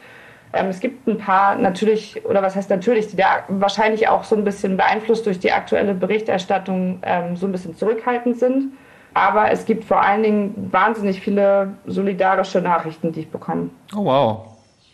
Ähm, 0.53 0.67
es 0.67 0.81
gibt 0.81 1.07
ein 1.07 1.19
paar 1.19 1.55
natürlich, 1.57 2.25
oder 2.25 2.43
was 2.43 2.57
heißt 2.57 2.71
natürlich, 2.71 3.09
die 3.09 3.17
da 3.17 3.45
wahrscheinlich 3.49 4.09
auch 4.09 4.25
so 4.25 4.35
ein 4.35 4.45
bisschen 4.45 4.77
beeinflusst 4.77 5.27
durch 5.27 5.39
die 5.39 5.53
aktuelle 5.53 5.95
Berichterstattung 5.95 7.01
ähm, 7.03 7.37
so 7.37 7.47
ein 7.47 7.53
bisschen 7.53 7.77
zurückhaltend 7.77 8.39
sind. 8.39 8.73
Aber 9.15 9.51
es 9.51 9.65
gibt 9.65 9.85
vor 9.85 10.03
allen 10.03 10.23
Dingen 10.23 10.69
wahnsinnig 10.71 11.21
viele 11.21 11.75
solidarische 11.87 12.61
Nachrichten, 12.61 13.13
die 13.13 13.21
ich 13.21 13.31
bekomme. 13.31 13.71
Oh 13.95 14.05
wow. 14.05 14.47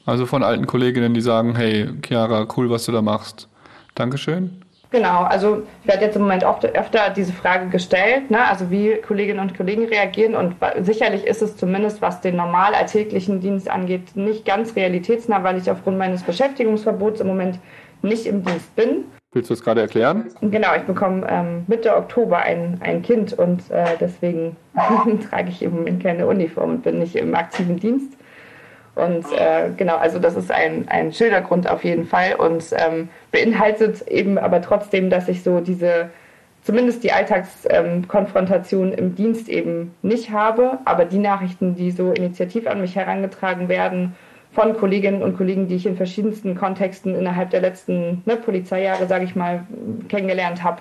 Also 0.06 0.26
von 0.26 0.42
alten 0.42 0.66
Kolleginnen, 0.66 1.14
die 1.14 1.20
sagen, 1.20 1.56
hey, 1.56 1.88
Chiara, 2.04 2.46
cool, 2.56 2.70
was 2.70 2.84
du 2.84 2.92
da 2.92 3.02
machst. 3.02 3.48
Dankeschön. 3.94 4.64
Genau, 4.94 5.24
also 5.24 5.64
ich 5.82 5.88
werde 5.88 6.04
jetzt 6.04 6.14
im 6.14 6.22
Moment 6.22 6.44
oft, 6.44 6.64
öfter 6.64 7.10
diese 7.10 7.32
Frage 7.32 7.68
gestellt, 7.68 8.30
ne? 8.30 8.46
also 8.46 8.70
wie 8.70 8.94
Kolleginnen 9.04 9.40
und 9.40 9.56
Kollegen 9.56 9.86
reagieren 9.86 10.36
und 10.36 10.54
sicherlich 10.82 11.24
ist 11.24 11.42
es 11.42 11.56
zumindest, 11.56 12.00
was 12.00 12.20
den 12.20 12.36
normal 12.36 12.74
alltäglichen 12.76 13.40
Dienst 13.40 13.68
angeht, 13.68 14.14
nicht 14.14 14.44
ganz 14.44 14.76
realitätsnah, 14.76 15.42
weil 15.42 15.58
ich 15.58 15.68
aufgrund 15.68 15.98
meines 15.98 16.22
Beschäftigungsverbots 16.22 17.20
im 17.20 17.26
Moment 17.26 17.58
nicht 18.02 18.26
im 18.26 18.44
Dienst 18.44 18.76
bin. 18.76 19.06
Willst 19.34 19.50
du 19.50 19.54
das 19.54 19.64
gerade 19.64 19.80
erklären? 19.80 20.26
Genau, 20.40 20.68
ich 20.76 20.84
bekomme 20.84 21.26
ähm, 21.28 21.64
Mitte 21.66 21.96
Oktober 21.96 22.38
ein, 22.38 22.78
ein 22.80 23.02
Kind 23.02 23.32
und 23.32 23.68
äh, 23.70 23.84
deswegen 24.00 24.56
trage 25.28 25.48
ich 25.48 25.60
im 25.60 25.74
Moment 25.74 26.04
keine 26.04 26.28
Uniform 26.28 26.70
und 26.70 26.82
bin 26.84 27.00
nicht 27.00 27.16
im 27.16 27.34
aktiven 27.34 27.80
Dienst. 27.80 28.16
Und 28.94 29.24
äh, 29.36 29.70
genau, 29.76 29.96
also 29.96 30.20
das 30.20 30.36
ist 30.36 30.52
ein, 30.52 30.86
ein 30.86 31.12
schöner 31.12 31.42
auf 31.68 31.82
jeden 31.82 32.06
Fall 32.06 32.36
und 32.36 32.64
ähm, 32.76 33.08
beinhaltet 33.32 34.06
eben 34.06 34.38
aber 34.38 34.62
trotzdem, 34.62 35.10
dass 35.10 35.28
ich 35.28 35.42
so 35.42 35.58
diese, 35.58 36.10
zumindest 36.62 37.02
die 37.02 37.10
Alltagskonfrontation 37.10 38.92
ähm, 38.92 38.98
im 38.98 39.14
Dienst 39.16 39.48
eben 39.48 39.96
nicht 40.02 40.30
habe, 40.30 40.78
aber 40.84 41.06
die 41.06 41.18
Nachrichten, 41.18 41.74
die 41.74 41.90
so 41.90 42.12
initiativ 42.12 42.68
an 42.68 42.80
mich 42.80 42.94
herangetragen 42.94 43.68
werden, 43.68 44.14
von 44.54 44.76
Kolleginnen 44.76 45.22
und 45.22 45.36
Kollegen, 45.36 45.68
die 45.68 45.74
ich 45.74 45.86
in 45.86 45.96
verschiedensten 45.96 46.54
Kontexten 46.54 47.14
innerhalb 47.14 47.50
der 47.50 47.60
letzten 47.60 48.22
ne, 48.24 48.36
Polizeijahre, 48.36 49.06
sage 49.06 49.24
ich 49.24 49.34
mal, 49.34 49.66
kennengelernt 50.08 50.62
habe, 50.62 50.80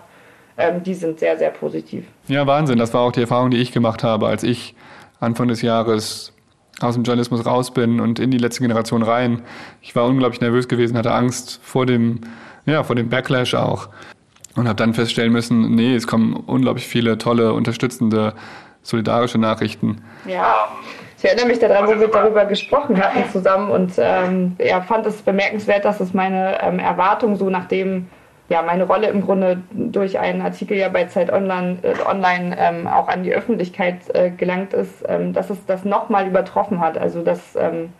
ähm, 0.58 0.84
die 0.84 0.94
sind 0.94 1.20
sehr, 1.20 1.38
sehr 1.38 1.50
positiv. 1.50 2.06
Ja, 2.28 2.46
Wahnsinn. 2.46 2.78
Das 2.78 2.94
war 2.94 3.02
auch 3.02 3.12
die 3.12 3.22
Erfahrung, 3.22 3.50
die 3.50 3.58
ich 3.58 3.72
gemacht 3.72 4.04
habe, 4.04 4.28
als 4.28 4.44
ich 4.44 4.76
Anfang 5.20 5.48
des 5.48 5.62
Jahres 5.64 6.34
aus 6.82 6.96
dem 6.96 7.04
Journalismus 7.04 7.46
raus 7.46 7.74
bin 7.74 8.00
und 8.00 8.20
in 8.20 8.30
die 8.30 8.38
letzte 8.38 8.62
Generation 8.62 9.02
rein. 9.02 9.42
Ich 9.82 9.96
war 9.96 10.06
unglaublich 10.06 10.42
nervös 10.42 10.68
gewesen, 10.68 10.98
hatte 10.98 11.14
Angst 11.14 11.60
vor 11.64 11.86
dem, 11.86 12.22
ja, 12.66 12.84
vor 12.84 12.96
dem 12.96 13.10
Backlash 13.10 13.56
auch 13.56 13.90
und 14.56 14.68
habe 14.68 14.76
dann 14.76 14.94
feststellen 14.94 15.32
müssen, 15.32 15.74
nee, 15.76 15.96
es 15.96 16.06
kommen 16.06 16.34
unglaublich 16.34 16.88
viele 16.88 17.18
tolle, 17.18 17.54
unterstützende, 17.54 18.34
solidarische 18.84 19.38
Nachrichten. 19.38 20.02
Ja, 20.28 20.68
ich 21.24 21.30
erinnere 21.30 21.48
mich 21.48 21.60
daran, 21.60 21.88
wo 21.88 21.98
wir 21.98 22.10
darüber 22.10 22.44
gesprochen 22.44 23.02
hatten 23.02 23.30
zusammen 23.32 23.72
und 23.72 23.94
ähm, 23.98 24.58
ja, 24.60 24.82
fand 24.82 25.06
es 25.06 25.22
bemerkenswert, 25.22 25.86
dass 25.86 26.02
es 26.02 26.14
meine 26.14 26.62
ähm, 26.62 26.80
Erwartung 26.80 27.38
so 27.38 27.50
nachdem 27.50 28.08
ja, 28.50 28.62
meine 28.62 28.84
Rolle 28.84 29.08
im 29.08 29.22
Grunde 29.22 29.64
durch 29.72 30.20
einen 30.20 30.42
Artikel 30.42 30.76
ja 30.76 30.90
bei 30.90 31.06
Zeit 31.06 31.32
Online, 31.32 31.78
äh, 31.82 31.94
online 32.06 32.58
ähm, 32.60 32.88
auch 32.88 33.08
an 33.08 33.24
die 33.24 33.34
Öffentlichkeit 33.34 34.14
äh, 34.14 34.32
gelangt 34.32 34.74
ist, 34.74 35.02
ähm, 35.08 35.32
dass 35.32 35.50
es 35.50 35.66
das 35.66 35.86
nochmal 35.86 36.28
übertroffen 36.28 36.82
hat. 36.82 36.98
Also 36.98 37.24
dass 37.24 37.56
ähm, 37.56 37.94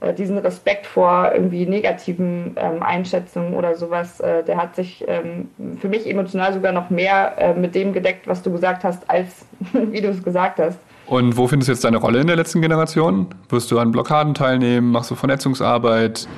äh, 0.00 0.12
diesen 0.12 0.36
Respekt 0.38 0.86
vor 0.86 1.30
irgendwie 1.32 1.66
negativen 1.66 2.56
ähm, 2.56 2.82
Einschätzungen 2.82 3.54
oder 3.54 3.76
sowas, 3.76 4.18
äh, 4.18 4.42
der 4.42 4.56
hat 4.56 4.74
sich 4.74 5.04
ähm, 5.06 5.50
für 5.80 5.88
mich 5.88 6.10
emotional 6.10 6.52
sogar 6.52 6.72
noch 6.72 6.90
mehr 6.90 7.34
äh, 7.38 7.54
mit 7.54 7.76
dem 7.76 7.92
gedeckt, 7.92 8.26
was 8.26 8.42
du 8.42 8.50
gesagt 8.50 8.82
hast, 8.82 9.08
als 9.08 9.46
wie 9.72 10.00
du 10.00 10.08
es 10.08 10.24
gesagt 10.24 10.58
hast. 10.58 10.80
Und 11.10 11.36
wo 11.36 11.48
findest 11.48 11.66
du 11.66 11.72
jetzt 11.72 11.82
deine 11.82 11.96
Rolle 11.96 12.20
in 12.20 12.28
der 12.28 12.36
letzten 12.36 12.62
Generation? 12.62 13.26
Wirst 13.48 13.68
du 13.72 13.80
an 13.80 13.90
Blockaden 13.90 14.32
teilnehmen? 14.32 14.92
Machst 14.92 15.10
du 15.10 15.16
Vernetzungsarbeit? 15.16 16.28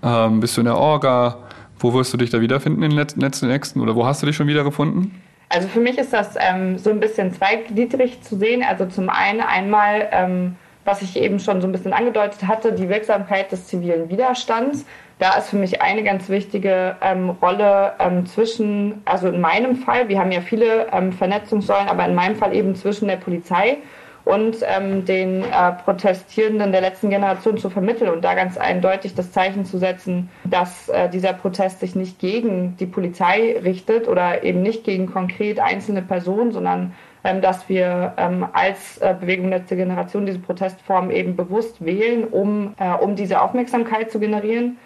Ähm, 0.00 0.38
bist 0.38 0.56
du 0.56 0.60
in 0.60 0.66
der 0.66 0.76
Orga? 0.76 1.38
Wo 1.80 1.92
wirst 1.92 2.12
du 2.12 2.18
dich 2.18 2.30
da 2.30 2.40
wiederfinden 2.40 2.84
in 2.84 2.90
den 2.90 2.98
letzten 3.18 3.48
nächsten 3.48 3.80
oder 3.80 3.96
wo 3.96 4.06
hast 4.06 4.22
du 4.22 4.26
dich 4.26 4.36
schon 4.36 4.46
wiedergefunden? 4.46 5.20
Also 5.48 5.66
für 5.66 5.80
mich 5.80 5.98
ist 5.98 6.12
das 6.12 6.36
ähm, 6.38 6.78
so 6.78 6.90
ein 6.90 7.00
bisschen 7.00 7.34
zweigliedrig 7.34 8.22
zu 8.22 8.36
sehen. 8.36 8.62
Also 8.62 8.86
zum 8.86 9.10
einen 9.10 9.40
einmal, 9.40 10.08
ähm, 10.12 10.54
was 10.84 11.02
ich 11.02 11.16
eben 11.16 11.40
schon 11.40 11.60
so 11.60 11.66
ein 11.66 11.72
bisschen 11.72 11.92
angedeutet 11.92 12.46
hatte, 12.46 12.72
die 12.74 12.88
Wirksamkeit 12.88 13.50
des 13.50 13.66
zivilen 13.66 14.08
Widerstands. 14.08 14.86
Da 15.18 15.34
ist 15.34 15.48
für 15.48 15.56
mich 15.56 15.82
eine 15.82 16.04
ganz 16.04 16.28
wichtige 16.28 16.94
ähm, 17.00 17.30
Rolle 17.30 17.94
ähm, 17.98 18.24
zwischen, 18.26 19.02
also 19.04 19.26
in 19.26 19.40
meinem 19.40 19.74
Fall, 19.74 20.08
wir 20.08 20.20
haben 20.20 20.30
ja 20.30 20.42
viele 20.42 20.86
ähm, 20.92 21.12
Vernetzungssäulen, 21.12 21.88
aber 21.88 22.06
in 22.06 22.14
meinem 22.14 22.36
Fall 22.36 22.54
eben 22.54 22.76
zwischen 22.76 23.08
der 23.08 23.16
Polizei 23.16 23.78
und 24.24 24.56
ähm, 24.62 25.04
den 25.04 25.42
äh, 25.42 25.72
Protestierenden 25.84 26.72
der 26.72 26.80
letzten 26.80 27.10
Generation 27.10 27.58
zu 27.58 27.70
vermitteln 27.70 28.10
und 28.10 28.22
da 28.22 28.34
ganz 28.34 28.56
eindeutig 28.56 29.14
das 29.14 29.32
Zeichen 29.32 29.64
zu 29.64 29.78
setzen, 29.78 30.30
dass 30.44 30.88
äh, 30.88 31.08
dieser 31.08 31.32
Protest 31.32 31.80
sich 31.80 31.94
nicht 31.94 32.18
gegen 32.18 32.76
die 32.76 32.86
Polizei 32.86 33.56
richtet 33.62 34.08
oder 34.08 34.44
eben 34.44 34.62
nicht 34.62 34.84
gegen 34.84 35.06
konkret 35.06 35.58
einzelne 35.58 36.02
Personen, 36.02 36.52
sondern 36.52 36.94
ähm, 37.24 37.40
dass 37.40 37.68
wir 37.68 38.14
ähm, 38.16 38.46
als 38.52 38.98
äh, 38.98 39.14
Bewegung 39.18 39.50
letzte 39.50 39.76
Generation 39.76 40.26
diese 40.26 40.40
Protestform 40.40 41.10
eben 41.10 41.36
bewusst 41.36 41.84
wählen, 41.84 42.24
um, 42.24 42.74
äh, 42.78 42.90
um 42.92 43.16
diese 43.16 43.40
Aufmerksamkeit 43.40 44.10
zu 44.10 44.18
generieren 44.18 44.76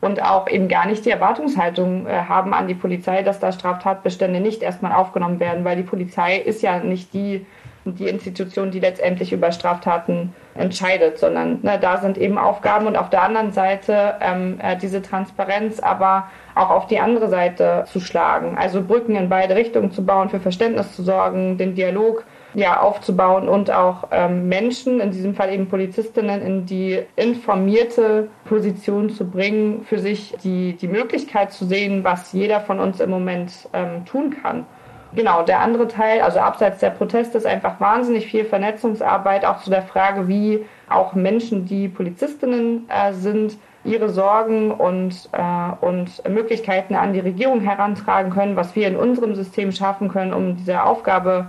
und 0.00 0.22
auch 0.22 0.48
eben 0.48 0.68
gar 0.68 0.86
nicht 0.86 1.04
die 1.04 1.10
Erwartungshaltung 1.10 2.06
äh, 2.06 2.10
haben 2.10 2.54
an 2.54 2.68
die 2.68 2.74
Polizei, 2.74 3.22
dass 3.22 3.40
da 3.40 3.52
Straftatbestände 3.52 4.40
nicht 4.40 4.62
erstmal 4.62 4.92
aufgenommen 4.92 5.40
werden, 5.40 5.64
weil 5.64 5.76
die 5.76 5.82
Polizei 5.82 6.36
ist 6.36 6.62
ja 6.62 6.78
nicht 6.78 7.14
die, 7.14 7.46
die 7.94 8.08
Institution, 8.08 8.70
die 8.70 8.80
letztendlich 8.80 9.32
über 9.32 9.52
Straftaten 9.52 10.34
entscheidet, 10.54 11.18
sondern 11.18 11.60
ne, 11.62 11.78
da 11.80 11.98
sind 11.98 12.18
eben 12.18 12.38
Aufgaben 12.38 12.86
und 12.86 12.96
auf 12.96 13.10
der 13.10 13.22
anderen 13.22 13.52
Seite 13.52 14.14
ähm, 14.20 14.58
äh, 14.60 14.76
diese 14.76 15.02
Transparenz, 15.02 15.80
aber 15.80 16.28
auch 16.54 16.70
auf 16.70 16.86
die 16.86 16.98
andere 16.98 17.28
Seite 17.28 17.84
zu 17.86 18.00
schlagen, 18.00 18.56
also 18.58 18.82
Brücken 18.82 19.14
in 19.16 19.28
beide 19.28 19.54
Richtungen 19.54 19.92
zu 19.92 20.04
bauen, 20.04 20.28
für 20.28 20.40
Verständnis 20.40 20.94
zu 20.94 21.02
sorgen, 21.02 21.58
den 21.58 21.74
Dialog 21.74 22.24
ja, 22.54 22.80
aufzubauen 22.80 23.48
und 23.48 23.70
auch 23.70 24.08
ähm, 24.10 24.48
Menschen, 24.48 25.00
in 25.00 25.10
diesem 25.10 25.34
Fall 25.34 25.52
eben 25.52 25.68
Polizistinnen, 25.68 26.42
in 26.42 26.66
die 26.66 27.00
informierte 27.16 28.28
Position 28.46 29.10
zu 29.10 29.28
bringen, 29.28 29.84
für 29.84 29.98
sich 29.98 30.34
die, 30.42 30.72
die 30.74 30.88
Möglichkeit 30.88 31.52
zu 31.52 31.66
sehen, 31.66 32.04
was 32.04 32.32
jeder 32.32 32.60
von 32.60 32.80
uns 32.80 33.00
im 33.00 33.10
Moment 33.10 33.68
ähm, 33.72 34.04
tun 34.06 34.34
kann. 34.42 34.66
Genau, 35.14 35.42
der 35.42 35.60
andere 35.60 35.88
Teil, 35.88 36.20
also 36.20 36.38
abseits 36.38 36.80
der 36.80 36.90
Proteste, 36.90 37.38
ist 37.38 37.46
einfach 37.46 37.80
wahnsinnig 37.80 38.26
viel 38.26 38.44
Vernetzungsarbeit, 38.44 39.44
auch 39.44 39.62
zu 39.62 39.70
der 39.70 39.82
Frage, 39.82 40.28
wie 40.28 40.64
auch 40.88 41.14
Menschen, 41.14 41.64
die 41.64 41.88
Polizistinnen 41.88 42.88
äh, 42.88 43.12
sind, 43.12 43.56
ihre 43.84 44.10
Sorgen 44.10 44.70
und, 44.70 45.28
äh, 45.32 45.84
und 45.84 46.22
Möglichkeiten 46.28 46.94
an 46.94 47.12
die 47.12 47.20
Regierung 47.20 47.60
herantragen 47.60 48.30
können, 48.30 48.56
was 48.56 48.76
wir 48.76 48.86
in 48.86 48.96
unserem 48.96 49.34
System 49.34 49.72
schaffen 49.72 50.08
können, 50.08 50.34
um 50.34 50.56
dieser 50.56 50.84
Aufgabe 50.84 51.46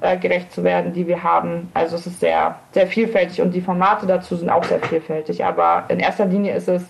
äh, 0.00 0.16
gerecht 0.16 0.52
zu 0.52 0.62
werden, 0.62 0.92
die 0.92 1.06
wir 1.06 1.22
haben. 1.22 1.68
Also 1.74 1.96
es 1.96 2.06
ist 2.06 2.20
sehr, 2.20 2.58
sehr 2.72 2.86
vielfältig 2.86 3.40
und 3.42 3.54
die 3.54 3.60
Formate 3.60 4.06
dazu 4.06 4.36
sind 4.36 4.50
auch 4.50 4.64
sehr 4.64 4.80
vielfältig. 4.80 5.44
Aber 5.44 5.84
in 5.88 5.98
erster 5.98 6.26
Linie 6.26 6.54
ist 6.54 6.68
es 6.68 6.84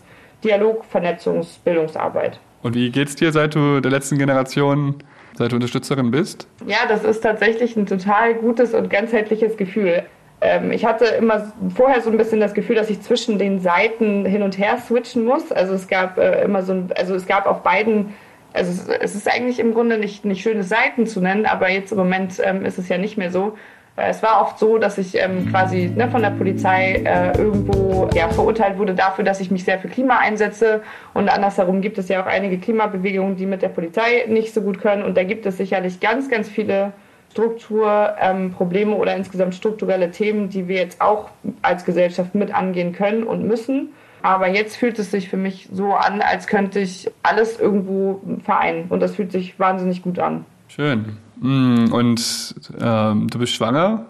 Dialog, 0.45 0.85
Vernetzungs-, 0.93 1.59
Bildungsarbeit. 1.65 2.39
Und 2.63 2.75
wie 2.75 2.91
geht's 2.91 3.17
dir, 3.17 3.33
seit 3.33 3.55
du 3.55 3.81
der 3.81 3.91
letzten 3.91 4.19
Generation, 4.19 4.97
seit 5.37 5.53
du 5.53 5.57
Unterstützerin 5.57 6.11
bist? 6.11 6.47
Ja, 6.67 6.79
das 6.89 7.05
ist 7.05 7.21
tatsächlich 7.21 7.77
ein 7.77 7.87
total 7.87 8.35
gutes 8.35 8.75
und 8.75 8.91
ganzheitliches 8.91 9.57
Gefühl. 9.57 10.05
Ähm, 10.41 10.73
ich 10.73 10.85
hatte 10.85 11.05
immer 11.05 11.53
vorher 11.75 12.01
so 12.01 12.11
ein 12.11 12.17
bisschen 12.17 12.41
das 12.41 12.55
Gefühl, 12.55 12.77
dass 12.77 12.91
ich 12.91 13.01
zwischen 13.03 13.39
den 13.39 13.61
Seiten 13.61 14.25
hin 14.25 14.43
und 14.43 14.59
her 14.59 14.79
switchen 14.79 15.25
muss. 15.25 15.53
Also 15.53 15.75
es 15.75 15.89
gab 15.89 16.19
äh, 16.19 16.43
immer 16.43 16.63
so 16.63 16.73
ein, 16.73 16.91
also 16.97 17.15
es 17.15 17.27
gab 17.27 17.47
auf 17.47 17.63
beiden 17.63 18.15
also 18.53 18.93
es 18.93 19.15
ist 19.15 19.29
eigentlich 19.29 19.59
im 19.59 19.75
Grunde 19.75 19.99
nicht, 19.99 20.25
nicht 20.25 20.43
schöne 20.43 20.65
Seiten 20.65 21.07
zu 21.07 21.21
nennen, 21.21 21.47
aber 21.47 21.71
jetzt 21.71 21.93
im 21.93 21.99
Moment 21.99 22.41
ähm, 22.43 22.65
ist 22.65 22.79
es 22.79 22.89
ja 22.89 22.99
nicht 22.99 23.17
mehr 23.17 23.31
so. 23.31 23.57
Es 24.01 24.23
war 24.23 24.43
oft 24.43 24.59
so, 24.59 24.79
dass 24.79 24.99
ich 24.99 25.15
ähm, 25.17 25.51
quasi 25.51 25.93
ne, 25.95 26.11
von 26.11 26.23
der 26.23 26.31
Polizei 26.31 27.03
äh, 27.05 27.37
irgendwo 27.39 28.09
ja, 28.15 28.29
verurteilt 28.29 28.79
wurde 28.79 28.95
dafür, 28.95 29.25
dass 29.25 29.41
ich 29.41 29.51
mich 29.51 29.65
sehr 29.65 29.79
für 29.79 29.89
Klima 29.89 30.19
einsetze. 30.19 30.83
Und 31.15 31.29
andersherum 31.29 31.81
gibt 31.81 31.99
es 31.99 32.09
ja 32.09 32.23
auch 32.23 32.27
einige 32.27 32.59
Klimabewegungen, 32.59 33.37
die 33.37 33.47
mit 33.47 33.63
der 33.63 33.69
Polizei 33.69 34.25
nicht 34.29 34.55
so 34.55 34.63
gut 34.63 34.81
können. 34.81 35.03
Und 35.03 35.17
da 35.17 35.25
gibt 35.25 35.47
es 35.47 35.57
sicherlich 35.57 36.01
ganz, 36.01 36.29
ganz 36.29 36.49
viele 36.49 36.93
Strukturprobleme 37.33 38.93
ähm, 38.93 38.99
oder 38.99 39.17
insgesamt 39.17 39.55
strukturelle 39.55 40.11
Themen, 40.11 40.49
die 40.49 40.67
wir 40.67 40.77
jetzt 40.77 41.01
auch 41.01 41.31
als 41.63 41.85
Gesellschaft 41.85 42.35
mit 42.35 42.53
angehen 42.55 42.93
können 42.93 43.23
und 43.23 43.47
müssen. 43.47 43.91
Aber 44.23 44.49
jetzt 44.49 44.77
fühlt 44.77 44.99
es 44.99 45.11
sich 45.11 45.29
für 45.29 45.37
mich 45.37 45.69
so 45.73 45.95
an, 45.95 46.21
als 46.21 46.47
könnte 46.47 46.81
ich 46.81 47.11
alles 47.23 47.59
irgendwo 47.59 48.21
vereinen. 48.45 48.87
Und 48.89 49.01
das 49.01 49.15
fühlt 49.15 49.33
sich 49.33 49.59
wahnsinnig 49.59 50.03
gut 50.03 50.19
an. 50.19 50.45
Schön. 50.69 51.17
Mm, 51.41 51.93
und 51.93 52.55
ähm, 52.81 53.29
du 53.29 53.39
bist 53.39 53.55
schwanger. 53.55 54.07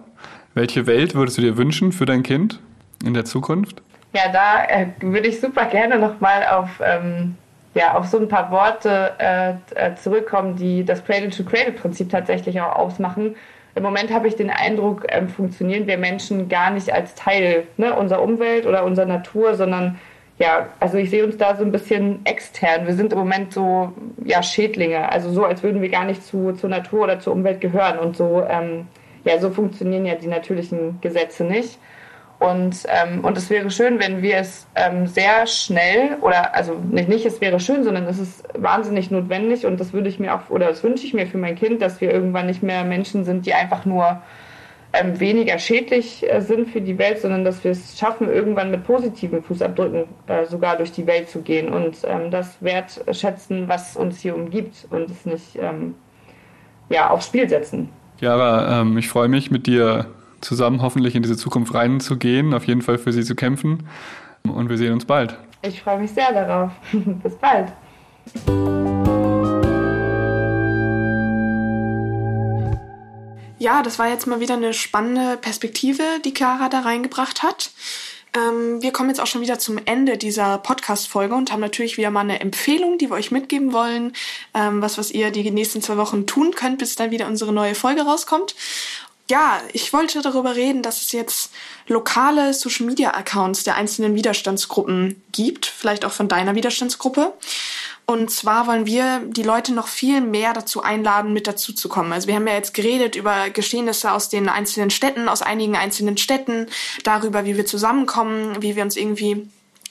Welche 0.55 0.87
Welt 0.87 1.15
würdest 1.15 1.39
du 1.39 1.43
dir 1.43 1.57
wünschen 1.57 1.93
für 1.93 2.05
dein 2.05 2.23
Kind 2.23 2.61
in 3.05 3.15
der 3.15 3.25
Zukunft? 3.25 3.83
Ja, 4.13 4.23
da 4.33 4.65
äh, 4.65 4.89
würde 5.01 5.29
ich 5.29 5.41
super 5.41 5.67
gerne 5.67 5.99
nochmal 5.99 6.45
auf, 6.47 6.81
ähm, 6.85 7.37
ja, 7.75 7.95
auf 7.95 8.07
so 8.07 8.19
ein 8.19 8.29
paar 8.29 8.51
Worte 8.51 9.13
äh, 9.19 9.51
äh, 9.77 9.95
zurückkommen, 9.95 10.57
die 10.57 10.85
das 10.85 11.05
Cradle-to-Cradle-Prinzip 11.05 12.11
tatsächlich 12.11 12.61
auch 12.61 12.75
ausmachen. 12.75 13.37
Im 13.77 13.85
Moment 13.85 14.13
habe 14.13 14.27
ich 14.27 14.35
den 14.35 14.51
Eindruck, 14.51 15.07
ähm, 15.09 15.29
funktionieren 15.29 15.87
wir 15.87 15.97
Menschen 15.97 16.49
gar 16.49 16.73
nicht 16.73 16.93
als 16.93 17.15
Teil 17.15 17.69
ne, 17.77 17.95
unserer 17.95 18.23
Umwelt 18.23 18.67
oder 18.67 18.85
unserer 18.85 19.07
Natur, 19.07 19.55
sondern 19.55 20.01
ja, 20.41 20.71
also 20.81 20.97
ich 20.97 21.11
sehe 21.11 21.23
uns 21.23 21.37
da 21.37 21.55
so 21.55 21.63
ein 21.63 21.71
bisschen 21.71 22.25
extern. 22.25 22.87
Wir 22.87 22.95
sind 22.95 23.13
im 23.13 23.19
Moment 23.19 23.53
so 23.53 23.93
ja 24.25 24.43
Schädlinge, 24.43 25.13
also 25.13 25.31
so, 25.31 25.45
als 25.45 25.63
würden 25.63 25.83
wir 25.83 25.91
gar 25.91 26.07
nicht 26.07 26.25
zu, 26.25 26.53
zur 26.53 26.71
Natur 26.71 27.03
oder 27.03 27.21
zur 27.21 27.35
Umwelt 27.35 27.61
gehören. 27.61 27.99
Und 27.99 28.17
so, 28.17 28.43
ähm, 28.49 28.87
ja, 29.25 29.39
so 29.39 29.51
funktionieren 29.51 30.07
ja 30.07 30.15
die 30.15 30.29
natürlichen 30.29 30.99
Gesetze 31.03 31.45
nicht. 31.45 31.79
Und, 32.39 32.87
ähm, 32.89 33.23
und 33.23 33.37
es 33.37 33.51
wäre 33.51 33.71
schön, 33.71 34.01
wenn 34.01 34.23
wir 34.23 34.39
es 34.39 34.67
ähm, 34.77 35.07
sehr 35.07 35.47
schnell 35.47 36.17
oder 36.23 36.55
also 36.55 36.73
nicht, 36.91 37.11
nicht 37.11 37.27
es 37.27 37.43
wäre 37.43 37.61
schön, 37.61 37.85
sondern 37.85 38.07
es 38.07 38.19
ist 38.19 38.43
wahnsinnig 38.55 39.11
notwendig 39.11 39.67
und 39.67 39.79
das 39.79 39.93
würde 39.93 40.09
ich 40.09 40.19
mir 40.19 40.35
auch 40.35 40.49
oder 40.49 40.69
das 40.69 40.83
wünsche 40.83 41.05
ich 41.05 41.13
mir 41.13 41.27
für 41.27 41.37
mein 41.37 41.55
Kind, 41.55 41.83
dass 41.83 42.01
wir 42.01 42.11
irgendwann 42.11 42.47
nicht 42.47 42.63
mehr 42.63 42.83
Menschen 42.85 43.27
sind, 43.27 43.45
die 43.45 43.53
einfach 43.53 43.85
nur 43.85 44.23
ähm, 44.93 45.21
weniger 45.21 45.59
schädlich 45.59 46.29
äh, 46.29 46.41
sind 46.41 46.69
für 46.69 46.81
die 46.81 46.99
Welt, 46.99 47.21
sondern 47.21 47.45
dass 47.45 47.63
wir 47.63 47.71
es 47.71 47.99
schaffen, 47.99 48.29
irgendwann 48.29 48.71
mit 48.71 48.85
positiven 48.85 49.43
Fußabdrücken 49.43 50.05
äh, 50.27 50.47
sogar 50.47 50.77
durch 50.77 50.93
die 50.93 51.07
Welt 51.07 51.29
zu 51.29 51.43
gehen 51.43 51.73
und 51.73 51.99
ähm, 52.05 52.31
das 52.31 52.61
wertschätzen, 52.61 53.69
was 53.69 53.97
uns 53.97 54.21
hier 54.21 54.35
umgibt 54.35 54.87
und 54.91 55.11
es 55.11 55.25
nicht 55.27 55.57
ähm, 55.61 55.95
ja, 56.89 57.11
aufs 57.11 57.27
Spiel 57.27 57.49
setzen. 57.49 57.89
Jara, 58.21 58.81
ähm, 58.81 58.99
ich 58.99 59.09
freue 59.09 59.29
mich 59.29 59.51
mit 59.51 59.67
dir 59.67 60.07
zusammen 60.41 60.83
hoffentlich 60.83 61.15
in 61.15 61.23
diese 61.23 61.37
Zukunft 61.37 61.75
reinzugehen, 61.75 62.53
auf 62.53 62.67
jeden 62.67 62.83
Fall 62.83 62.99
für 62.99 63.13
sie 63.13 63.23
zu 63.23 63.35
kämpfen. 63.35 63.85
Und 64.43 64.69
wir 64.69 64.79
sehen 64.79 64.93
uns 64.93 65.05
bald. 65.05 65.37
Ich 65.63 65.83
freue 65.83 65.99
mich 65.99 66.11
sehr 66.11 66.33
darauf. 66.33 66.73
Bis 66.93 67.35
bald. 67.37 67.73
Ja, 73.61 73.83
das 73.83 73.99
war 73.99 74.09
jetzt 74.09 74.27
mal 74.27 74.41
wieder 74.41 74.55
eine 74.55 74.73
spannende 74.73 75.37
Perspektive, 75.37 76.03
die 76.25 76.33
Clara 76.33 76.71
da 76.71 76.81
reingebracht 76.81 77.43
hat. 77.43 77.73
Ähm, 78.35 78.81
wir 78.81 78.91
kommen 78.91 79.11
jetzt 79.11 79.21
auch 79.21 79.27
schon 79.27 79.43
wieder 79.43 79.59
zum 79.59 79.79
Ende 79.85 80.17
dieser 80.17 80.57
Podcast-Folge 80.57 81.35
und 81.35 81.53
haben 81.53 81.61
natürlich 81.61 81.99
wieder 81.99 82.11
mal 82.11 82.21
eine 82.21 82.41
Empfehlung, 82.41 82.97
die 82.97 83.11
wir 83.11 83.17
euch 83.17 83.31
mitgeben 83.31 83.75
wollen, 83.75 84.15
ähm, 84.55 84.81
was, 84.81 84.97
was 84.97 85.11
ihr 85.11 85.31
die 85.31 85.51
nächsten 85.51 85.83
zwei 85.83 85.99
Wochen 85.99 86.27
tun 86.27 86.55
könnt, 86.55 86.79
bis 86.79 86.97
dann 86.97 87.11
wieder 87.11 87.27
unsere 87.27 87.53
neue 87.53 87.75
Folge 87.75 88.01
rauskommt 88.01 88.55
ja, 89.31 89.63
ich 89.73 89.93
wollte 89.93 90.21
darüber 90.21 90.57
reden, 90.57 90.83
dass 90.83 91.01
es 91.01 91.13
jetzt 91.13 91.53
lokale 91.87 92.53
Social 92.53 92.85
Media 92.85 93.13
Accounts 93.13 93.63
der 93.63 93.77
einzelnen 93.77 94.15
Widerstandsgruppen 94.17 95.23
gibt, 95.33 95.67
vielleicht 95.67 96.05
auch 96.05 96.13
von 96.13 96.29
deiner 96.29 96.55
Widerstandsgruppe. 96.57 97.33
Und 98.11 98.29
zwar 98.29 98.67
wollen 98.67 98.87
wir 98.87 99.21
die 99.25 99.45
Leute 99.45 99.73
noch 99.73 99.87
viel 99.87 100.21
mehr 100.21 100.53
dazu 100.53 100.83
einladen, 100.83 101.33
mit 101.33 101.47
dazu 101.47 101.73
zu 101.73 101.89
kommen. 101.89 102.13
Also 102.13 102.27
wir 102.27 102.35
haben 102.35 102.49
ja 102.49 102.55
jetzt 102.55 102.75
geredet 102.75 103.15
über 103.15 103.51
Geschehnisse 103.51 104.11
aus 104.11 104.29
den 104.29 104.49
einzelnen 104.49 104.91
Städten, 104.91 105.29
aus 105.29 105.43
einigen 105.43 105.77
einzelnen 105.77 106.17
Städten, 106.17 106.67
darüber, 107.05 107.45
wie 107.45 107.57
wir 107.57 107.67
zusammenkommen, 107.67 108.61
wie 108.63 108.75
wir 108.75 108.83
uns 108.83 108.97
irgendwie 108.97 109.49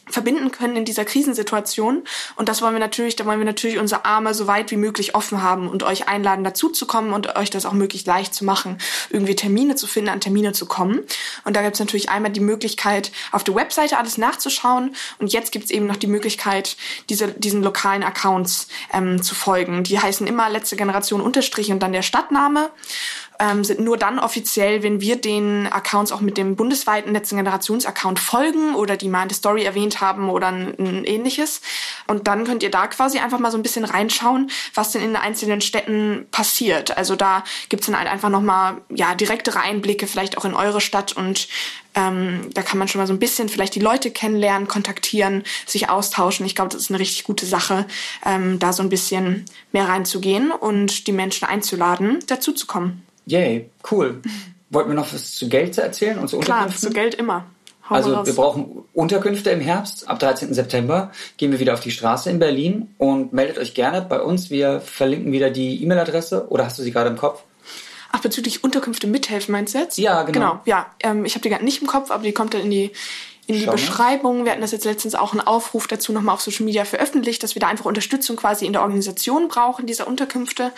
verbinden 0.09 0.51
können 0.51 0.75
in 0.75 0.85
dieser 0.85 1.05
Krisensituation. 1.05 2.03
Und 2.35 2.49
das 2.49 2.61
wollen 2.61 2.73
wir 2.73 2.79
natürlich, 2.79 3.15
da 3.15 3.25
wollen 3.25 3.39
wir 3.39 3.45
natürlich 3.45 3.77
unsere 3.77 4.05
Arme 4.05 4.33
so 4.33 4.47
weit 4.47 4.71
wie 4.71 4.77
möglich 4.77 5.15
offen 5.15 5.41
haben 5.41 5.69
und 5.69 5.83
euch 5.83 6.07
einladen, 6.07 6.43
dazuzukommen 6.43 7.13
und 7.13 7.35
euch 7.35 7.49
das 7.49 7.65
auch 7.65 7.73
möglichst 7.73 8.07
leicht 8.07 8.33
zu 8.33 8.45
machen, 8.45 8.77
irgendwie 9.09 9.35
Termine 9.35 9.75
zu 9.75 9.87
finden, 9.87 10.09
an 10.09 10.21
Termine 10.21 10.53
zu 10.53 10.65
kommen. 10.65 11.01
Und 11.43 11.55
da 11.55 11.61
gibt 11.61 11.75
es 11.75 11.79
natürlich 11.79 12.09
einmal 12.09 12.31
die 12.31 12.39
Möglichkeit, 12.39 13.11
auf 13.31 13.43
der 13.43 13.55
Webseite 13.55 13.97
alles 13.97 14.17
nachzuschauen. 14.17 14.95
Und 15.19 15.31
jetzt 15.33 15.51
gibt 15.51 15.65
es 15.65 15.71
eben 15.71 15.85
noch 15.87 15.97
die 15.97 16.07
Möglichkeit, 16.07 16.77
diese, 17.09 17.29
diesen 17.29 17.63
lokalen 17.63 18.03
Accounts 18.03 18.67
ähm, 18.93 19.21
zu 19.21 19.35
folgen. 19.35 19.83
Die 19.83 19.99
heißen 19.99 20.27
immer 20.27 20.49
letzte 20.49 20.75
Generation 20.75 21.21
Unterstrich 21.21 21.71
und 21.71 21.79
dann 21.79 21.93
der 21.93 22.01
Stadtname 22.01 22.69
ähm, 23.39 23.63
sind 23.63 23.79
nur 23.79 23.97
dann 23.97 24.19
offiziell, 24.19 24.83
wenn 24.83 25.01
wir 25.01 25.15
den 25.15 25.67
Accounts 25.71 26.11
auch 26.11 26.21
mit 26.21 26.37
dem 26.37 26.55
bundesweiten 26.55 27.13
letzten 27.13 27.37
Generations-Account 27.37 28.19
folgen 28.19 28.75
oder 28.75 28.97
die 28.97 29.07
mal 29.07 29.23
in 29.23 29.29
der 29.29 29.37
Story 29.37 29.63
erwähnt 29.63 30.01
haben 30.01 30.29
oder 30.29 30.47
ein, 30.47 30.75
ein, 30.77 31.05
ähnliches. 31.05 31.61
Und 32.07 32.27
dann 32.27 32.43
könnt 32.43 32.63
ihr 32.63 32.71
da 32.71 32.87
quasi 32.87 33.19
einfach 33.19 33.39
mal 33.39 33.51
so 33.51 33.57
ein 33.57 33.63
bisschen 33.63 33.85
reinschauen, 33.85 34.51
was 34.73 34.91
denn 34.91 35.01
in 35.01 35.09
den 35.09 35.15
einzelnen 35.15 35.61
Städten 35.61 36.27
passiert. 36.31 36.97
Also 36.97 37.15
da 37.15 37.43
gibt's 37.69 37.85
dann 37.85 37.97
halt 37.97 38.09
einfach 38.09 38.29
nochmal 38.29 38.81
ja, 38.89 39.15
direktere 39.15 39.61
Einblicke, 39.61 40.05
vielleicht 40.05 40.37
auch 40.37 40.45
in 40.45 40.53
eure 40.53 40.81
Stadt 40.81 41.13
und 41.13 41.47
ähm, 41.95 42.49
da 42.53 42.61
kann 42.61 42.77
man 42.77 42.87
schon 42.87 42.99
mal 42.99 43.07
so 43.07 43.13
ein 43.13 43.19
bisschen 43.19 43.49
vielleicht 43.49 43.73
die 43.73 43.79
Leute 43.79 44.11
kennenlernen, 44.11 44.67
kontaktieren, 44.67 45.43
sich 45.65 45.89
austauschen. 45.89 46.45
Ich 46.45 46.55
glaube, 46.55 46.69
das 46.69 46.81
ist 46.81 46.91
eine 46.91 46.99
richtig 46.99 47.23
gute 47.23 47.45
Sache, 47.45 47.87
ähm, 48.25 48.59
da 48.59 48.73
so 48.73 48.83
ein 48.83 48.89
bisschen 48.89 49.45
mehr 49.71 49.87
reinzugehen 49.87 50.51
und 50.51 51.07
die 51.07 51.11
Menschen 51.11 51.47
einzuladen, 51.47 52.19
dazu 52.27 52.51
zu 52.51 52.67
kommen. 52.67 53.05
Yay, 53.29 53.69
cool. 53.91 54.21
wollten 54.69 54.89
wir 54.89 54.95
noch 54.95 55.13
was 55.13 55.33
zu 55.35 55.49
Geld 55.49 55.77
erzählen 55.77 56.17
und 56.19 56.27
zu 56.29 56.39
Klar, 56.39 56.59
Unterkünften? 56.59 56.89
zu 56.89 56.93
Geld 56.93 57.15
immer. 57.15 57.45
Hau 57.89 57.95
Also 57.95 58.13
raus. 58.13 58.27
wir 58.27 58.35
brauchen 58.35 58.83
Unterkünfte 58.93 59.49
im 59.49 59.61
Herbst. 59.61 60.07
Ab 60.07 60.19
13. 60.19 60.53
September 60.53 61.11
gehen 61.37 61.51
wir 61.51 61.59
wieder 61.59 61.73
auf 61.73 61.79
die 61.79 61.89
Straße 61.91 62.29
in 62.29 62.37
Berlin 62.37 62.93
und 62.99 63.33
meldet 63.33 63.57
euch 63.57 63.73
gerne 63.73 64.01
bei 64.01 64.21
uns. 64.21 64.49
Wir 64.51 64.79
verlinken 64.81 65.31
wieder 65.31 65.49
die 65.49 65.81
E-Mail-Adresse. 65.83 66.47
Oder 66.49 66.65
hast 66.65 66.77
du 66.77 66.83
sie 66.83 66.91
gerade 66.91 67.09
im 67.09 67.17
Kopf? 67.17 67.41
Ach, 68.11 68.19
bezüglich 68.21 68.63
Unterkünfte 68.63 69.07
mithelfen 69.07 69.51
meinst 69.53 69.73
du 69.73 69.79
jetzt? 69.79 69.97
Ja, 69.97 70.21
genau. 70.23 70.39
Genau, 70.39 70.61
ja. 70.65 70.85
Ähm, 71.01 71.25
ich 71.25 71.33
habe 71.33 71.41
die 71.41 71.49
gerade 71.49 71.65
nicht 71.65 71.81
im 71.81 71.87
Kopf, 71.87 72.11
aber 72.11 72.23
die 72.23 72.31
kommt 72.31 72.53
dann 72.53 72.61
in 72.61 72.71
die, 72.71 72.91
in 73.49 73.59
die. 73.59 73.65
Beschreibung. 73.65 74.45
Wir 74.45 74.51
hatten 74.51 74.61
das 74.61 74.71
jetzt 74.71 74.85
letztens 74.85 75.15
auch 75.15 75.31
einen 75.31 75.41
Aufruf 75.41 75.87
dazu 75.87 76.13
nochmal 76.13 76.35
auf 76.35 76.41
Social 76.41 76.65
Media 76.65 76.85
veröffentlicht, 76.85 77.43
dass 77.43 77.55
wir 77.55 77.59
da 77.59 77.67
einfach 77.67 77.85
Unterstützung 77.85 78.35
quasi 78.35 78.65
in 78.65 78.73
der 78.73 78.81
Organisation 78.81 79.47
brauchen, 79.47 79.87
dieser 79.87 80.07
Unterkünfte. 80.07 80.71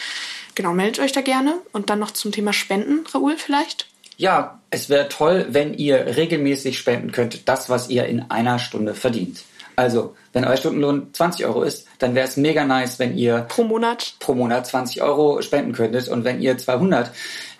Genau, 0.55 0.73
meldet 0.73 0.99
euch 0.99 1.11
da 1.11 1.21
gerne. 1.21 1.55
Und 1.71 1.89
dann 1.89 1.99
noch 1.99 2.11
zum 2.11 2.31
Thema 2.31 2.53
Spenden, 2.53 3.05
Raoul, 3.13 3.37
vielleicht? 3.37 3.87
Ja, 4.17 4.59
es 4.69 4.89
wäre 4.89 5.09
toll, 5.09 5.47
wenn 5.49 5.73
ihr 5.73 6.15
regelmäßig 6.15 6.77
spenden 6.77 7.11
könntet, 7.11 7.49
das, 7.49 7.69
was 7.69 7.89
ihr 7.89 8.05
in 8.05 8.29
einer 8.29 8.59
Stunde 8.59 8.93
verdient. 8.93 9.43
Also, 9.75 10.15
wenn 10.33 10.45
euer 10.45 10.57
Stundenlohn 10.57 11.07
20 11.13 11.45
Euro 11.45 11.63
ist, 11.63 11.87
dann 11.99 12.13
wäre 12.13 12.27
es 12.27 12.37
mega 12.37 12.65
nice, 12.65 12.99
wenn 12.99 13.17
ihr 13.17 13.39
Pro 13.49 13.63
Monat. 13.63 14.13
pro 14.19 14.35
Monat 14.35 14.67
20 14.67 15.01
Euro 15.01 15.41
spenden 15.41 15.73
könntet. 15.73 16.07
Und 16.07 16.23
wenn 16.23 16.41
ihr 16.41 16.57
200 16.57 17.11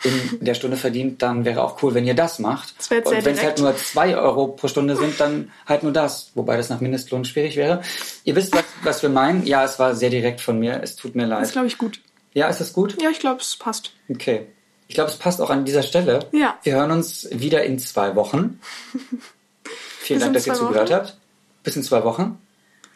in 0.03 0.45
der 0.45 0.53
Stunde 0.55 0.77
verdient, 0.77 1.21
dann 1.21 1.45
wäre 1.45 1.63
auch 1.63 1.81
cool, 1.83 1.93
wenn 1.93 2.05
ihr 2.05 2.13
das 2.15 2.39
macht. 2.39 2.73
Das 2.77 2.89
Und 3.05 3.25
wenn 3.25 3.35
es 3.35 3.43
halt 3.43 3.59
nur 3.59 3.75
2 3.75 4.17
Euro 4.17 4.47
pro 4.47 4.67
Stunde 4.67 4.95
sind, 4.95 5.19
dann 5.19 5.51
halt 5.67 5.83
nur 5.83 5.91
das. 5.91 6.31
Wobei 6.35 6.57
das 6.57 6.69
nach 6.69 6.81
Mindestlohn 6.81 7.25
schwierig 7.25 7.55
wäre. 7.55 7.81
Ihr 8.23 8.35
wisst, 8.35 8.53
was, 8.53 8.63
was 8.83 9.01
wir 9.01 9.09
meinen. 9.09 9.45
Ja, 9.45 9.63
es 9.63 9.77
war 9.79 9.95
sehr 9.95 10.09
direkt 10.09 10.41
von 10.41 10.59
mir. 10.59 10.81
Es 10.83 10.95
tut 10.95 11.15
mir 11.15 11.27
Das 11.27 11.39
ist, 11.39 11.45
leid. 11.45 11.51
glaube 11.53 11.67
ich, 11.67 11.77
gut. 11.77 12.01
Ja, 12.33 12.47
ist 12.47 12.61
das 12.61 12.73
gut? 12.73 13.01
Ja, 13.01 13.09
ich 13.09 13.19
glaube, 13.19 13.41
es 13.41 13.55
passt. 13.57 13.91
Okay. 14.09 14.47
Ich 14.87 14.95
glaube, 14.95 15.09
es 15.09 15.17
passt 15.17 15.39
auch 15.41 15.49
an 15.49 15.63
dieser 15.65 15.83
Stelle. 15.83 16.19
Ja. 16.31 16.57
Wir 16.63 16.73
hören 16.75 16.91
uns 16.91 17.27
wieder 17.31 17.63
in 17.63 17.79
zwei 17.79 18.15
Wochen. 18.15 18.59
Vielen 19.99 20.19
Bis 20.19 20.23
Dank, 20.25 20.33
dass 20.33 20.47
ihr 20.47 20.53
zwei 20.53 20.59
zugehört 20.59 20.89
Wochen. 20.89 20.95
habt. 20.99 21.17
Bis 21.63 21.75
in 21.75 21.83
zwei 21.83 22.03
Wochen. 22.03 22.37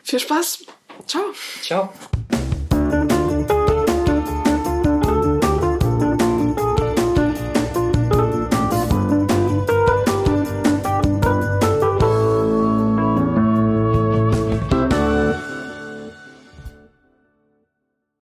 Viel 0.03 0.20
Spaß. 0.20 0.66
Ciao. 1.06 1.24
Ciao. 1.62 1.93